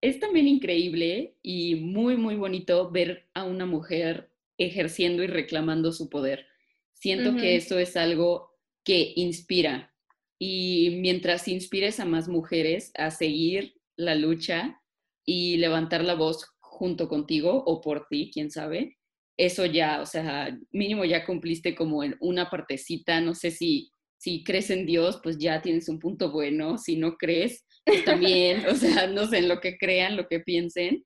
Es 0.00 0.18
también 0.18 0.48
increíble 0.48 1.36
y 1.42 1.74
muy, 1.74 2.16
muy 2.16 2.36
bonito 2.36 2.90
ver 2.90 3.28
a 3.34 3.44
una 3.44 3.66
mujer 3.66 4.30
ejerciendo 4.56 5.22
y 5.22 5.26
reclamando 5.26 5.92
su 5.92 6.08
poder. 6.08 6.46
Siento 6.94 7.36
que 7.36 7.56
eso 7.56 7.78
es 7.78 7.96
algo 7.96 8.50
que 8.82 9.12
inspira. 9.16 9.94
Y 10.38 10.96
mientras 11.00 11.46
inspires 11.46 12.00
a 12.00 12.06
más 12.06 12.26
mujeres 12.28 12.92
a 12.96 13.10
seguir 13.10 13.74
la 13.96 14.14
lucha 14.14 14.80
y 15.26 15.58
levantar 15.58 16.04
la 16.04 16.14
voz 16.14 16.46
junto 16.60 17.08
contigo 17.08 17.64
o 17.66 17.82
por 17.82 18.06
ti, 18.08 18.30
quién 18.32 18.50
sabe, 18.50 18.96
eso 19.36 19.66
ya, 19.66 20.00
o 20.00 20.06
sea, 20.06 20.56
mínimo 20.72 21.04
ya 21.04 21.24
cumpliste 21.24 21.74
como 21.74 22.02
en 22.02 22.16
una 22.20 22.48
partecita, 22.48 23.20
no 23.20 23.34
sé 23.34 23.50
si, 23.50 23.90
si 24.18 24.42
crees 24.42 24.70
en 24.70 24.86
Dios, 24.86 25.20
pues 25.22 25.38
ya 25.38 25.60
tienes 25.60 25.88
un 25.88 25.98
punto 25.98 26.30
bueno, 26.30 26.78
si 26.78 26.96
no 26.96 27.16
crees, 27.16 27.64
pues 27.84 28.04
también, 28.04 28.66
o 28.66 28.74
sea, 28.74 29.06
no 29.06 29.26
sé, 29.26 29.38
en 29.38 29.48
lo 29.48 29.60
que 29.60 29.76
crean, 29.76 30.16
lo 30.16 30.26
que 30.26 30.40
piensen, 30.40 31.04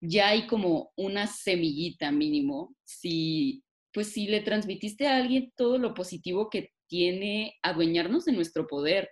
ya 0.00 0.28
hay 0.28 0.46
como 0.46 0.92
una 0.96 1.28
semillita 1.28 2.10
mínimo, 2.10 2.74
si, 2.82 3.62
pues 3.92 4.08
si 4.08 4.26
le 4.26 4.40
transmitiste 4.40 5.06
a 5.06 5.16
alguien 5.16 5.52
todo 5.56 5.78
lo 5.78 5.94
positivo 5.94 6.50
que 6.50 6.70
tiene 6.88 7.54
adueñarnos 7.62 8.24
de 8.24 8.32
nuestro 8.32 8.66
poder, 8.66 9.08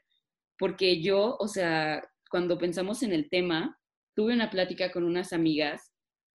porque 0.58 1.00
yo, 1.00 1.36
o 1.38 1.46
sea, 1.46 2.02
cuando 2.28 2.58
pensamos 2.58 3.02
en 3.02 3.12
el 3.12 3.30
tema, 3.30 3.78
tuve 4.14 4.34
una 4.34 4.50
plática 4.50 4.90
con 4.90 5.04
unas 5.04 5.32
amigas 5.32 5.89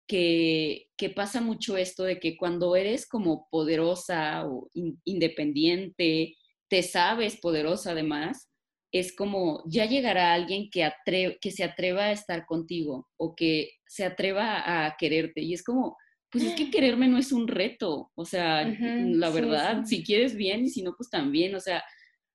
que, 0.07 0.89
que 0.97 1.11
pasa 1.11 1.41
mucho 1.41 1.77
esto 1.77 2.05
de 2.05 2.21
que 2.21 2.37
cuando 2.37 2.77
eres 2.77 3.07
como 3.07 3.49
poderosa 3.51 4.47
o 4.47 4.69
independiente, 5.05 6.35
te 6.69 6.83
sabes 6.83 7.39
poderosa 7.41 7.93
además, 7.93 8.51
es 8.93 9.15
como 9.15 9.63
ya 9.67 9.87
llegará 9.87 10.33
alguien 10.33 10.71
que, 10.71 10.89
que 11.41 11.51
se 11.51 11.65
atreva 11.65 12.05
a 12.05 12.13
estar 12.13 12.47
contigo 12.47 13.09
o 13.17 13.35
que 13.35 13.73
se 13.87 14.05
atreva 14.05 14.87
a 14.87 14.97
quererte. 14.97 15.41
Y 15.41 15.55
es 15.55 15.65
como, 15.65 15.97
pues 16.31 16.45
es 16.45 16.55
que 16.55 16.71
quererme 16.71 17.09
no 17.09 17.19
es 17.19 17.33
un 17.33 17.49
reto, 17.49 18.13
o 18.15 18.25
sea, 18.25 18.65
la 18.65 19.31
verdad, 19.31 19.85
si 19.85 20.05
quieres 20.05 20.37
bien 20.37 20.65
y 20.65 20.69
si 20.69 20.83
no, 20.83 20.95
pues 20.97 21.11
también, 21.11 21.55
o 21.55 21.61
sea, 21.61 21.83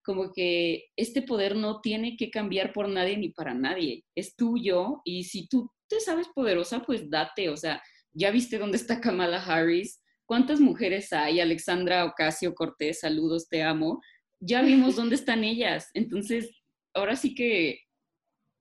como 0.03 0.31
que 0.33 0.85
este 0.97 1.21
poder 1.21 1.55
no 1.55 1.81
tiene 1.81 2.17
que 2.17 2.29
cambiar 2.29 2.73
por 2.73 2.89
nadie 2.89 3.17
ni 3.17 3.29
para 3.29 3.53
nadie, 3.53 4.03
es 4.15 4.35
tuyo 4.35 5.01
y 5.05 5.25
si 5.25 5.47
tú 5.47 5.71
te 5.89 5.99
sabes 5.99 6.27
poderosa, 6.29 6.81
pues 6.81 7.09
date, 7.09 7.49
o 7.49 7.57
sea, 7.57 7.81
ya 8.13 8.31
viste 8.31 8.57
dónde 8.57 8.77
está 8.77 9.01
Kamala 9.01 9.43
Harris, 9.43 10.01
cuántas 10.25 10.59
mujeres 10.59 11.11
hay, 11.11 11.39
Alexandra 11.39 12.05
Ocasio 12.05 12.53
Cortés, 12.53 12.99
saludos, 12.99 13.49
te 13.49 13.63
amo, 13.63 14.01
ya 14.39 14.61
vimos 14.61 14.95
dónde 14.95 15.15
están 15.15 15.43
ellas, 15.43 15.89
entonces 15.93 16.49
ahora 16.93 17.15
sí 17.15 17.35
que, 17.35 17.81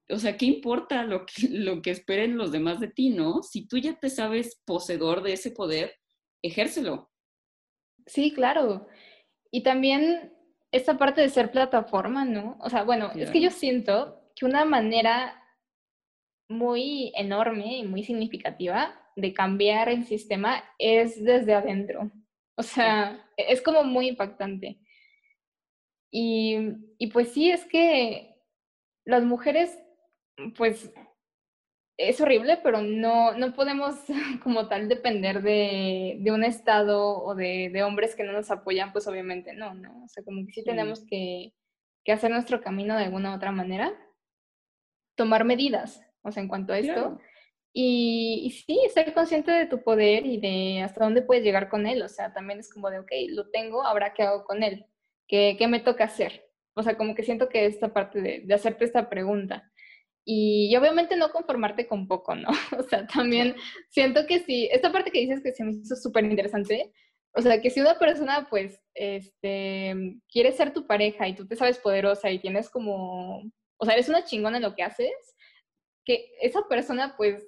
o 0.08 0.18
sea, 0.18 0.36
¿qué 0.36 0.46
importa 0.46 1.04
lo 1.04 1.26
que, 1.26 1.48
lo 1.50 1.82
que 1.82 1.90
esperen 1.90 2.36
los 2.38 2.50
demás 2.50 2.80
de 2.80 2.88
ti, 2.88 3.10
no? 3.10 3.42
Si 3.42 3.68
tú 3.68 3.76
ya 3.76 3.98
te 3.98 4.08
sabes 4.08 4.60
poseedor 4.64 5.22
de 5.22 5.34
ese 5.34 5.50
poder, 5.50 5.94
ejércelo. 6.42 7.10
Sí, 8.06 8.32
claro. 8.32 8.88
Y 9.50 9.62
también 9.62 10.32
esta 10.72 10.96
parte 10.96 11.20
de 11.20 11.28
ser 11.28 11.50
plataforma, 11.50 12.24
¿no? 12.24 12.56
O 12.60 12.70
sea, 12.70 12.84
bueno, 12.84 13.10
es 13.14 13.30
que 13.30 13.40
yo 13.40 13.50
siento 13.50 14.30
que 14.34 14.46
una 14.46 14.64
manera 14.64 15.42
muy 16.48 17.12
enorme 17.14 17.78
y 17.78 17.82
muy 17.84 18.02
significativa 18.02 18.94
de 19.16 19.32
cambiar 19.34 19.88
el 19.88 20.04
sistema 20.04 20.64
es 20.78 21.22
desde 21.22 21.54
adentro. 21.54 22.10
O 22.56 22.62
sea, 22.62 23.24
es 23.36 23.62
como 23.62 23.84
muy 23.84 24.08
impactante. 24.08 24.78
Y, 26.10 26.56
y 26.98 27.08
pues 27.08 27.32
sí, 27.32 27.50
es 27.50 27.64
que 27.66 28.36
las 29.04 29.22
mujeres, 29.24 29.78
pues 30.56 30.92
es 31.98 32.20
horrible, 32.20 32.58
pero 32.62 32.80
no, 32.80 33.32
no 33.32 33.52
podemos 33.52 33.96
como 34.42 34.68
tal 34.68 34.88
depender 34.88 35.42
de, 35.42 36.16
de 36.20 36.32
un 36.32 36.44
Estado 36.44 37.22
o 37.22 37.34
de, 37.34 37.70
de, 37.72 37.82
hombres 37.82 38.14
que 38.14 38.24
no 38.24 38.32
nos 38.32 38.50
apoyan, 38.50 38.92
pues 38.92 39.06
obviamente 39.08 39.52
no, 39.52 39.74
¿no? 39.74 40.04
O 40.04 40.08
sea, 40.08 40.22
como 40.24 40.46
que 40.46 40.52
sí 40.52 40.64
tenemos 40.64 41.04
que, 41.04 41.52
que 42.04 42.12
hacer 42.12 42.30
nuestro 42.30 42.60
camino 42.60 42.96
de 42.96 43.04
alguna 43.04 43.32
u 43.32 43.36
otra 43.36 43.50
manera, 43.50 43.92
tomar 45.16 45.44
medidas, 45.44 46.00
o 46.28 46.32
sea, 46.32 46.42
en 46.42 46.48
cuanto 46.48 46.72
a 46.72 46.78
esto. 46.78 47.18
Y, 47.72 48.42
y, 48.44 48.50
sí, 48.50 48.80
ser 48.92 49.14
consciente 49.14 49.50
de 49.50 49.66
tu 49.66 49.82
poder 49.82 50.26
y 50.26 50.38
de 50.38 50.82
hasta 50.82 51.04
dónde 51.04 51.22
puedes 51.22 51.44
llegar 51.44 51.68
con 51.68 51.86
él. 51.86 52.02
O 52.02 52.08
sea, 52.08 52.32
también 52.32 52.60
es 52.60 52.72
como 52.72 52.90
de, 52.90 53.00
ok, 53.00 53.10
lo 53.30 53.50
tengo, 53.50 53.84
ahora 53.84 54.14
qué 54.14 54.22
hago 54.22 54.44
con 54.44 54.62
él, 54.62 54.86
qué, 55.26 55.56
qué 55.58 55.68
me 55.68 55.80
toca 55.80 56.04
hacer. 56.04 56.44
O 56.74 56.82
sea, 56.82 56.96
como 56.96 57.14
que 57.14 57.22
siento 57.22 57.48
que 57.48 57.66
esta 57.66 57.92
parte 57.92 58.20
de, 58.20 58.42
de 58.44 58.54
hacerte 58.54 58.84
esta 58.84 59.08
pregunta. 59.08 59.70
Y, 60.30 60.76
obviamente 60.76 61.16
no 61.16 61.32
conformarte 61.32 61.86
con 61.86 62.06
poco, 62.06 62.34
¿no? 62.34 62.48
O 62.78 62.82
sea, 62.82 63.06
también 63.06 63.56
siento 63.88 64.26
que 64.26 64.40
sí, 64.40 64.68
esta 64.70 64.92
parte 64.92 65.10
que 65.10 65.20
dices 65.20 65.42
que 65.42 65.52
se 65.52 65.64
me 65.64 65.72
hizo 65.72 65.96
súper 65.96 66.24
interesante, 66.24 66.92
o 67.32 67.40
sea, 67.40 67.62
que 67.62 67.70
si 67.70 67.80
una 67.80 67.98
persona 67.98 68.46
pues 68.50 68.78
este, 68.92 70.18
quiere 70.30 70.52
ser 70.52 70.74
tu 70.74 70.86
pareja 70.86 71.26
y 71.28 71.34
tú 71.34 71.46
te 71.46 71.56
sabes 71.56 71.78
poderosa 71.78 72.30
y 72.30 72.40
tienes 72.40 72.68
como, 72.68 73.42
o 73.78 73.84
sea, 73.86 73.94
eres 73.94 74.10
una 74.10 74.24
chingona 74.24 74.58
en 74.58 74.64
lo 74.64 74.74
que 74.74 74.82
haces, 74.82 75.36
que 76.08 76.32
esa 76.40 76.66
persona 76.66 77.14
pues 77.18 77.46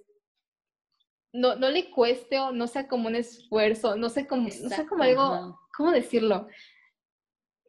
no, 1.32 1.56
no 1.56 1.70
le 1.70 1.90
cueste 1.90 2.38
o 2.38 2.52
no 2.52 2.66
sea 2.66 2.86
como 2.86 3.08
un 3.08 3.16
esfuerzo, 3.16 3.96
no 3.96 4.10
sé 4.10 4.26
cómo, 4.26 4.42
no 4.62 4.68
sé 4.68 4.86
cómo 4.86 5.02
algo, 5.02 5.58
¿cómo 5.74 5.90
decirlo? 5.92 6.46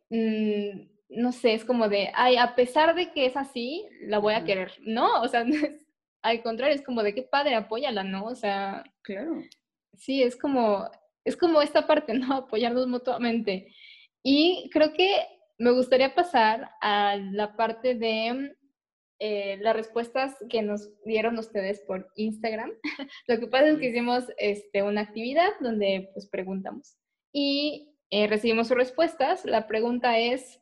Mm, 0.09 0.89
no 1.11 1.31
sé, 1.31 1.53
es 1.53 1.63
como 1.63 1.87
de, 1.87 2.11
ay, 2.13 2.35
a 2.35 2.55
pesar 2.55 2.93
de 2.93 3.13
que 3.13 3.25
es 3.25 3.37
así, 3.37 3.87
la 4.01 4.17
voy 4.17 4.33
a 4.33 4.43
querer. 4.43 4.73
No, 4.81 5.21
o 5.21 5.27
sea, 5.29 5.45
al 6.23 6.43
contrario, 6.43 6.75
es 6.75 6.81
como 6.81 7.03
de 7.03 7.15
qué 7.15 7.23
padre, 7.23 7.55
apóyala, 7.55 8.03
¿no? 8.03 8.25
O 8.25 8.35
sea, 8.35 8.83
claro. 9.01 9.41
Sí, 9.93 10.21
es 10.21 10.35
como, 10.35 10.89
es 11.23 11.37
como 11.37 11.61
esta 11.61 11.87
parte, 11.87 12.13
¿no? 12.15 12.33
Apoyarnos 12.33 12.85
mutuamente. 12.87 13.73
Y 14.23 14.69
creo 14.73 14.91
que 14.91 15.25
me 15.57 15.71
gustaría 15.71 16.13
pasar 16.13 16.69
a 16.81 17.15
la 17.15 17.55
parte 17.55 17.95
de 17.95 18.57
eh, 19.21 19.57
las 19.61 19.75
respuestas 19.75 20.35
que 20.49 20.61
nos 20.61 20.89
dieron 21.05 21.37
ustedes 21.37 21.81
por 21.81 22.11
Instagram. 22.15 22.71
Lo 23.27 23.39
que 23.39 23.47
pasa 23.47 23.69
es 23.69 23.79
que 23.79 23.89
hicimos 23.89 24.25
este, 24.37 24.83
una 24.83 25.01
actividad 25.01 25.51
donde 25.61 26.09
pues 26.13 26.27
preguntamos 26.27 26.97
y 27.31 27.95
eh, 28.09 28.27
recibimos 28.27 28.67
sus 28.67 28.75
respuestas. 28.75 29.45
La 29.45 29.67
pregunta 29.67 30.17
es, 30.17 30.59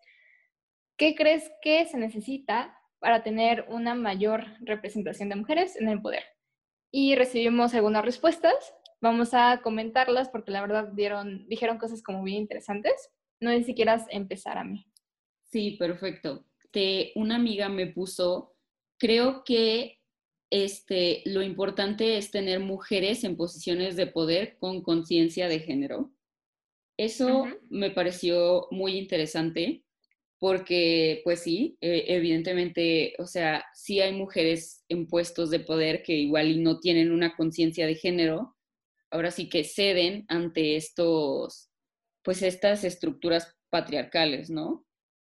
¿Qué 0.99 1.15
crees 1.15 1.49
que 1.61 1.85
se 1.85 1.97
necesita 1.97 2.77
para 2.99 3.23
tener 3.23 3.65
una 3.69 3.95
mayor 3.95 4.43
representación 4.59 5.29
de 5.29 5.37
mujeres 5.37 5.77
en 5.77 5.87
el 5.87 6.01
poder? 6.01 6.23
Y 6.91 7.15
recibimos 7.15 7.73
algunas 7.73 8.03
respuestas. 8.03 8.75
Vamos 8.99 9.33
a 9.33 9.61
comentarlas 9.63 10.27
porque 10.27 10.51
la 10.51 10.59
verdad 10.59 10.89
dieron, 10.91 11.47
dijeron 11.47 11.77
cosas 11.77 12.03
como 12.03 12.21
bien 12.23 12.39
interesantes. 12.39 13.11
No 13.39 13.49
sé 13.51 13.63
si 13.63 13.75
quieras 13.75 14.07
empezar 14.09 14.57
a 14.57 14.65
mí. 14.65 14.85
Sí, 15.45 15.77
perfecto. 15.79 16.45
Una 17.15 17.35
amiga 17.35 17.69
me 17.69 17.87
puso, 17.87 18.55
creo 18.97 19.43
que 19.43 19.99
este, 20.51 21.21
lo 21.25 21.41
importante 21.41 22.17
es 22.17 22.31
tener 22.31 22.59
mujeres 22.59 23.23
en 23.23 23.37
posiciones 23.37 23.95
de 23.95 24.07
poder 24.07 24.57
con 24.57 24.81
conciencia 24.81 25.47
de 25.47 25.59
género. 25.59 26.11
Eso 26.97 27.45
me 27.69 27.91
pareció 27.91 28.67
muy 28.71 28.97
interesante 28.97 29.83
porque 30.39 31.21
pues 31.23 31.41
sí, 31.41 31.77
eh, 31.81 32.05
evidentemente, 32.07 33.13
o 33.19 33.25
sea, 33.25 33.65
sí 33.73 33.99
hay 33.99 34.13
mujeres 34.13 34.83
en 34.89 35.05
puestos 35.07 35.49
de 35.49 35.59
poder 35.59 36.01
que 36.01 36.13
igual 36.13 36.49
y 36.49 36.57
no 36.59 36.79
tienen 36.79 37.11
una 37.11 37.35
conciencia 37.35 37.85
de 37.85 37.95
género, 37.95 38.55
ahora 39.11 39.31
sí 39.31 39.49
que 39.49 39.63
ceden 39.63 40.25
ante 40.29 40.77
estos, 40.77 41.69
pues 42.23 42.41
estas 42.41 42.83
estructuras 42.85 43.57
patriarcales, 43.69 44.49
¿no? 44.49 44.85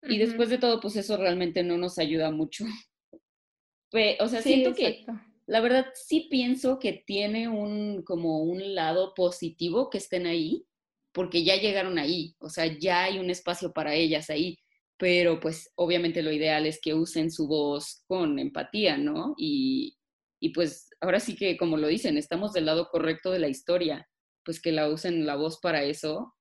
Y 0.08 0.18
después 0.18 0.50
de 0.50 0.58
todo, 0.58 0.80
pues 0.80 0.96
eso 0.96 1.18
realmente 1.18 1.64
no 1.64 1.78
nos 1.78 1.98
ayuda 1.98 2.32
mucho. 2.32 2.66
o 4.20 4.28
sea, 4.28 4.42
siento 4.42 4.74
que, 4.74 5.06
la 5.48 5.62
verdad, 5.62 5.88
sí 5.94 6.28
pienso 6.30 6.80
que 6.80 7.04
tiene 7.06 7.48
un, 7.48 8.04
como 8.04 8.44
un 8.44 8.76
lado 8.76 9.14
positivo 9.16 9.90
que 9.90 9.98
estén 9.98 10.26
ahí, 10.26 10.66
porque 11.12 11.44
ya 11.44 11.56
llegaron 11.56 11.98
ahí, 11.98 12.36
o 12.40 12.50
sea, 12.50 12.66
ya 12.66 13.04
hay 13.04 13.20
un 13.20 13.30
espacio 13.30 13.72
para 13.72 13.96
ellas 13.96 14.30
ahí 14.30 14.60
pero 14.98 15.40
pues 15.40 15.72
obviamente 15.76 16.24
lo 16.24 16.32
ideal 16.32 16.66
es 16.66 16.80
que 16.82 16.94
usen 16.94 17.32
su 17.32 17.48
voz 17.48 18.04
con 18.08 18.40
empatía, 18.40 18.98
¿no? 18.98 19.34
Y, 19.38 19.98
y, 20.40 20.50
pues 20.50 20.90
ahora 21.02 21.20
sí 21.20 21.36
que, 21.36 21.58
como 21.58 21.78
lo 21.78 21.88
dicen, 21.88 22.18
estamos 22.18 22.54
del 22.54 22.66
lado 22.66 22.90
correcto 22.90 23.32
de 23.32 23.40
la 23.40 23.50
historia, 23.50 24.08
pues 24.44 24.62
que 24.62 24.72
la 24.72 24.90
usen 24.90 25.26
la 25.26 25.36
voz 25.36 25.60
para 25.60 25.84
eso, 25.84 26.36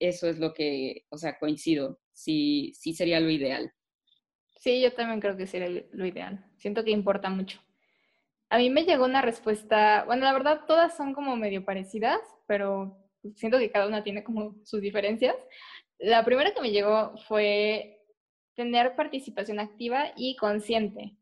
eso 0.00 0.28
es 0.28 0.38
lo 0.38 0.54
que, 0.54 1.04
o 1.10 1.18
sea, 1.18 1.38
coincido, 1.38 2.00
sí, 2.20 2.72
sí 2.74 2.92
sería 2.92 3.20
lo 3.20 3.30
ideal. 3.30 3.72
Sí, 4.56 4.80
yo 4.82 4.92
también 4.92 5.20
creo 5.20 5.36
que 5.36 5.46
sería 5.46 5.84
lo 5.92 6.06
ideal. 6.06 6.44
Siento 6.56 6.84
que 6.84 6.90
importa 6.90 7.30
mucho. 7.30 7.60
A 8.50 8.58
mí 8.58 8.68
me 8.68 8.84
llegó 8.84 9.04
una 9.04 9.22
respuesta, 9.22 10.04
bueno, 10.04 10.24
la 10.24 10.32
verdad 10.32 10.62
todas 10.66 10.96
son 10.96 11.14
como 11.14 11.36
medio 11.36 11.64
parecidas, 11.64 12.20
pero 12.46 12.98
siento 13.36 13.58
que 13.58 13.70
cada 13.70 13.86
una 13.86 14.02
tiene 14.02 14.24
como 14.24 14.56
sus 14.64 14.80
diferencias. 14.80 15.36
La 15.98 16.24
primera 16.24 16.52
que 16.52 16.60
me 16.60 16.72
llegó 16.72 17.16
fue 17.28 18.04
tener 18.56 18.96
participación 18.96 19.60
activa 19.60 20.12
y 20.16 20.36
consciente, 20.36 21.16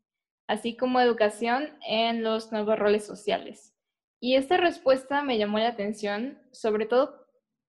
así 0.47 0.75
como 0.75 0.99
educación 0.99 1.77
en 1.87 2.23
los 2.23 2.51
nuevos 2.51 2.77
roles 2.79 3.05
sociales. 3.05 3.73
Y 4.19 4.35
esta 4.35 4.57
respuesta 4.57 5.23
me 5.23 5.37
llamó 5.37 5.59
la 5.59 5.69
atención, 5.69 6.41
sobre 6.51 6.87
todo 6.87 7.27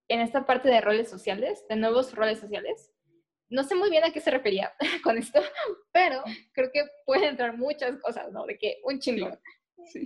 en 0.08 0.20
esta 0.20 0.46
parte 0.46 0.68
de 0.68 0.80
roles 0.80 1.08
sociales, 1.08 1.64
de 1.68 1.76
nuevos 1.76 2.14
roles 2.14 2.40
sociales. 2.40 2.89
No 3.50 3.64
sé 3.64 3.74
muy 3.74 3.90
bien 3.90 4.04
a 4.04 4.12
qué 4.12 4.20
se 4.20 4.30
refería 4.30 4.72
con 5.04 5.18
esto, 5.18 5.40
pero 5.92 6.22
creo 6.52 6.70
que 6.72 6.84
pueden 7.04 7.30
entrar 7.30 7.56
muchas 7.56 7.96
cosas, 7.98 8.32
¿no? 8.32 8.46
De 8.46 8.56
que 8.56 8.80
un 8.84 8.98
chingón. 8.98 9.38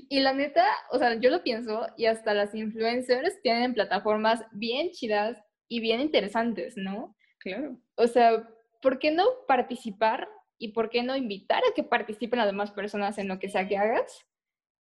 Y 0.08 0.20
la 0.20 0.32
neta, 0.32 0.66
o 0.90 0.98
sea, 0.98 1.14
yo 1.14 1.30
lo 1.30 1.42
pienso 1.42 1.86
y 1.96 2.06
hasta 2.06 2.32
las 2.32 2.54
influencers 2.54 3.40
tienen 3.42 3.74
plataformas 3.74 4.42
bien 4.52 4.90
chidas 4.90 5.42
y 5.68 5.80
bien 5.80 6.00
interesantes, 6.00 6.76
¿no? 6.76 7.16
Claro. 7.38 7.78
O 7.96 8.06
sea, 8.06 8.48
¿por 8.80 8.98
qué 8.98 9.10
no 9.10 9.24
participar 9.46 10.28
y 10.58 10.68
por 10.68 10.90
qué 10.90 11.02
no 11.02 11.16
invitar 11.16 11.62
a 11.68 11.74
que 11.74 11.82
participen 11.82 12.38
las 12.38 12.46
demás 12.46 12.70
personas 12.70 13.18
en 13.18 13.28
lo 13.28 13.38
que 13.38 13.48
sea 13.48 13.68
que 13.68 13.76
hagas? 13.76 14.26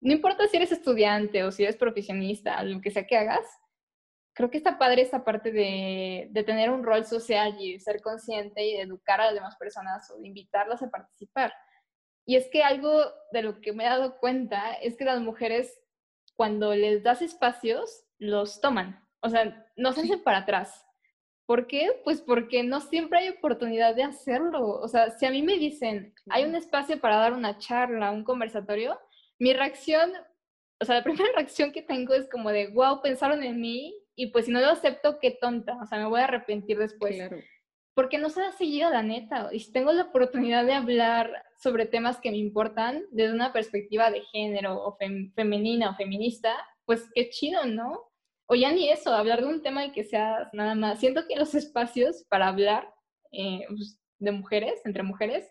No 0.01 0.14
importa 0.14 0.47
si 0.47 0.58
eres 0.58 0.72
estudiante 0.72 1.43
o 1.43 1.51
si 1.51 1.64
eres 1.64 1.78
profesionista, 1.78 2.64
lo 2.64 2.80
que 2.80 2.91
sea 2.91 3.08
que 3.08 3.18
hagas, 3.18 3.45
creo 4.36 4.51
que 4.51 4.57
está 4.57 4.77
padre 4.77 5.01
esta 5.01 5.23
parte 5.23 5.51
de, 5.51 6.27
de 6.29 6.43
tener 6.43 6.69
un 6.69 6.83
rol 6.83 7.05
social 7.05 7.55
y 7.59 7.79
ser 7.79 8.01
consciente 8.01 8.63
y 8.63 8.73
de 8.73 8.81
educar 8.81 9.21
a 9.21 9.25
las 9.27 9.33
demás 9.33 9.55
personas 9.55 10.11
o 10.11 10.19
de 10.19 10.27
invitarlas 10.27 10.83
a 10.83 10.89
participar. 10.89 11.53
Y 12.25 12.36
es 12.36 12.47
que 12.49 12.61
algo 12.61 13.05
de 13.31 13.41
lo 13.41 13.61
que 13.61 13.71
me 13.71 13.86
he 13.86 13.89
dado 13.89 14.17
cuenta 14.17 14.73
es 14.73 14.97
que 14.97 15.05
las 15.05 15.21
mujeres, 15.21 15.79
cuando 16.36 16.75
les 16.75 17.01
das 17.01 17.21
espacios, 17.21 18.03
los 18.19 18.59
toman. 18.59 18.99
O 19.21 19.29
sea, 19.29 19.65
no 19.77 19.93
se 19.93 20.01
hacen 20.01 20.21
para 20.21 20.39
atrás. 20.39 20.86
¿Por 21.45 21.67
qué? 21.67 22.01
Pues 22.03 22.21
porque 22.21 22.63
no 22.63 22.81
siempre 22.81 23.19
hay 23.19 23.29
oportunidad 23.29 23.95
de 23.95 24.03
hacerlo. 24.03 24.67
O 24.67 24.88
sea, 24.89 25.11
si 25.11 25.25
a 25.25 25.31
mí 25.31 25.43
me 25.43 25.57
dicen, 25.57 26.13
hay 26.29 26.43
un 26.43 26.55
espacio 26.55 26.99
para 26.99 27.17
dar 27.17 27.33
una 27.33 27.57
charla, 27.57 28.11
un 28.11 28.23
conversatorio, 28.23 28.99
mi 29.39 29.53
reacción, 29.53 30.11
o 30.81 30.86
sea, 30.86 30.95
la 30.95 31.03
primera 31.05 31.29
reacción 31.36 31.71
que 31.71 31.83
tengo 31.83 32.13
es 32.13 32.27
como 32.29 32.49
de, 32.49 32.67
wow, 32.67 33.01
pensaron 33.01 33.43
en 33.43 33.61
mí 33.61 33.95
y 34.16 34.28
pues 34.28 34.45
si 34.45 34.51
no 34.51 34.61
lo 34.61 34.70
acepto, 34.70 35.20
qué 35.20 35.32
tonta. 35.32 35.78
O 35.82 35.86
sea, 35.86 35.97
me 35.97 36.05
voy 36.05 36.22
a 36.22 36.26
arrepentir 36.26 36.78
después. 36.78 37.16
Claro. 37.16 37.38
Porque 37.93 38.18
no 38.18 38.30
se 38.30 38.41
ha 38.41 38.51
seguido 38.51 38.89
la 38.89 39.03
neta. 39.03 39.49
Y 39.51 39.59
si 39.59 39.72
tengo 39.72 39.91
la 39.93 40.03
oportunidad 40.03 40.66
de 40.66 40.74
hablar 40.74 41.32
sobre 41.57 41.86
temas 41.86 42.20
que 42.20 42.32
me 42.32 42.38
importan 42.38 43.03
desde 43.11 43.34
una 43.34 43.53
perspectiva 43.53 44.11
de 44.11 44.22
género 44.32 44.84
o 44.84 44.97
femenina 45.36 45.91
o 45.91 45.95
feminista, 45.95 46.55
pues 46.86 47.09
qué 47.13 47.30
chido, 47.30 47.66
¿no? 47.66 48.11
o 48.47 48.55
ya 48.55 48.72
ni 48.72 48.89
eso, 48.89 49.13
hablar 49.13 49.41
de 49.41 49.47
un 49.47 49.61
tema 49.61 49.86
y 49.86 49.91
que 49.91 50.03
sea 50.03 50.49
nada 50.53 50.76
más. 50.76 50.99
Siento 50.99 51.28
que 51.28 51.36
los 51.36 51.55
espacios 51.55 52.26
para 52.30 52.47
hablar 52.47 52.93
eh, 53.32 53.66
pues, 53.68 53.99
de 54.20 54.32
mujeres, 54.32 54.82
entre 54.86 55.03
mujeres, 55.03 55.49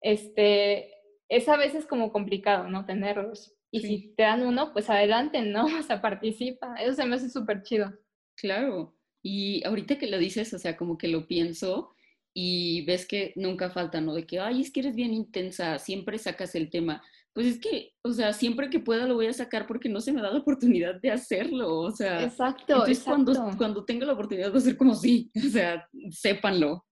este, 0.00 0.92
es 1.28 1.48
a 1.48 1.56
veces 1.56 1.86
como 1.86 2.12
complicado, 2.12 2.68
¿no? 2.68 2.84
Tenerlos. 2.86 3.54
Y 3.72 3.80
si 3.80 4.14
te 4.16 4.24
dan 4.24 4.42
uno, 4.42 4.72
pues 4.72 4.90
adelante, 4.90 5.42
¿no? 5.42 5.64
O 5.78 5.82
sea, 5.82 6.00
participa. 6.00 6.74
Eso 6.76 6.94
se 6.94 7.06
me 7.06 7.16
hace 7.16 7.30
súper 7.30 7.62
chido. 7.62 7.92
Claro. 8.36 8.96
Y 9.22 9.64
ahorita 9.66 9.98
que 9.98 10.08
lo 10.08 10.18
dices, 10.18 10.52
o 10.54 10.58
sea, 10.58 10.76
como 10.76 10.96
que 10.96 11.08
lo 11.08 11.26
pienso 11.26 11.94
y 12.32 12.84
ves 12.86 13.06
que 13.06 13.32
nunca 13.36 13.70
falta, 13.70 14.00
¿no? 14.00 14.14
De 14.14 14.26
que, 14.26 14.40
ay, 14.40 14.62
es 14.62 14.70
que 14.70 14.80
eres 14.80 14.94
bien 14.94 15.12
intensa, 15.12 15.78
siempre 15.78 16.18
sacas 16.18 16.54
el 16.54 16.70
tema 16.70 17.02
pues 17.32 17.46
es 17.46 17.60
que, 17.60 17.92
o 18.02 18.12
sea, 18.12 18.32
siempre 18.32 18.70
que 18.70 18.80
pueda 18.80 19.06
lo 19.06 19.14
voy 19.14 19.26
a 19.26 19.32
sacar 19.32 19.66
porque 19.66 19.88
no 19.88 20.00
se 20.00 20.12
me 20.12 20.20
da 20.20 20.30
la 20.30 20.40
oportunidad 20.40 21.00
de 21.00 21.12
hacerlo, 21.12 21.78
o 21.78 21.90
sea. 21.90 22.22
Exacto, 22.24 22.74
entonces 22.74 23.04
Cuando, 23.04 23.56
cuando 23.56 23.84
tenga 23.84 24.04
la 24.04 24.14
oportunidad 24.14 24.50
de 24.50 24.58
hacer 24.58 24.76
como 24.76 24.94
sí, 24.94 25.30
o 25.46 25.48
sea, 25.48 25.88
sépanlo, 26.10 26.84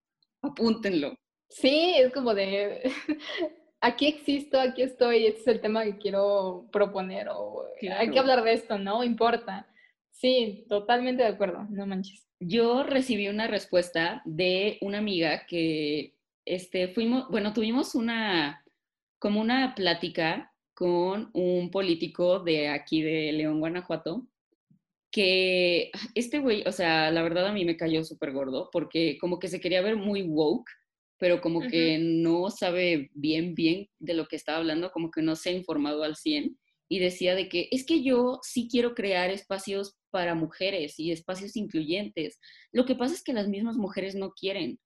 apúntenlo. 0.42 1.16
Sí, 1.50 1.94
es 1.96 2.12
como 2.12 2.34
de, 2.34 2.82
aquí 3.80 4.06
existo, 4.06 4.60
aquí 4.60 4.82
estoy, 4.82 5.26
este 5.26 5.40
es 5.40 5.46
el 5.48 5.60
tema 5.60 5.84
que 5.84 5.98
quiero 5.98 6.66
proponer, 6.72 7.28
o 7.30 7.66
hay 7.96 8.10
que 8.10 8.18
hablar 8.18 8.42
de 8.42 8.52
esto, 8.52 8.78
¿no? 8.78 9.04
Importa. 9.04 9.66
Sí, 10.10 10.64
totalmente 10.68 11.22
de 11.22 11.28
acuerdo, 11.28 11.66
no 11.70 11.86
manches. 11.86 12.26
Yo 12.40 12.82
recibí 12.82 13.28
una 13.28 13.46
respuesta 13.46 14.22
de 14.24 14.78
una 14.80 14.98
amiga 14.98 15.46
que, 15.46 16.14
este, 16.44 16.88
fuimos, 16.88 17.28
bueno, 17.28 17.52
tuvimos 17.52 17.94
una 17.94 18.64
como 19.18 19.40
una 19.40 19.74
plática 19.74 20.52
con 20.74 21.30
un 21.32 21.70
político 21.70 22.38
de 22.38 22.68
aquí 22.68 23.02
de 23.02 23.32
León, 23.32 23.58
Guanajuato, 23.58 24.26
que 25.10 25.90
este 26.14 26.38
güey, 26.38 26.62
o 26.66 26.72
sea, 26.72 27.10
la 27.10 27.22
verdad 27.22 27.48
a 27.48 27.52
mí 27.52 27.64
me 27.64 27.76
cayó 27.76 28.04
súper 28.04 28.32
gordo 28.32 28.70
porque 28.72 29.18
como 29.18 29.38
que 29.38 29.48
se 29.48 29.60
quería 29.60 29.82
ver 29.82 29.96
muy 29.96 30.22
woke, 30.22 30.70
pero 31.18 31.40
como 31.40 31.60
que 31.60 31.98
no 31.98 32.50
sabe 32.50 33.10
bien, 33.14 33.54
bien 33.54 33.88
de 33.98 34.14
lo 34.14 34.26
que 34.26 34.36
estaba 34.36 34.58
hablando, 34.58 34.90
como 34.90 35.10
que 35.10 35.22
no 35.22 35.36
se 35.36 35.50
ha 35.50 35.52
informado 35.52 36.02
al 36.04 36.16
100 36.16 36.58
y 36.88 36.98
decía 37.00 37.34
de 37.34 37.48
que 37.48 37.68
es 37.70 37.84
que 37.84 38.02
yo 38.02 38.40
sí 38.42 38.68
quiero 38.70 38.94
crear 38.94 39.30
espacios 39.30 39.96
para 40.10 40.34
mujeres 40.34 40.98
y 40.98 41.12
espacios 41.12 41.56
incluyentes. 41.56 42.38
Lo 42.72 42.86
que 42.86 42.94
pasa 42.94 43.14
es 43.14 43.22
que 43.22 43.32
las 43.32 43.48
mismas 43.48 43.76
mujeres 43.76 44.14
no 44.14 44.30
quieren 44.30 44.78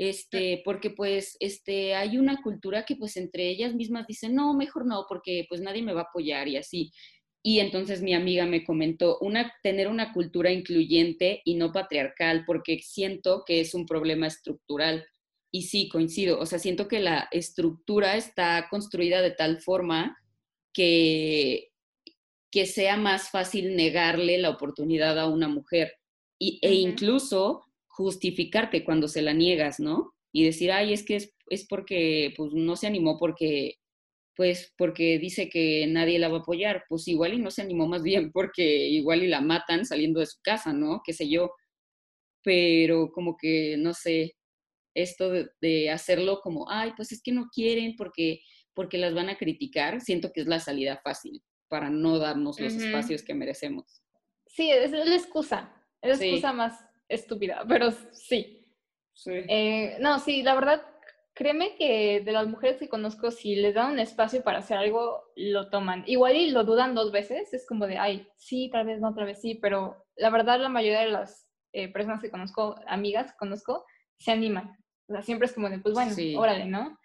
este, 0.00 0.62
porque 0.64 0.88
pues 0.88 1.36
este, 1.40 1.94
hay 1.94 2.16
una 2.16 2.40
cultura 2.42 2.86
que 2.86 2.96
pues 2.96 3.18
entre 3.18 3.50
ellas 3.50 3.74
mismas 3.74 4.06
dicen, 4.06 4.34
no, 4.34 4.54
mejor 4.54 4.86
no, 4.86 5.04
porque 5.06 5.44
pues 5.46 5.60
nadie 5.60 5.82
me 5.82 5.92
va 5.92 6.00
a 6.00 6.04
apoyar 6.04 6.48
y 6.48 6.56
así. 6.56 6.90
Y 7.42 7.58
entonces 7.60 8.00
mi 8.00 8.14
amiga 8.14 8.46
me 8.46 8.64
comentó, 8.64 9.18
una, 9.20 9.52
tener 9.62 9.88
una 9.88 10.14
cultura 10.14 10.50
incluyente 10.52 11.42
y 11.44 11.56
no 11.56 11.70
patriarcal, 11.70 12.44
porque 12.46 12.78
siento 12.82 13.44
que 13.46 13.60
es 13.60 13.74
un 13.74 13.84
problema 13.84 14.26
estructural. 14.26 15.04
Y 15.52 15.62
sí, 15.62 15.88
coincido, 15.88 16.38
o 16.38 16.46
sea, 16.46 16.58
siento 16.58 16.86
que 16.86 17.00
la 17.00 17.28
estructura 17.32 18.16
está 18.16 18.68
construida 18.70 19.20
de 19.20 19.32
tal 19.32 19.60
forma 19.60 20.16
que, 20.72 21.72
que 22.50 22.66
sea 22.66 22.96
más 22.96 23.30
fácil 23.30 23.74
negarle 23.74 24.38
la 24.38 24.50
oportunidad 24.50 25.18
a 25.18 25.28
una 25.28 25.48
mujer. 25.48 25.94
Y, 26.38 26.58
e 26.62 26.74
incluso 26.74 27.64
justificarte 27.88 28.84
cuando 28.84 29.08
se 29.08 29.22
la 29.22 29.32
niegas, 29.32 29.80
¿no? 29.80 30.14
Y 30.32 30.44
decir, 30.44 30.72
ay, 30.72 30.92
es 30.92 31.04
que 31.04 31.16
es, 31.16 31.34
es 31.48 31.66
porque 31.66 32.32
pues 32.36 32.52
no 32.52 32.76
se 32.76 32.86
animó 32.86 33.18
porque 33.18 33.80
pues 34.36 34.72
porque 34.78 35.18
dice 35.18 35.50
que 35.50 35.86
nadie 35.86 36.18
la 36.18 36.28
va 36.28 36.38
a 36.38 36.40
apoyar, 36.40 36.84
pues 36.88 37.06
igual 37.08 37.34
y 37.34 37.38
no 37.38 37.50
se 37.50 37.60
animó 37.60 37.86
más 37.86 38.02
bien 38.02 38.32
porque 38.32 38.88
igual 38.88 39.22
y 39.22 39.26
la 39.26 39.42
matan 39.42 39.84
saliendo 39.84 40.20
de 40.20 40.26
su 40.26 40.38
casa, 40.42 40.72
¿no? 40.72 41.02
Qué 41.04 41.12
sé 41.12 41.28
yo. 41.28 41.52
Pero 42.42 43.10
como 43.12 43.36
que, 43.36 43.76
no 43.78 43.92
sé, 43.92 44.36
esto 44.94 45.30
de, 45.30 45.90
hacerlo 45.90 46.40
como, 46.40 46.70
ay, 46.70 46.92
pues 46.96 47.12
es 47.12 47.22
que 47.22 47.32
no 47.32 47.48
quieren 47.52 47.96
porque, 47.96 48.40
porque 48.74 48.98
las 48.98 49.14
van 49.14 49.28
a 49.28 49.36
criticar, 49.36 50.00
siento 50.00 50.32
que 50.32 50.40
es 50.40 50.46
la 50.46 50.60
salida 50.60 51.00
fácil 51.02 51.42
para 51.68 51.90
no 51.90 52.18
darnos 52.18 52.58
los 52.58 52.74
espacios 52.74 53.22
que 53.22 53.34
merecemos. 53.34 54.02
Sí, 54.46 54.70
es 54.70 54.90
la 54.90 55.14
excusa, 55.14 55.72
es 56.02 56.18
la 56.18 56.24
excusa 56.24 56.52
más 56.52 56.84
estúpida, 57.08 57.64
pero 57.68 57.90
sí. 58.12 58.66
sí. 59.12 59.32
Eh, 59.48 59.96
no, 60.00 60.18
sí, 60.18 60.42
la 60.42 60.54
verdad, 60.54 60.82
créeme 61.34 61.76
que 61.76 62.20
de 62.20 62.32
las 62.32 62.48
mujeres 62.48 62.78
que 62.78 62.88
conozco, 62.88 63.30
si 63.30 63.54
les 63.56 63.74
dan 63.74 63.92
un 63.92 63.98
espacio 63.98 64.42
para 64.42 64.58
hacer 64.58 64.76
algo, 64.76 65.22
lo 65.36 65.70
toman. 65.70 66.04
Igual 66.06 66.36
y 66.36 66.50
lo 66.50 66.64
dudan 66.64 66.94
dos 66.94 67.12
veces, 67.12 67.54
es 67.54 67.66
como 67.66 67.86
de, 67.86 67.98
ay, 67.98 68.26
sí, 68.36 68.68
tal 68.70 68.86
vez 68.86 69.00
no, 69.00 69.14
tal 69.14 69.26
vez 69.26 69.40
sí, 69.40 69.54
pero 69.54 70.06
la 70.16 70.30
verdad 70.30 70.60
la 70.60 70.68
mayoría 70.68 71.00
de 71.00 71.10
las 71.10 71.48
eh, 71.72 71.92
personas 71.92 72.20
que 72.20 72.30
conozco, 72.30 72.74
amigas 72.86 73.32
que 73.32 73.38
conozco, 73.38 73.84
se 74.18 74.32
animan. 74.32 74.76
O 75.10 75.12
sea, 75.12 75.22
siempre 75.22 75.46
es 75.46 75.52
como 75.52 75.68
de, 75.68 75.78
pues 75.80 75.92
bueno, 75.92 76.14
órale, 76.38 76.66
¿no? 76.66 76.96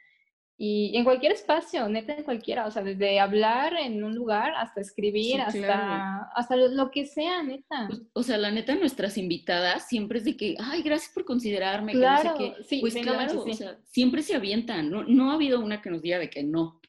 Y 0.58 0.96
en 0.96 1.04
cualquier 1.04 1.34
espacio, 1.34 1.90
neta 1.90 2.14
en 2.14 2.24
cualquiera, 2.24 2.66
o 2.66 2.72
sea, 2.72 2.82
desde 2.82 3.20
hablar 3.20 3.74
en 3.74 4.02
un 4.04 4.16
lugar 4.16 4.54
hasta 4.56 4.80
escribir, 4.80 5.42
hasta, 5.42 6.30
hasta 6.34 6.56
lo, 6.56 6.92
que 6.92 7.06
sea, 7.06 7.44
neta. 7.44 7.88
Pues, 7.90 8.04
o 8.14 8.24
sea, 8.24 8.38
la 8.38 8.52
neta, 8.52 8.74
nuestras 8.76 9.18
invitadas 9.18 9.90
siempre 9.90 10.20
es 10.20 10.24
de 10.24 10.38
que, 10.38 10.56
ay, 10.60 10.82
gracias 10.82 11.12
por 11.14 11.26
considerarme, 11.26 11.92
claro, 11.92 12.36
que 12.38 12.54
Sí, 12.64 12.80
pues 12.80 12.96
claro, 12.96 13.42
o 13.42 13.54
sea, 13.54 13.78
siempre 13.84 14.22
se 14.22 14.36
avientan, 14.36 14.90
no, 14.90 15.04
no 15.04 15.32
ha 15.32 15.34
habido 15.34 15.60
una 15.60 15.82
que 15.82 15.90
nos 15.90 16.02
diga 16.02 16.20
de 16.20 16.30
que 16.30 16.44
no. 16.44 16.80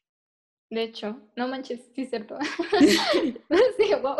De 0.70 0.82
hecho, 0.84 1.20
no 1.34 1.48
manches, 1.48 1.80
sí 1.92 2.02
es 2.02 2.10
cierto. 2.10 2.38
sí, 2.78 3.90
wow. 4.00 4.16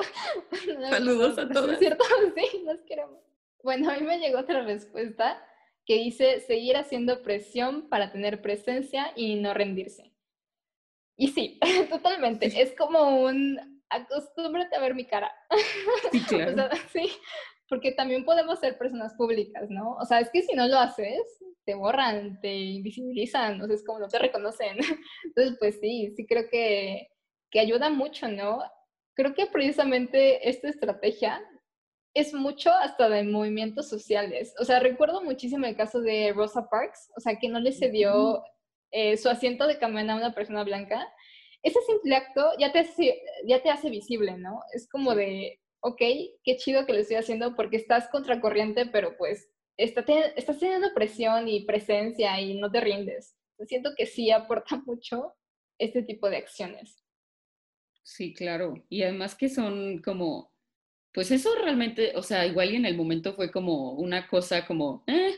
Saludos 0.90 1.38
a 1.38 1.48
todos. 1.48 1.70
Es 1.72 1.78
cierto, 1.78 2.04
sí, 2.36 2.62
nos 2.64 2.80
queremos. 2.80 3.20
Bueno, 3.62 3.90
a 3.90 3.96
mí 3.96 4.02
me 4.02 4.18
llegó 4.18 4.40
otra 4.40 4.62
respuesta 4.62 5.40
que 5.86 5.94
dice 5.94 6.40
seguir 6.40 6.76
haciendo 6.76 7.22
presión 7.22 7.88
para 7.88 8.10
tener 8.10 8.42
presencia 8.42 9.12
y 9.14 9.36
no 9.36 9.54
rendirse. 9.54 10.12
Y 11.16 11.28
sí, 11.28 11.58
totalmente. 11.90 12.46
Es 12.60 12.74
como 12.76 13.24
un 13.24 13.58
acostúmbrate 13.88 14.76
a 14.76 14.80
ver 14.80 14.94
mi 14.94 15.06
cara. 15.06 15.32
Sí, 16.12 16.20
claro. 16.28 16.68
sí, 16.92 17.10
porque 17.68 17.92
también 17.92 18.24
podemos 18.24 18.58
ser 18.58 18.76
personas 18.76 19.14
públicas, 19.14 19.70
¿no? 19.70 19.92
O 19.94 20.04
sea, 20.04 20.20
es 20.20 20.30
que 20.30 20.42
si 20.42 20.54
no 20.54 20.66
lo 20.66 20.78
haces, 20.78 21.22
te 21.64 21.74
borran, 21.74 22.40
te 22.40 22.54
invisibilizan, 22.54 23.60
o 23.60 23.66
sea, 23.66 23.74
es 23.74 23.84
como 23.84 24.00
no 24.00 24.08
te 24.08 24.18
reconocen. 24.18 24.78
Entonces, 25.24 25.56
pues 25.58 25.78
sí, 25.80 26.12
sí 26.16 26.26
creo 26.26 26.48
que, 26.50 27.08
que 27.50 27.60
ayuda 27.60 27.90
mucho, 27.90 28.28
¿no? 28.28 28.60
Creo 29.14 29.34
que 29.34 29.46
precisamente 29.46 30.48
esta 30.48 30.68
estrategia 30.68 31.42
es 32.16 32.32
mucho 32.32 32.72
hasta 32.72 33.10
de 33.10 33.24
movimientos 33.24 33.90
sociales. 33.90 34.54
O 34.58 34.64
sea, 34.64 34.80
recuerdo 34.80 35.22
muchísimo 35.22 35.66
el 35.66 35.76
caso 35.76 36.00
de 36.00 36.32
Rosa 36.32 36.66
Parks, 36.70 37.10
o 37.14 37.20
sea, 37.20 37.36
que 37.38 37.50
no 37.50 37.60
le 37.60 37.72
cedió 37.72 38.42
eh, 38.90 39.18
su 39.18 39.28
asiento 39.28 39.66
de 39.66 39.78
camión 39.78 40.08
a 40.08 40.16
una 40.16 40.34
persona 40.34 40.64
blanca. 40.64 41.06
Ese 41.62 41.78
simple 41.82 42.16
acto 42.16 42.52
ya 42.58 42.72
te, 42.72 42.78
hace, 42.78 43.22
ya 43.46 43.62
te 43.62 43.68
hace 43.68 43.90
visible, 43.90 44.34
¿no? 44.38 44.62
Es 44.72 44.88
como 44.88 45.14
de, 45.14 45.60
ok, 45.80 45.98
qué 46.42 46.56
chido 46.56 46.86
que 46.86 46.94
lo 46.94 47.00
estoy 47.00 47.18
haciendo 47.18 47.54
porque 47.54 47.76
estás 47.76 48.08
contracorriente, 48.08 48.86
pero 48.86 49.14
pues 49.18 49.50
está 49.76 50.02
estás 50.36 50.58
teniendo 50.58 50.94
presión 50.94 51.48
y 51.48 51.66
presencia 51.66 52.40
y 52.40 52.58
no 52.58 52.70
te 52.70 52.80
rindes. 52.80 53.36
Siento 53.66 53.90
que 53.94 54.06
sí 54.06 54.30
aporta 54.30 54.76
mucho 54.86 55.34
este 55.78 56.02
tipo 56.02 56.30
de 56.30 56.38
acciones. 56.38 57.04
Sí, 58.02 58.32
claro. 58.32 58.82
Y 58.88 59.02
además 59.02 59.34
que 59.34 59.50
son 59.50 60.00
como 60.00 60.55
pues 61.16 61.30
eso 61.30 61.48
realmente, 61.62 62.12
o 62.14 62.22
sea, 62.22 62.46
igual 62.46 62.72
y 62.72 62.76
en 62.76 62.84
el 62.84 62.94
momento 62.94 63.34
fue 63.34 63.50
como 63.50 63.92
una 63.94 64.28
cosa 64.28 64.66
como, 64.66 65.02
eh, 65.06 65.34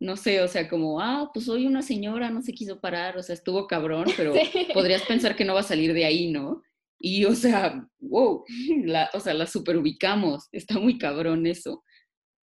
no 0.00 0.16
sé, 0.16 0.40
o 0.40 0.48
sea, 0.48 0.70
como, 0.70 1.00
ah, 1.02 1.30
pues 1.34 1.44
soy 1.44 1.66
una 1.66 1.82
señora, 1.82 2.30
no 2.30 2.40
se 2.40 2.54
quiso 2.54 2.80
parar, 2.80 3.18
o 3.18 3.22
sea, 3.22 3.34
estuvo 3.34 3.66
cabrón, 3.66 4.04
pero 4.16 4.32
Sí. 4.34 4.68
podrías 4.72 5.02
pensar 5.02 5.36
que 5.36 5.44
no 5.44 5.52
va 5.52 5.60
a 5.60 5.64
salir 5.64 5.92
de 5.92 6.06
ahí, 6.06 6.30
¿no? 6.32 6.62
Y, 6.98 7.26
o 7.26 7.34
sea, 7.34 7.86
wow, 8.00 8.42
la, 8.86 9.10
o 9.12 9.20
sea, 9.20 9.34
la 9.34 9.46
superubicamos, 9.46 10.48
está 10.50 10.78
muy 10.80 10.96
cabrón 10.96 11.46
eso. 11.46 11.84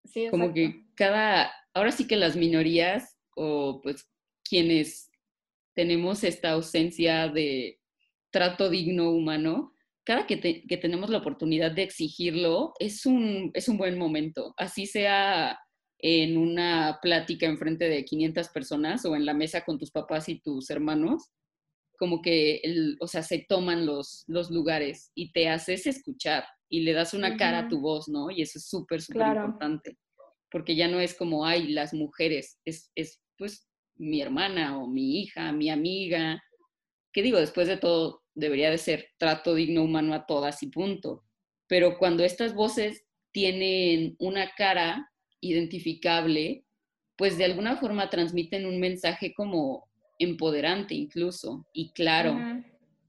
Sí, 0.05 0.29
Como 0.31 0.45
exacto. 0.45 0.55
que 0.55 0.85
cada, 0.95 1.51
ahora 1.73 1.91
sí 1.91 2.07
que 2.07 2.17
las 2.17 2.37
minorías 2.37 3.17
o 3.35 3.81
pues 3.83 4.07
quienes 4.49 5.11
tenemos 5.75 6.23
esta 6.23 6.51
ausencia 6.51 7.29
de 7.29 7.81
trato 8.31 8.69
digno 8.69 9.11
humano, 9.11 9.74
cada 10.05 10.27
que, 10.27 10.37
te- 10.37 10.63
que 10.67 10.77
tenemos 10.77 11.11
la 11.11 11.19
oportunidad 11.19 11.73
de 11.73 11.83
exigirlo, 11.83 12.73
es 12.79 13.07
un, 13.07 13.51
es 13.55 13.69
un 13.69 13.79
buen 13.79 13.99
momento. 13.99 14.55
Así 14.57 14.87
sea 14.87 15.59
en 15.99 16.37
una 16.37 16.99
plática 17.01 17.47
enfrente 17.47 17.89
de 17.89 18.05
500 18.05 18.49
personas 18.51 19.05
o 19.07 19.17
en 19.17 19.25
la 19.25 19.33
mesa 19.35 19.65
con 19.65 19.79
tus 19.79 19.91
papás 19.91 20.29
y 20.29 20.41
tus 20.41 20.69
hermanos, 20.71 21.31
como 21.99 22.21
que, 22.21 22.57
el, 22.65 22.97
o 23.01 23.07
sea, 23.07 23.23
se 23.23 23.47
toman 23.49 23.87
los, 23.87 24.25
los 24.27 24.51
lugares 24.51 25.11
y 25.15 25.33
te 25.33 25.49
haces 25.49 25.87
escuchar 25.87 26.45
y 26.69 26.81
le 26.81 26.93
das 26.93 27.15
una 27.15 27.37
cara 27.37 27.61
a 27.61 27.69
tu 27.69 27.81
voz, 27.81 28.09
¿no? 28.09 28.31
Y 28.31 28.43
eso 28.43 28.59
es 28.59 28.67
súper, 28.69 29.01
súper 29.01 29.23
Claro. 29.23 29.41
importante, 29.47 29.97
porque 30.51 30.75
ya 30.75 30.89
no 30.89 30.99
es 31.01 31.15
como, 31.15 31.47
ay, 31.47 31.69
las 31.69 31.95
mujeres, 31.95 32.59
es, 32.65 32.91
es 32.97 33.23
pues 33.39 33.69
mi 33.97 34.21
hermana 34.21 34.77
o 34.79 34.89
mi 34.89 35.21
hija, 35.21 35.53
mi 35.53 35.71
amiga, 35.71 36.43
que 37.13 37.23
digo, 37.23 37.39
después 37.39 37.69
de 37.69 37.77
todo, 37.77 38.24
debería 38.35 38.71
de 38.71 38.79
ser 38.79 39.11
trato 39.19 39.55
digno 39.55 39.83
humano 39.83 40.15
a 40.15 40.27
todas 40.27 40.63
y 40.63 40.69
punto. 40.69 41.25
Pero 41.67 41.99
cuando 41.99 42.25
estas 42.25 42.55
voces 42.55 43.05
tienen 43.33 44.17
una 44.19 44.53
cara 44.57 45.11
identificable, 45.41 46.65
pues 47.17 47.39
de 47.39 47.45
alguna 47.45 47.77
forma 47.77 48.11
transmiten 48.11 48.67
un 48.67 48.81
mensaje 48.81 49.33
como 49.35 49.89
empoderante 50.19 50.95
incluso 50.95 51.67
y 51.73 51.93
claro 51.93 52.39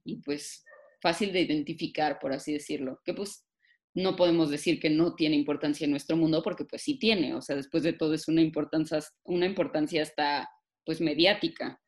y 0.04 0.18
pues 0.18 0.64
fácil 1.02 1.32
de 1.32 1.42
identificar, 1.42 2.20
por 2.20 2.34
así 2.34 2.54
decirlo, 2.54 3.00
que 3.06 3.14
pues 3.14 3.46
no 3.94 4.16
podemos 4.16 4.50
decir 4.50 4.80
que 4.80 4.90
no 4.90 5.16
tiene 5.16 5.36
importancia 5.36 5.86
en 5.86 5.92
nuestro 5.92 6.18
mundo 6.18 6.42
porque 6.44 6.66
pues 6.66 6.82
sí 6.82 6.98
tiene, 6.98 7.34
o 7.34 7.42
sea, 7.42 7.56
después 7.56 7.84
de 7.84 7.94
todo 7.94 8.14
es 8.14 8.28
una 8.28 8.42
importancia, 8.42 9.00
una 9.24 9.46
importancia 9.46 10.02
hasta 10.02 10.50
pues 10.84 11.02
mediática, 11.02 11.80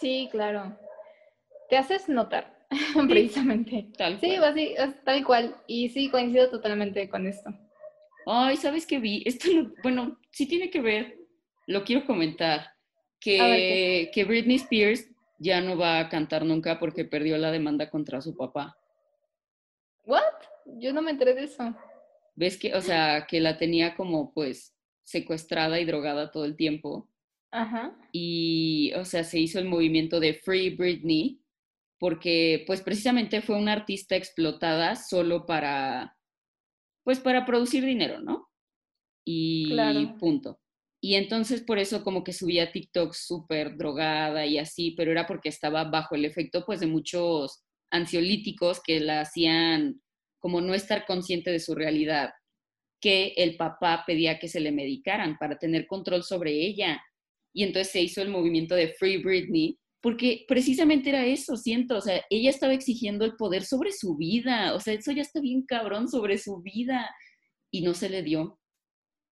Sí, 0.00 0.28
claro. 0.30 0.76
Te 1.72 1.78
haces 1.78 2.06
notar, 2.06 2.66
precisamente. 3.08 3.88
tal 3.96 4.20
Sí, 4.20 4.36
cual. 4.36 4.44
así, 4.44 4.74
es 4.76 5.04
tal 5.04 5.24
cual. 5.24 5.56
Y 5.66 5.88
sí, 5.88 6.10
coincido 6.10 6.50
totalmente 6.50 7.08
con 7.08 7.26
esto. 7.26 7.48
Ay, 8.26 8.58
¿sabes 8.58 8.86
qué 8.86 8.98
vi? 8.98 9.22
Esto, 9.24 9.48
no- 9.54 9.72
bueno, 9.82 10.18
sí 10.32 10.46
tiene 10.46 10.68
que 10.68 10.82
ver, 10.82 11.16
lo 11.66 11.82
quiero 11.82 12.04
comentar, 12.04 12.66
que, 13.18 14.10
que 14.12 14.24
Britney 14.24 14.56
Spears 14.56 15.08
ya 15.38 15.62
no 15.62 15.78
va 15.78 15.98
a 15.98 16.08
cantar 16.10 16.44
nunca 16.44 16.78
porque 16.78 17.06
perdió 17.06 17.38
la 17.38 17.50
demanda 17.50 17.88
contra 17.88 18.20
su 18.20 18.36
papá. 18.36 18.76
¿What? 20.04 20.20
Yo 20.78 20.92
no 20.92 21.00
me 21.00 21.12
enteré 21.12 21.32
de 21.32 21.44
eso. 21.44 21.74
¿Ves 22.34 22.58
que, 22.58 22.74
o 22.74 22.82
sea, 22.82 23.26
que 23.26 23.40
la 23.40 23.56
tenía 23.56 23.94
como 23.96 24.34
pues 24.34 24.74
secuestrada 25.04 25.80
y 25.80 25.86
drogada 25.86 26.30
todo 26.30 26.44
el 26.44 26.54
tiempo? 26.54 27.08
Ajá. 27.54 27.94
y, 28.12 28.92
o 28.94 29.04
sea, 29.06 29.24
se 29.24 29.38
hizo 29.38 29.58
el 29.58 29.66
movimiento 29.66 30.20
de 30.20 30.34
Free 30.34 30.70
Britney 30.76 31.41
porque, 32.02 32.64
pues, 32.66 32.82
precisamente 32.82 33.42
fue 33.42 33.56
una 33.56 33.74
artista 33.74 34.16
explotada 34.16 34.96
solo 34.96 35.46
para, 35.46 36.16
pues, 37.04 37.20
para 37.20 37.46
producir 37.46 37.84
dinero, 37.84 38.20
¿no? 38.20 38.48
Y 39.24 39.68
Claro. 39.68 40.16
punto. 40.18 40.58
Y 41.00 41.14
entonces 41.14 41.62
por 41.62 41.78
eso 41.78 42.02
como 42.02 42.24
que 42.24 42.32
subía 42.32 42.72
TikTok 42.72 43.14
súper 43.14 43.76
drogada 43.76 44.44
y 44.46 44.58
así, 44.58 44.96
pero 44.96 45.12
era 45.12 45.28
porque 45.28 45.48
estaba 45.48 45.84
bajo 45.84 46.16
el 46.16 46.24
efecto, 46.24 46.64
pues, 46.66 46.80
de 46.80 46.88
muchos 46.88 47.62
ansiolíticos 47.92 48.82
que 48.82 48.98
la 48.98 49.20
hacían 49.20 50.02
como 50.40 50.60
no 50.60 50.74
estar 50.74 51.06
consciente 51.06 51.52
de 51.52 51.60
su 51.60 51.76
realidad, 51.76 52.30
que 53.00 53.34
el 53.36 53.56
papá 53.56 54.02
pedía 54.04 54.40
que 54.40 54.48
se 54.48 54.58
le 54.58 54.72
medicaran 54.72 55.38
para 55.38 55.56
tener 55.56 55.86
control 55.86 56.24
sobre 56.24 56.50
ella 56.66 57.00
y 57.54 57.62
entonces 57.62 57.92
se 57.92 58.02
hizo 58.02 58.22
el 58.22 58.30
movimiento 58.30 58.74
de 58.74 58.88
Free 58.88 59.22
Britney, 59.22 59.78
porque 60.02 60.44
precisamente 60.48 61.10
era 61.10 61.24
eso, 61.24 61.56
siento, 61.56 61.96
o 61.96 62.00
sea, 62.00 62.22
ella 62.28 62.50
estaba 62.50 62.74
exigiendo 62.74 63.24
el 63.24 63.36
poder 63.36 63.64
sobre 63.64 63.92
su 63.92 64.16
vida, 64.16 64.74
o 64.74 64.80
sea, 64.80 64.94
eso 64.94 65.12
ya 65.12 65.22
está 65.22 65.40
bien 65.40 65.62
cabrón 65.62 66.08
sobre 66.08 66.38
su 66.38 66.60
vida, 66.60 67.08
y 67.72 67.80
no 67.80 67.94
se 67.94 68.08
le 68.08 68.22
dio. 68.22 68.60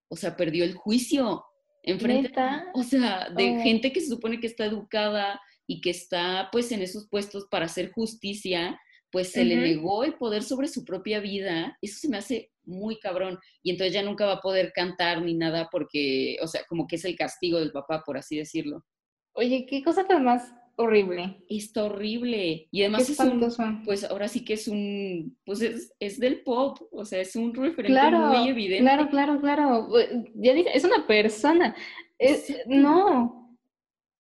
O 0.08 0.16
sea, 0.16 0.36
perdió 0.36 0.64
el 0.64 0.74
juicio 0.74 1.44
enfrente, 1.82 2.30
¿Neta? 2.30 2.66
o 2.74 2.82
sea, 2.82 3.28
de 3.30 3.58
Oh. 3.58 3.62
gente 3.62 3.92
que 3.92 4.00
se 4.00 4.08
supone 4.08 4.40
que 4.40 4.46
está 4.46 4.64
educada 4.64 5.40
y 5.66 5.80
que 5.80 5.90
está 5.90 6.48
pues 6.50 6.72
en 6.72 6.82
esos 6.82 7.08
puestos 7.08 7.46
para 7.50 7.66
hacer 7.66 7.92
justicia, 7.92 8.78
pues 9.12 9.32
se 9.32 9.44
le 9.44 9.56
negó 9.56 10.04
el 10.04 10.14
poder 10.14 10.42
sobre 10.42 10.68
su 10.68 10.84
propia 10.84 11.20
vida. 11.20 11.76
Eso 11.82 11.98
se 11.98 12.08
me 12.08 12.18
hace 12.18 12.50
muy 12.64 12.98
cabrón. 12.98 13.38
Y 13.62 13.70
entonces 13.70 13.92
ya 13.92 14.02
nunca 14.02 14.26
va 14.26 14.34
a 14.34 14.40
poder 14.40 14.72
cantar 14.72 15.22
ni 15.22 15.34
nada 15.34 15.68
porque, 15.70 16.36
o 16.42 16.46
sea, 16.46 16.62
como 16.68 16.86
que 16.86 16.96
es 16.96 17.04
el 17.04 17.16
castigo 17.16 17.58
del 17.58 17.72
papá, 17.72 18.02
por 18.04 18.16
así 18.18 18.36
decirlo. 18.36 18.84
Oye, 19.32 19.66
qué 19.68 19.82
cosa 19.82 20.06
tan 20.06 20.24
más 20.24 20.52
horrible. 20.80 21.36
Está 21.48 21.84
horrible. 21.84 22.68
Y 22.70 22.78
Qué 22.78 22.84
además 22.86 23.08
es 23.08 23.18
un, 23.20 23.82
pues 23.84 24.04
ahora 24.04 24.28
sí 24.28 24.44
que 24.44 24.54
es 24.54 24.66
un, 24.68 25.36
pues 25.44 25.60
es, 25.62 25.94
es 26.00 26.18
del 26.18 26.42
pop, 26.42 26.78
o 26.92 27.04
sea, 27.04 27.20
es 27.20 27.36
un 27.36 27.54
referente 27.54 27.92
Claro, 27.92 28.18
muy 28.18 28.48
evidente. 28.48 28.82
claro, 28.82 29.08
claro, 29.10 29.40
claro. 29.40 29.88
Bu- 29.88 30.30
Ya 30.34 30.52
dice, 30.54 30.70
es 30.74 30.84
una 30.84 31.06
persona. 31.06 31.74
Es, 32.18 32.46
Sí. 32.46 32.54
no, 32.66 33.56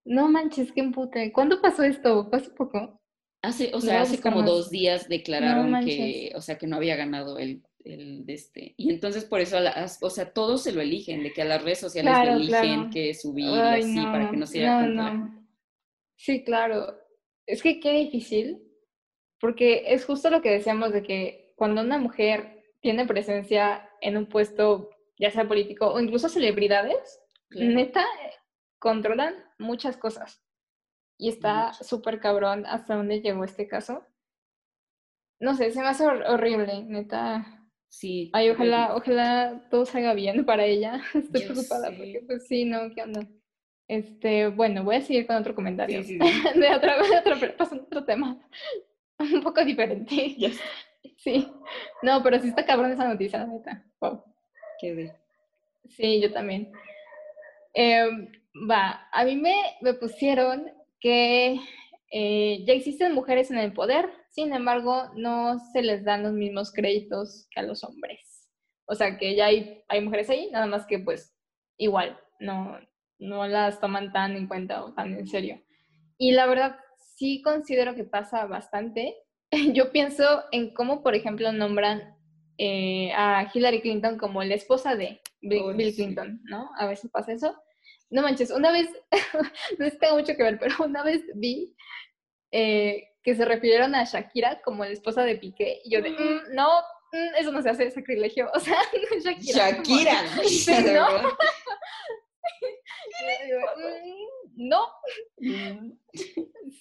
no 0.06 0.28
manches, 0.30 0.72
qué 0.72 0.82
empute. 0.82 1.32
¿Cuándo 1.32 1.62
pasó 1.62 1.84
esto? 1.84 2.28
¿Fue 2.30 2.40
hace 2.40 2.50
poco? 2.52 3.00
Hace, 3.42 3.72
o 3.74 3.80
sea, 3.82 4.02
hace 4.02 4.20
como 4.20 4.38
más. 4.38 4.46
dos 4.48 4.70
días 4.70 5.08
declararon 5.08 5.86
que, 5.86 6.32
o 6.36 6.42
sea, 6.42 6.58
que 6.58 6.68
no 6.68 6.76
había 6.76 6.98
ganado 6.98 7.38
el, 7.40 7.64
el 7.86 8.26
de 8.26 8.34
este. 8.34 8.74
Y 8.76 8.90
entonces 8.90 9.24
por 9.24 9.40
eso, 9.40 9.60
las- 9.62 10.00
o 10.02 10.10
sea, 10.10 10.34
todos 10.34 10.64
se 10.64 10.74
lo 10.74 10.82
eligen, 10.82 11.24
de 11.24 11.32
que 11.32 11.42
a 11.44 11.46
las 11.46 11.64
redes 11.64 11.80
sociales 11.80 12.12
Claro, 12.14 12.32
le 12.36 12.44
eligen 12.44 12.76
claro. 12.76 12.90
que 12.92 13.14
subir 13.14 13.46
y 13.46 13.60
Ay, 13.60 13.82
así 13.82 13.96
no, 13.96 14.12
para 14.12 14.30
que 14.32 14.38
no 14.38 14.46
se 14.46 14.60
no, 14.66 14.78
cuenta 14.80 14.90
la 15.04 15.14
no. 15.14 15.24
gente. 15.26 15.40
Sí, 16.20 16.44
claro. 16.44 17.00
Es 17.46 17.64
que 17.64 17.80
qué 17.80 17.92
difícil, 17.94 18.62
porque 19.40 19.84
es 19.94 20.06
justo 20.06 20.30
lo 20.30 20.42
que 20.42 20.52
decíamos 20.52 20.92
de 20.92 21.02
que 21.02 21.54
cuando 21.56 21.82
una 21.82 21.98
mujer 21.98 22.62
tiene 22.82 23.06
presencia 23.06 23.90
en 24.02 24.18
un 24.18 24.26
puesto, 24.28 24.90
ya 25.18 25.32
sea 25.32 25.48
político 25.48 25.88
o 25.88 26.00
incluso 26.00 26.28
celebridades, 26.30 27.20
Claro. 27.50 27.72
neta, 27.72 28.06
controlan 28.80 29.34
muchas 29.58 29.96
cosas. 29.98 30.44
Y 31.18 31.30
está 31.30 31.74
súper 31.74 32.20
cabrón 32.20 32.66
hasta 32.68 32.96
dónde 32.96 33.22
llegó 33.22 33.44
este 33.46 33.68
caso. 33.68 34.06
No 35.40 35.56
sé, 35.56 35.72
se 35.72 35.80
me 35.82 35.88
hace 35.88 36.04
hor- 36.06 36.26
horrible, 36.30 36.84
neta. 36.84 37.66
Sí. 37.90 38.30
Ay, 38.34 38.50
ojalá, 38.52 38.94
ojalá 38.96 39.68
todo 39.72 39.86
salga 39.86 40.14
bien 40.14 40.46
para 40.46 40.66
ella. 40.66 41.02
Estoy 41.16 41.42
preocupada 41.44 41.90
sé. 41.90 41.96
porque, 41.98 42.24
pues 42.28 42.46
sí, 42.48 42.66
no, 42.66 42.94
¿qué 42.94 43.04
onda? 43.04 43.22
Este, 43.90 44.50
bueno, 44.50 44.84
voy 44.84 44.98
a 44.98 45.02
seguir 45.02 45.26
con 45.26 45.36
otro 45.36 45.56
comentario. 45.56 46.04
Sí, 46.04 46.20
sí, 46.20 46.20
sí. 46.54 46.60
De 46.60 46.76
otra, 46.76 46.96
de 47.02 47.18
otro, 47.18 47.58
pasando 47.58 47.84
a 47.84 47.88
otro 47.88 48.06
tema. 48.06 48.40
Un 49.20 49.42
poco 49.42 49.66
diferente. 49.66 50.36
Ya 50.38 50.52
sé. 50.52 50.62
Sí. 51.16 51.50
No, 52.02 52.22
pero 52.24 52.40
sí 52.40 52.50
está 52.50 52.66
cabrón 52.66 52.92
esa 52.92 53.08
noticia, 53.08 53.40
la 53.40 53.48
neta. 53.48 53.86
Wow. 54.00 54.24
Quedé. 54.80 55.16
Sí, 55.88 56.22
yo 56.22 56.32
también. 56.32 56.72
Em, 57.74 58.32
va, 58.70 59.08
a 59.12 59.24
mí 59.24 59.36
me, 59.36 59.56
me 59.82 59.94
pusieron 59.94 60.72
que 61.00 61.60
eh, 62.12 62.64
ya 62.66 62.74
existen 62.74 63.14
mujeres 63.14 63.50
en 63.50 63.58
el 63.60 63.74
poder, 63.74 64.10
sin 64.30 64.54
embargo, 64.54 65.10
no 65.16 65.58
se 65.72 65.82
les 65.82 66.04
dan 66.04 66.24
los 66.24 66.34
mismos 66.34 66.72
créditos 66.72 67.48
que 67.52 67.62
a 67.62 67.64
los 67.64 67.84
hombres. 67.84 68.50
O 68.86 68.96
sea, 68.96 69.18
que 69.18 69.36
ya 69.36 69.46
hay, 69.46 69.84
hay 69.88 70.02
mujeres 70.02 70.30
ahí, 70.30 70.50
nada 70.52 70.66
más 70.66 70.86
que 70.86 71.00
pues 71.00 71.34
igual, 71.78 72.20
no, 72.40 72.78
no 73.20 73.48
las 73.48 73.80
toman 73.80 74.12
tan 74.12 74.36
en 74.36 74.48
cuenta 74.48 74.84
o 74.84 74.94
tan 74.94 75.14
en 75.14 75.28
serio. 75.28 75.62
Y 76.18 76.32
la 76.32 76.46
verdad, 76.48 76.78
sí 77.16 77.42
considero 77.42 77.96
que 77.96 78.04
pasa 78.04 78.46
bastante. 78.46 79.16
Yo 79.74 79.92
pienso 79.92 80.44
en 80.52 80.74
cómo, 80.74 81.02
por 81.04 81.16
ejemplo, 81.16 81.52
nombran 81.52 82.16
eh, 82.58 83.12
a 83.16 83.50
Hillary 83.54 83.82
Clinton 83.82 84.18
como 84.18 84.44
la 84.44 84.56
esposa 84.56 84.96
de 84.96 85.22
Bill, 85.42 85.64
Ay, 85.70 85.76
Bill 85.78 85.90
sí. 85.92 85.96
Clinton, 86.04 86.42
¿no? 86.46 86.70
A 86.78 86.88
veces 86.88 87.10
pasa 87.12 87.32
eso. 87.32 87.56
No 88.10 88.22
manches, 88.22 88.52
una 88.52 88.72
vez, 88.72 88.90
no 89.80 89.86
es 89.86 89.94
que 89.94 90.00
tenga 90.00 90.16
mucho 90.16 90.36
que 90.36 90.44
ver, 90.44 90.60
pero 90.60 90.76
una 90.84 91.04
vez 91.04 91.22
vi 91.36 91.76
eh, 92.52 93.04
que 93.24 93.36
se 93.36 93.46
refirieron 93.46 93.94
a 93.96 94.04
Shakira 94.06 94.62
como 94.64 94.84
la 94.84 94.92
esposa 94.92 95.24
de 95.24 95.36
Piqué, 95.36 95.82
y 95.86 95.92
yo 95.92 96.02
de, 96.02 96.10
"Mm, 96.12 96.56
no, 96.56 96.68
mm, 97.12 97.36
eso 97.38 97.52
no 97.52 97.62
se 97.62 97.70
hace, 97.70 97.86
es 97.86 97.94
sacrilegio, 97.94 98.50
o 98.56 98.60
sea, 98.60 98.78
Shakira. 99.22 99.72
como- 99.76 99.84
Shakira. 99.84 100.22
Sí, 100.48 100.72
de 100.74 100.94
¿no? 100.94 101.06
verdad. 101.06 101.24
Yo 103.22 103.46
digo, 103.46 103.60
"Mm, 103.78 104.49
no, 104.60 104.80
Mm. 105.38 105.94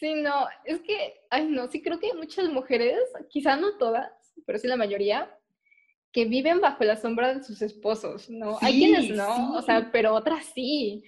Sí, 0.01 0.15
no, 0.15 0.47
es 0.65 0.81
que, 0.81 1.15
ay, 1.31 1.47
no, 1.49 1.69
sí 1.69 1.81
creo 1.83 1.99
que 1.99 2.07
hay 2.09 2.17
muchas 2.17 2.49
mujeres, 2.51 2.99
quizá 3.31 3.57
no 3.57 3.79
todas, 3.79 4.11
pero 4.47 4.59
sí 4.59 4.67
la 4.69 4.77
mayoría, 4.77 5.35
que 6.13 6.25
viven 6.25 6.61
bajo 6.61 6.85
la 6.85 6.97
sombra 6.97 7.35
de 7.35 7.43
sus 7.45 7.63
esposos, 7.63 8.29
¿no? 8.31 8.59
hay 8.61 8.73
Sí, 8.75 8.79
quienes 8.81 9.11
no, 9.11 9.55
o 9.55 9.61
sí. 9.61 9.67
sea, 9.67 9.91
pero 9.93 10.15
otras 10.15 10.45
sí. 10.55 11.03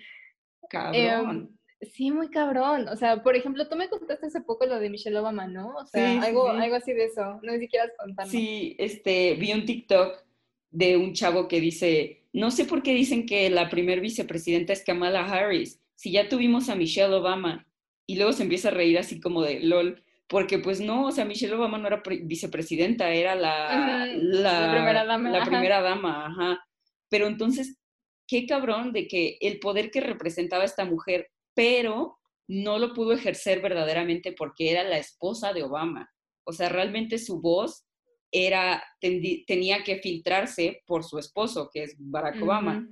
Cabrón. 0.68 1.58
Em, 1.80 1.88
sí, 1.88 2.10
muy 2.10 2.28
cabrón. 2.30 2.86
O 2.88 2.96
sea, 2.96 3.22
por 3.22 3.34
ejemplo, 3.36 3.68
tú 3.68 3.76
me 3.76 3.88
contaste 3.88 4.26
hace 4.26 4.40
poco 4.40 4.66
lo 4.66 4.78
de 4.78 4.90
Michelle 4.90 5.18
Obama, 5.18 5.46
¿no? 5.48 5.74
O 5.76 5.86
sea, 5.86 6.22
algo, 6.22 6.48
algo 6.48 6.76
así 6.76 6.92
de 6.92 7.06
eso. 7.06 7.40
No 7.42 7.52
sé 7.52 7.60
si 7.60 7.68
quieras. 7.68 7.90
Sí, 8.28 8.76
este, 8.78 9.34
vi 9.34 9.52
un 9.52 9.64
TikTok 9.64 10.22
de 10.70 10.96
un 10.96 11.12
chavo 11.14 11.48
que 11.48 11.60
dice, 11.60 12.22
no 12.32 12.50
sé 12.50 12.64
por 12.64 12.82
qué 12.82 12.92
dicen 12.94 13.26
que 13.26 13.50
la 13.50 13.68
primer 13.68 14.00
vicepresidenta 14.00 14.72
es 14.72 14.84
Kamala 14.84 15.24
Harris, 15.26 15.80
si 16.00 16.12
ya 16.12 16.30
tuvimos 16.30 16.70
a 16.70 16.76
Michelle 16.76 17.12
Obama. 17.12 17.66
Y 18.06 18.16
luego 18.16 18.32
se 18.32 18.44
empieza 18.44 18.68
a 18.68 18.72
reír 18.72 18.98
así 18.98 19.20
como 19.20 19.42
de, 19.42 19.60
lol, 19.60 20.02
porque 20.28 20.58
pues 20.58 20.80
no, 20.80 21.08
o 21.08 21.12
sea, 21.12 21.26
Michelle 21.26 21.54
Obama 21.54 21.76
no 21.76 21.88
era 21.88 22.02
vicepresidenta, 22.22 23.12
era 23.12 23.34
la, 23.34 24.06
la, 24.16 24.72
primera 24.72 25.04
dama. 25.04 25.30
La 25.30 25.44
primera 25.44 25.82
dama, 25.82 26.26
ajá. 26.26 26.64
Pero 27.10 27.26
entonces, 27.26 27.78
qué 28.26 28.46
cabrón 28.46 28.94
de 28.94 29.08
que 29.08 29.36
el 29.42 29.60
poder 29.60 29.90
que 29.90 30.00
representaba 30.00 30.64
esta 30.64 30.86
mujer, 30.86 31.28
pero 31.54 32.18
no 32.48 32.78
lo 32.78 32.94
pudo 32.94 33.12
ejercer 33.12 33.60
verdaderamente 33.60 34.32
porque 34.32 34.70
era 34.70 34.84
la 34.84 34.96
esposa 34.96 35.52
de 35.52 35.64
Obama. 35.64 36.10
O 36.44 36.52
sea, 36.52 36.70
realmente 36.70 37.18
su 37.18 37.42
voz 37.42 37.84
era, 38.32 38.82
tenía 39.00 39.84
que 39.84 39.96
filtrarse 39.98 40.82
por 40.86 41.04
su 41.04 41.18
esposo, 41.18 41.68
que 41.70 41.82
es 41.82 41.94
Barack 41.98 42.42
Obama. 42.42 42.88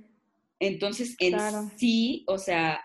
Entonces, 0.59 1.15
en 1.19 1.39
sí, 1.77 2.23
o 2.27 2.37
sea, 2.37 2.81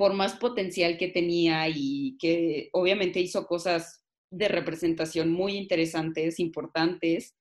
por 0.00 0.14
más 0.14 0.36
potencial 0.36 0.96
que 0.96 1.08
tenía 1.08 1.68
y 1.68 2.16
que 2.18 2.70
obviamente 2.72 3.20
hizo 3.20 3.46
cosas 3.46 4.02
de 4.30 4.48
representación 4.48 5.30
muy 5.30 5.58
interesantes, 5.58 6.40
importantes, 6.40 7.36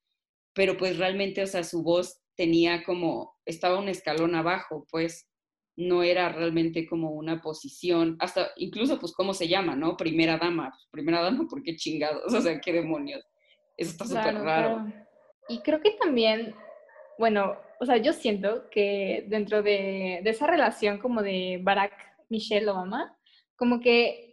pero 0.53 0.76
pues 0.76 0.97
realmente, 0.97 1.41
o 1.41 1.47
sea, 1.47 1.64
su 1.64 1.84
voz 1.84 2.20
tenía 2.36 2.84
como, 2.84 3.38
estaba 3.45 3.80
un 3.80 3.88
escalón 3.88 4.36
abajo, 4.36 4.86
pues 4.91 5.30
no 5.78 6.03
era 6.03 6.34
realmente 6.34 6.86
como 6.86 7.12
una 7.12 7.41
posición, 7.41 8.18
hasta 8.20 8.49
incluso 8.57 8.99
pues 8.99 9.14
cómo 9.14 9.34
se 9.34 9.47
llama, 9.47 9.78
¿no? 9.78 9.95
Primera 9.95 10.38
dama, 10.38 10.72
pues, 10.72 10.86
primera 10.91 11.22
dama, 11.22 11.47
¿por 11.49 11.64
qué 11.64 11.78
chingados? 11.78 12.24
O 12.36 12.41
sea, 12.41 12.60
qué 12.60 12.74
demonios. 12.74 13.24
Eso 13.78 13.91
está 13.91 14.03
súper 14.03 14.36
raro. 14.36 14.86
Y 15.47 15.60
creo 15.60 15.80
que 15.80 15.91
también, 15.91 16.53
bueno, 17.18 17.55
o 17.80 17.86
sea, 17.86 17.95
yo 17.95 18.12
siento 18.12 18.70
que 18.70 19.24
dentro 19.30 19.64
de, 19.64 20.20
de 20.22 20.30
esa 20.30 20.45
relación 20.45 20.97
como 20.97 21.24
de 21.24 21.62
Barack 21.64 22.09
Michelle 22.30 22.69
Obama, 22.69 23.17
como 23.55 23.80
que 23.80 24.30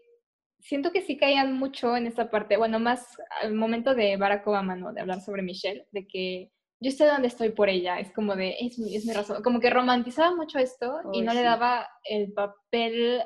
siento 0.61 0.93
que 0.93 1.03
sí 1.03 1.17
caían 1.17 1.53
mucho 1.53 1.97
en 1.97 2.07
esta 2.07 2.31
parte, 2.31 2.57
bueno, 2.57 2.79
más 2.79 3.17
al 3.41 3.55
momento 3.55 3.95
de 3.95 4.17
Barack 4.17 4.47
Obama, 4.47 4.77
¿no? 4.77 4.93
De 4.93 5.01
hablar 5.01 5.21
sobre 5.21 5.43
Michelle, 5.43 5.87
de 5.93 6.07
que 6.07 6.51
yo 6.81 6.91
estoy 6.91 7.07
donde 7.07 7.29
estoy 7.29 7.51
por 7.51 7.69
ella, 7.69 7.99
es 7.99 8.13
como 8.13 8.37
de, 8.37 8.57
es 8.61 8.79
mi, 8.79 8.97
es 8.97 9.07
mi 9.07 9.13
razón, 9.13 9.43
como 9.43 9.61
que 9.61 9.71
romantizaba 9.71 10.35
mucho 10.35 10.59
esto 10.59 11.01
y 11.13 11.23
no 11.23 11.33
le 11.33 11.43
daba 11.43 11.89
el 12.05 12.33
papel, 12.33 13.23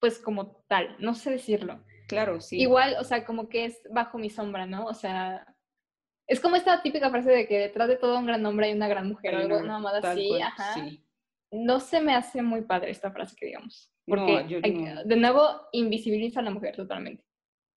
pues 0.00 0.18
como 0.18 0.62
tal, 0.68 0.96
no 0.98 1.14
sé 1.14 1.30
decirlo. 1.30 1.82
Claro, 2.08 2.40
sí. 2.40 2.60
Igual, 2.60 2.96
o 3.00 3.04
sea, 3.04 3.24
como 3.24 3.48
que 3.48 3.64
es 3.64 3.80
bajo 3.90 4.18
mi 4.18 4.28
sombra, 4.28 4.66
¿no? 4.66 4.84
O 4.84 4.94
sea, 4.94 5.46
es 6.26 6.40
como 6.40 6.56
esta 6.56 6.82
típica 6.82 7.10
frase 7.10 7.30
de 7.30 7.48
que 7.48 7.58
detrás 7.58 7.88
de 7.88 7.96
todo 7.96 8.18
un 8.18 8.26
gran 8.26 8.44
hombre 8.44 8.66
hay 8.66 8.74
una 8.74 8.88
gran 8.88 9.08
mujer, 9.08 9.34
o 9.34 9.38
algo, 9.38 9.58
una 9.58 9.78
mamada 9.78 9.98
así, 10.10 10.40
ajá. 10.40 10.74
Sí 10.74 11.02
no 11.52 11.80
se 11.80 12.00
me 12.00 12.14
hace 12.14 12.42
muy 12.42 12.62
padre 12.62 12.90
esta 12.90 13.12
frase 13.12 13.36
que 13.36 13.46
digamos. 13.46 13.92
Porque, 14.06 14.60
de 15.04 15.16
nuevo, 15.16 15.42
invisibiliza 15.72 16.40
a 16.40 16.42
la 16.42 16.50
mujer 16.50 16.74
totalmente. 16.74 17.24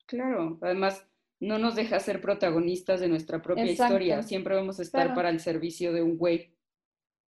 Claro, 0.07 0.57
además 0.61 1.07
no 1.39 1.59
nos 1.59 1.75
deja 1.75 1.99
ser 1.99 2.21
protagonistas 2.21 2.99
de 2.99 3.09
nuestra 3.09 3.41
propia 3.41 3.65
historia. 3.65 4.23
Siempre 4.23 4.55
vamos 4.55 4.79
a 4.79 4.81
estar 4.81 5.13
para 5.13 5.29
el 5.29 5.39
servicio 5.39 5.93
de 5.93 6.01
un 6.01 6.17
güey. 6.17 6.55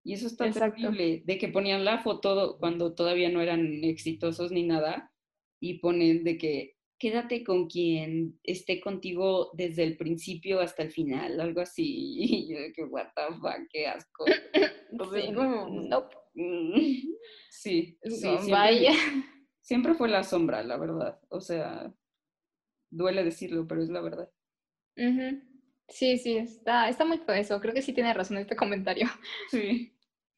Y 0.03 0.13
eso 0.13 0.27
está 0.27 0.49
terrible, 0.49 1.21
de 1.25 1.37
que 1.37 1.49
ponían 1.49 1.83
la 1.83 1.99
foto 1.99 2.57
cuando 2.59 2.95
todavía 2.95 3.29
no 3.29 3.41
eran 3.41 3.83
exitosos 3.83 4.51
ni 4.51 4.63
nada, 4.63 5.11
y 5.59 5.79
ponen 5.79 6.23
de 6.23 6.37
que 6.37 6.76
quédate 6.97 7.43
con 7.43 7.67
quien 7.67 8.39
esté 8.43 8.79
contigo 8.81 9.51
desde 9.53 9.83
el 9.83 9.97
principio 9.97 10.59
hasta 10.59 10.83
el 10.83 10.91
final, 10.91 11.39
algo 11.39 11.61
así. 11.61 12.17
Y 12.19 12.53
yo 12.53 12.59
de 12.59 12.73
que, 12.73 12.83
what 12.83 13.07
the 13.15 13.35
fuck, 13.35 13.67
qué 13.69 13.87
asco. 13.87 14.25
sí, 15.13 15.31
no. 15.31 16.09
Sí, 17.49 17.97
sí 18.03 18.51
vaya. 18.51 18.93
Siempre 19.61 19.95
fue 19.95 20.07
la 20.07 20.23
sombra, 20.23 20.63
la 20.63 20.77
verdad. 20.77 21.19
O 21.29 21.41
sea, 21.41 21.91
duele 22.91 23.23
decirlo, 23.23 23.67
pero 23.67 23.81
es 23.81 23.89
la 23.89 24.01
verdad. 24.01 24.29
Sí, 25.89 26.19
sí, 26.19 26.37
está, 26.37 26.89
está 26.89 27.05
muy 27.05 27.19
eso. 27.35 27.59
Creo 27.59 27.73
que 27.73 27.81
sí 27.81 27.93
tiene 27.93 28.13
razón 28.13 28.37
este 28.37 28.55
comentario. 28.55 29.07
Sí. 29.49 29.91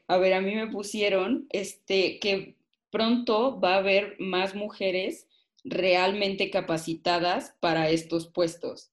A 0.07 0.18
ver, 0.18 0.34
a 0.34 0.41
mí 0.41 0.55
me 0.55 0.68
pusieron 0.68 1.47
este 1.49 2.20
que 2.20 2.55
pronto 2.89 3.60
va 3.60 3.76
a 3.76 3.80
haber 3.80 4.16
más 4.20 4.55
mujeres 4.55 5.29
realmente 5.64 6.49
capacitadas 6.49 7.55
para 7.60 7.89
estos 7.89 8.32
puestos. 8.32 8.91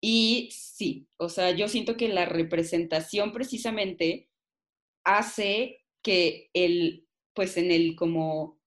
Y 0.00 0.50
sí, 0.52 1.08
o 1.16 1.28
sea, 1.28 1.50
yo 1.52 1.68
siento 1.68 1.96
que 1.96 2.08
la 2.08 2.26
representación 2.26 3.32
precisamente 3.32 4.28
hace 5.04 5.80
que 6.02 6.50
el, 6.52 7.06
pues 7.34 7.56
en 7.56 7.70
el 7.70 7.96
como, 7.96 8.60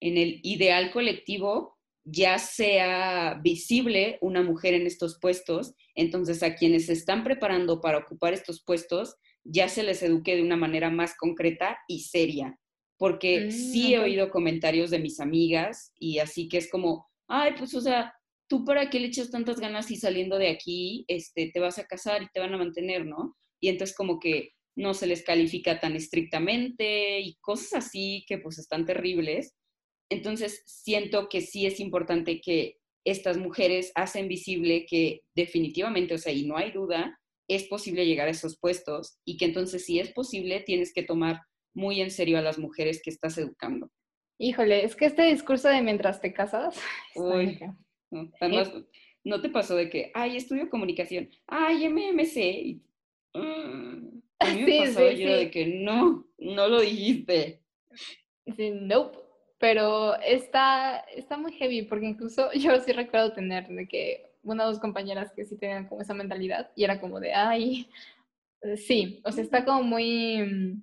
en 0.00 0.18
el 0.18 0.40
ideal 0.42 0.90
colectivo 0.90 1.78
ya 2.04 2.38
sea 2.38 3.38
visible 3.42 4.18
una 4.20 4.42
mujer 4.42 4.74
en 4.74 4.86
estos 4.86 5.18
puestos, 5.20 5.74
entonces 5.94 6.42
a 6.42 6.56
quienes 6.56 6.86
se 6.86 6.94
están 6.94 7.22
preparando 7.22 7.80
para 7.80 7.98
ocupar 7.98 8.32
estos 8.32 8.62
puestos 8.64 9.16
ya 9.44 9.68
se 9.68 9.82
les 9.82 10.02
eduque 10.02 10.34
de 10.34 10.42
una 10.42 10.56
manera 10.56 10.90
más 10.90 11.16
concreta 11.16 11.78
y 11.88 12.00
seria, 12.00 12.58
porque 13.02 13.50
sí 13.50 13.94
he 13.94 13.98
mm, 13.98 14.02
oído 14.04 14.30
comentarios 14.30 14.90
de 14.90 15.00
mis 15.00 15.18
amigas 15.18 15.92
y 15.98 16.20
así 16.20 16.48
que 16.48 16.58
es 16.58 16.70
como, 16.70 17.10
ay, 17.26 17.54
pues 17.58 17.74
o 17.74 17.80
sea, 17.80 18.14
tú 18.48 18.64
para 18.64 18.90
qué 18.90 19.00
le 19.00 19.08
echas 19.08 19.32
tantas 19.32 19.58
ganas 19.58 19.90
y 19.90 19.96
saliendo 19.96 20.38
de 20.38 20.50
aquí, 20.50 21.04
este, 21.08 21.50
te 21.52 21.58
vas 21.58 21.80
a 21.80 21.86
casar 21.88 22.22
y 22.22 22.28
te 22.32 22.38
van 22.38 22.54
a 22.54 22.58
mantener, 22.58 23.04
¿no? 23.04 23.36
Y 23.60 23.70
entonces 23.70 23.96
como 23.96 24.20
que 24.20 24.50
no 24.76 24.94
se 24.94 25.08
les 25.08 25.24
califica 25.24 25.80
tan 25.80 25.96
estrictamente 25.96 27.18
y 27.18 27.34
cosas 27.40 27.86
así 27.86 28.24
que 28.28 28.38
pues 28.38 28.60
están 28.60 28.86
terribles. 28.86 29.56
Entonces 30.08 30.62
siento 30.64 31.28
que 31.28 31.40
sí 31.40 31.66
es 31.66 31.80
importante 31.80 32.40
que 32.40 32.76
estas 33.04 33.36
mujeres 33.36 33.90
hacen 33.96 34.28
visible 34.28 34.86
que 34.88 35.22
definitivamente, 35.34 36.14
o 36.14 36.18
sea, 36.18 36.32
y 36.32 36.44
no 36.44 36.56
hay 36.56 36.70
duda, 36.70 37.18
es 37.48 37.64
posible 37.64 38.06
llegar 38.06 38.28
a 38.28 38.30
esos 38.30 38.60
puestos 38.60 39.18
y 39.26 39.38
que 39.38 39.46
entonces 39.46 39.86
si 39.86 39.98
es 39.98 40.12
posible 40.12 40.60
tienes 40.60 40.92
que 40.94 41.02
tomar 41.02 41.40
muy 41.74 42.00
en 42.00 42.10
serio 42.10 42.38
a 42.38 42.42
las 42.42 42.58
mujeres 42.58 43.00
que 43.02 43.10
estás 43.10 43.38
educando. 43.38 43.90
Híjole, 44.38 44.84
es 44.84 44.96
que 44.96 45.06
este 45.06 45.22
discurso 45.22 45.68
de 45.68 45.82
mientras 45.82 46.20
te 46.20 46.32
casas... 46.32 46.80
Uy, 47.14 47.60
además, 48.40 48.72
¿no 49.24 49.40
te 49.40 49.48
pasó 49.48 49.76
de 49.76 49.88
que, 49.88 50.10
ay, 50.14 50.36
estudio 50.36 50.68
comunicación, 50.68 51.30
ay, 51.46 51.88
MMC? 51.88 52.80
Mm, 53.34 54.20
a 54.38 54.54
mí 54.54 54.62
me 54.62 54.78
pasó 54.86 55.10
yo 55.10 55.36
de 55.36 55.50
que 55.50 55.66
no, 55.66 56.26
no 56.38 56.68
lo 56.68 56.80
dijiste. 56.80 57.62
Sí, 58.56 58.70
nope. 58.72 59.18
Pero 59.58 60.16
está, 60.20 60.98
está 61.14 61.36
muy 61.36 61.52
heavy, 61.52 61.82
porque 61.82 62.06
incluso 62.06 62.50
yo 62.54 62.80
sí 62.80 62.92
recuerdo 62.92 63.32
tener 63.32 63.68
de 63.68 63.86
que 63.86 64.32
una 64.42 64.64
o 64.64 64.68
dos 64.68 64.80
compañeras 64.80 65.32
que 65.32 65.44
sí 65.44 65.56
tenían 65.56 65.86
como 65.86 66.00
esa 66.00 66.14
mentalidad 66.14 66.72
y 66.74 66.82
era 66.82 67.00
como 67.00 67.20
de, 67.20 67.32
ay, 67.32 67.88
sí, 68.76 69.20
o 69.24 69.30
sea, 69.30 69.44
está 69.44 69.64
como 69.64 69.84
muy, 69.84 70.82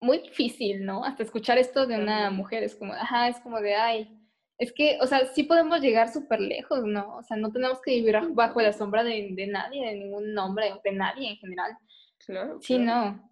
muy 0.00 0.18
difícil, 0.18 0.84
¿no? 0.84 1.04
Hasta 1.04 1.22
escuchar 1.22 1.58
esto 1.58 1.86
de 1.86 1.96
una 1.98 2.30
mujer 2.30 2.62
es 2.62 2.74
como, 2.74 2.92
ajá, 2.92 3.28
es 3.28 3.40
como 3.40 3.60
de, 3.60 3.74
ay, 3.74 4.10
es 4.58 4.72
que, 4.72 4.98
o 5.00 5.06
sea, 5.06 5.26
sí 5.26 5.42
podemos 5.42 5.80
llegar 5.80 6.12
súper 6.12 6.40
lejos, 6.40 6.84
¿no? 6.84 7.16
O 7.16 7.22
sea, 7.22 7.36
no 7.36 7.52
tenemos 7.52 7.80
que 7.82 7.92
vivir 7.92 8.18
bajo 8.30 8.60
la 8.60 8.72
sombra 8.72 9.04
de, 9.04 9.28
de 9.32 9.46
nadie, 9.46 9.86
de 9.86 9.96
ningún 9.96 10.36
hombre, 10.38 10.72
de 10.82 10.92
nadie 10.92 11.30
en 11.30 11.36
general. 11.36 11.76
Claro. 12.24 12.58
Sí, 12.60 12.78
no. 12.78 13.30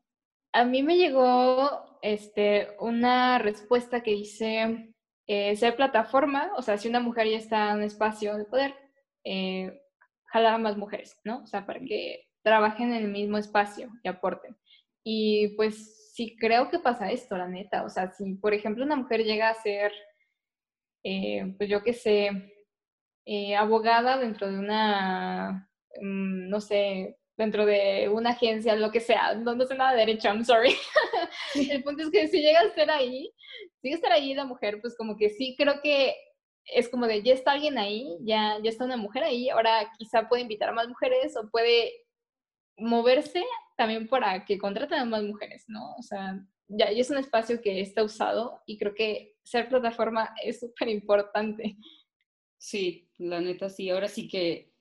A 0.53 0.65
mí 0.65 0.83
me 0.83 0.97
llegó 0.97 1.99
este, 2.03 2.77
una 2.79 3.39
respuesta 3.39 4.03
que 4.03 4.12
dice, 4.12 4.95
eh, 5.27 5.57
ser 5.57 5.77
plataforma, 5.77 6.53
o 6.57 6.62
sea, 6.62 6.77
si 6.77 6.89
una 6.89 7.01
mujer 7.01 7.29
ya 7.29 7.39
está 7.39 7.71
en 7.71 7.79
un 7.79 7.83
espacio 7.83 8.37
de 8.37 8.45
poder, 8.45 8.75
eh, 9.25 9.81
jalar 10.27 10.55
a 10.55 10.59
más 10.59 10.77
mujeres, 10.77 11.19
¿no? 11.25 11.43
O 11.43 11.47
sea, 11.47 11.65
para 11.65 11.81
que 11.81 12.29
trabajen 12.43 12.93
en 12.93 13.05
el 13.05 13.11
mismo 13.11 13.39
espacio 13.39 13.91
y 14.03 14.09
aporten. 14.09 14.57
Y 15.03 15.57
pues 15.57 16.03
sí 16.15 16.37
creo 16.39 16.71
que 16.71 16.79
pasa 16.79 17.11
esto, 17.11 17.37
la 17.37 17.49
neta. 17.49 17.85
O 17.85 17.91
sea, 17.91 18.12
si 18.12 18.35
por 18.35 18.55
ejemplo 18.55 18.85
una 18.85 18.97
mujer 18.97 19.25
llega 19.25 19.51
a 19.51 19.55
ser, 19.55 19.93
eh, 21.05 21.55
pues 21.59 21.69
yo 21.69 21.83
qué 21.83 21.93
sé, 21.93 22.31
eh, 23.27 23.57
abogada 23.57 24.19
dentro 24.19 24.49
de 24.51 24.59
una, 24.59 25.69
mm, 26.01 26.49
no 26.49 26.61
sé, 26.61 27.19
dentro 27.37 27.67
de 27.67 28.09
una 28.09 28.31
agencia, 28.31 28.77
lo 28.77 28.93
que 28.93 29.01
sea, 29.01 29.35
no, 29.35 29.57
no 29.57 29.67
sé 29.67 29.75
nada 29.75 29.93
de 29.93 29.99
derecho, 29.99 30.29
I'm 30.29 30.45
sorry. 30.45 30.77
El 31.73 31.83
punto 31.83 32.05
es 32.05 32.11
que 32.11 32.29
si 32.29 32.41
llega 32.41 32.61
a 32.61 32.65
estar 32.65 32.91
ahí, 32.91 33.33
si 33.81 33.89
llega 33.89 33.97
a 33.97 33.99
estar 33.99 34.12
ahí 34.12 34.35
la 34.35 34.45
mujer, 34.45 34.81
pues 34.81 34.97
como 34.97 35.17
que 35.17 35.31
sí 35.31 35.57
creo 35.59 35.81
que 35.83 36.15
es 36.67 36.89
como 36.89 37.07
de 37.07 37.23
ya 37.23 37.35
está 37.35 37.53
alguien 37.53 37.77
ahí, 37.77 38.17
ya, 38.23 38.59
ya 38.62 38.71
está 38.71 38.85
una 38.85 38.97
mujer 38.97 39.25
ahí, 39.25 39.49
ahora 39.51 39.91
quizá 39.99 40.29
puede 40.29 40.43
invitar 40.43 40.69
a 40.71 40.73
más 40.73 40.89
mujeres 40.89 41.37
o 41.37 41.51
puede 41.51 41.93
moverse 42.77 43.45
también 43.77 44.09
para 44.09 44.45
que 44.45 44.59
contraten 44.59 44.99
a 44.99 45.05
más 45.05 45.22
mujeres, 45.22 45.64
¿no? 45.68 45.95
O 45.97 46.03
sea, 46.03 46.45
ya, 46.68 46.91
ya 46.91 47.01
es 47.01 47.11
un 47.11 47.18
espacio 47.18 47.61
que 47.61 47.81
está 47.81 48.03
usado 48.03 48.62
y 48.66 48.79
creo 48.79 48.95
que 48.95 49.37
ser 49.43 49.68
plataforma 49.68 50.35
es 50.45 50.61
súper 50.61 50.89
importante. 50.89 51.77
Sí, 52.59 53.09
la 53.18 53.41
neta 53.41 53.68
sí. 53.68 53.91
Ahora 53.91 54.09
sí 54.09 54.29
que, 54.29 54.72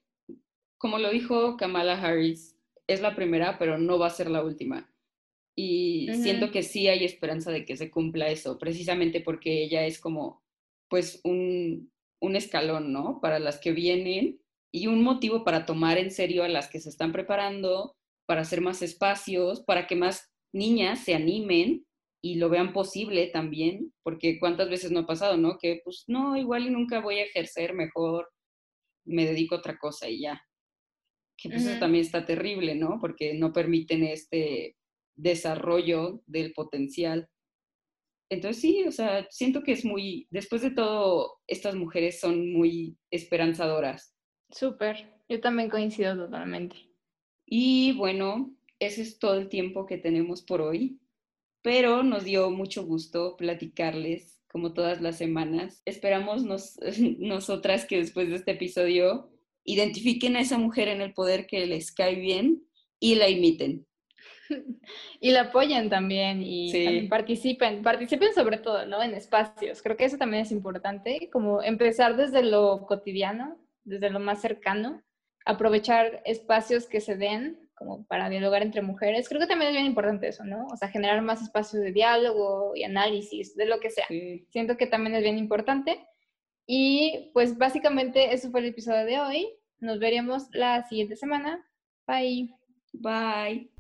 como 0.78 1.00
lo 1.00 1.10
dijo 1.10 1.58
Kamala 1.58 2.02
Harris, 2.02 2.58
es 2.88 3.02
la 3.02 3.16
primera, 3.16 3.58
pero 3.58 3.78
no 3.78 4.00
va 4.00 4.08
a 4.08 4.12
ser 4.12 4.30
la 4.30 4.44
última. 4.44 4.90
Y 5.56 6.10
siento 6.16 6.50
que 6.50 6.64
sí 6.64 6.88
hay 6.88 7.06
esperanza 7.06 7.52
de 7.52 7.64
que 7.64 7.78
se 7.78 7.92
cumpla 7.92 8.30
eso, 8.30 8.58
precisamente 8.58 9.22
porque 9.22 9.64
ella 9.64 9.86
es 9.86 10.00
como, 10.00 10.42
pues, 10.88 11.22
un, 11.24 11.92
un 12.20 12.36
escalón, 12.36 12.92
¿no? 12.92 13.20
Para 13.22 13.38
las 13.38 13.60
que 13.60 13.72
vienen 13.72 14.42
y 14.72 14.88
un 14.88 15.04
motivo 15.04 15.44
para 15.44 15.66
tomar 15.68 16.00
en 16.00 16.10
serio 16.10 16.44
a 16.44 16.48
las 16.48 16.70
que 16.70 16.80
se 16.80 16.90
están 16.90 17.12
preparando, 17.12 17.96
para 18.26 18.42
hacer 18.42 18.62
más 18.62 18.82
espacios, 18.82 19.62
para 19.62 19.88
que 19.88 19.96
más 19.96 20.32
niñas 20.54 21.00
se 21.00 21.16
animen 21.16 21.86
y 22.22 22.36
lo 22.36 22.50
vean 22.50 22.72
posible 22.72 23.28
también, 23.28 23.94
porque 24.02 24.40
cuántas 24.40 24.70
veces 24.70 24.92
no 24.92 25.02
ha 25.02 25.06
pasado, 25.06 25.36
¿no? 25.36 25.58
Que 25.58 25.82
pues 25.84 26.06
no, 26.08 26.38
igual 26.38 26.66
y 26.68 26.70
nunca 26.70 27.02
voy 27.02 27.20
a 27.20 27.26
ejercer, 27.26 27.74
mejor 27.74 28.30
me 29.06 29.26
dedico 29.26 29.56
a 29.56 29.58
otra 29.58 29.78
cosa 29.78 30.10
y 30.10 30.22
ya. 30.22 30.42
Que 31.38 31.50
pues 31.50 31.66
eso 31.66 31.80
también 31.80 32.06
está 32.06 32.26
terrible, 32.26 32.76
¿no? 32.76 33.00
Porque 33.02 33.34
no 33.34 33.52
permiten 33.52 34.04
este 34.04 34.78
desarrollo 35.16 36.22
del 36.26 36.54
potencial. 36.54 37.28
Entonces 38.30 38.62
sí, 38.62 38.84
o 38.88 38.92
sea, 38.92 39.28
siento 39.30 39.62
que 39.62 39.74
es 39.74 39.84
muy, 39.84 40.28
después 40.32 40.62
de 40.62 40.72
todo, 40.72 41.42
estas 41.48 41.76
mujeres 41.76 42.20
son 42.20 42.54
muy 42.54 42.98
esperanzadoras. 43.12 44.16
Súper, 44.50 45.12
yo 45.28 45.42
también 45.42 45.70
coincido 45.70 46.16
totalmente. 46.16 46.93
Y 47.56 47.92
bueno, 47.92 48.52
ese 48.80 49.04
es 49.04 49.20
todo 49.20 49.36
el 49.36 49.48
tiempo 49.48 49.86
que 49.86 50.00
tenemos 50.00 50.42
por 50.42 50.60
hoy, 50.60 51.00
pero 51.62 52.02
nos 52.02 52.24
dio 52.24 52.50
mucho 52.50 52.84
gusto 52.84 53.38
platicarles 53.38 54.42
como 54.52 54.74
todas 54.74 55.02
las 55.02 55.20
semanas. 55.20 55.84
Esperamos 55.86 56.44
nos, 56.44 56.80
nosotras 57.20 57.86
que 57.86 57.98
después 57.98 58.30
de 58.30 58.38
este 58.38 58.54
episodio 58.54 59.30
identifiquen 59.66 60.36
a 60.36 60.40
esa 60.40 60.58
mujer 60.58 60.88
en 60.88 61.02
el 61.02 61.14
poder 61.14 61.46
que 61.46 61.68
les 61.68 61.92
cae 61.92 62.16
bien 62.16 62.64
y 63.00 63.14
la 63.14 63.30
imiten. 63.30 63.86
Y 65.22 65.30
la 65.30 65.42
apoyen 65.42 65.90
también 65.90 66.42
y 66.44 67.08
participen, 67.08 67.84
participen 67.84 68.34
sobre 68.34 68.58
todo, 68.58 68.88
¿no? 68.88 69.02
En 69.02 69.14
espacios. 69.14 69.82
Creo 69.84 69.96
que 69.96 70.06
eso 70.06 70.18
también 70.18 70.42
es 70.42 70.52
importante, 70.52 71.30
como 71.32 71.62
empezar 71.62 72.18
desde 72.18 72.44
lo 72.44 72.86
cotidiano, 72.88 73.58
desde 73.84 74.10
lo 74.10 74.20
más 74.20 74.42
cercano, 74.42 75.02
aprovechar 75.46 76.22
espacios 76.26 76.88
que 76.88 77.02
se 77.02 77.16
den 77.16 77.64
como 77.76 78.06
para 78.06 78.30
dialogar 78.30 78.62
entre 78.62 78.82
mujeres. 78.82 79.28
Creo 79.28 79.42
que 79.42 79.48
también 79.48 79.70
es 79.70 79.76
bien 79.76 79.86
importante 79.86 80.28
eso, 80.28 80.44
¿no? 80.46 80.68
O 80.68 80.78
sea, 80.78 80.90
generar 80.90 81.22
más 81.22 81.42
espacios 81.42 81.82
de 81.82 81.92
diálogo 81.92 82.74
y 82.76 82.84
análisis, 82.84 83.56
de 83.56 83.66
lo 83.66 83.80
que 83.80 83.90
sea. 83.90 84.06
Siento 84.50 84.78
que 84.78 84.88
también 84.88 85.16
es 85.16 85.24
bien 85.24 85.38
importante. 85.38 86.06
Y 86.66 87.32
pues 87.34 87.58
básicamente 87.58 88.34
eso 88.34 88.50
fue 88.52 88.62
el 88.62 88.68
episodio 88.68 89.06
de 89.06 89.20
hoy. 89.20 89.50
Nos 89.80 90.00
veremos 90.00 90.48
la 90.52 90.84
siguiente 90.88 91.16
semana. 91.16 91.66
Bye. 92.08 92.54
Bye. 92.94 93.73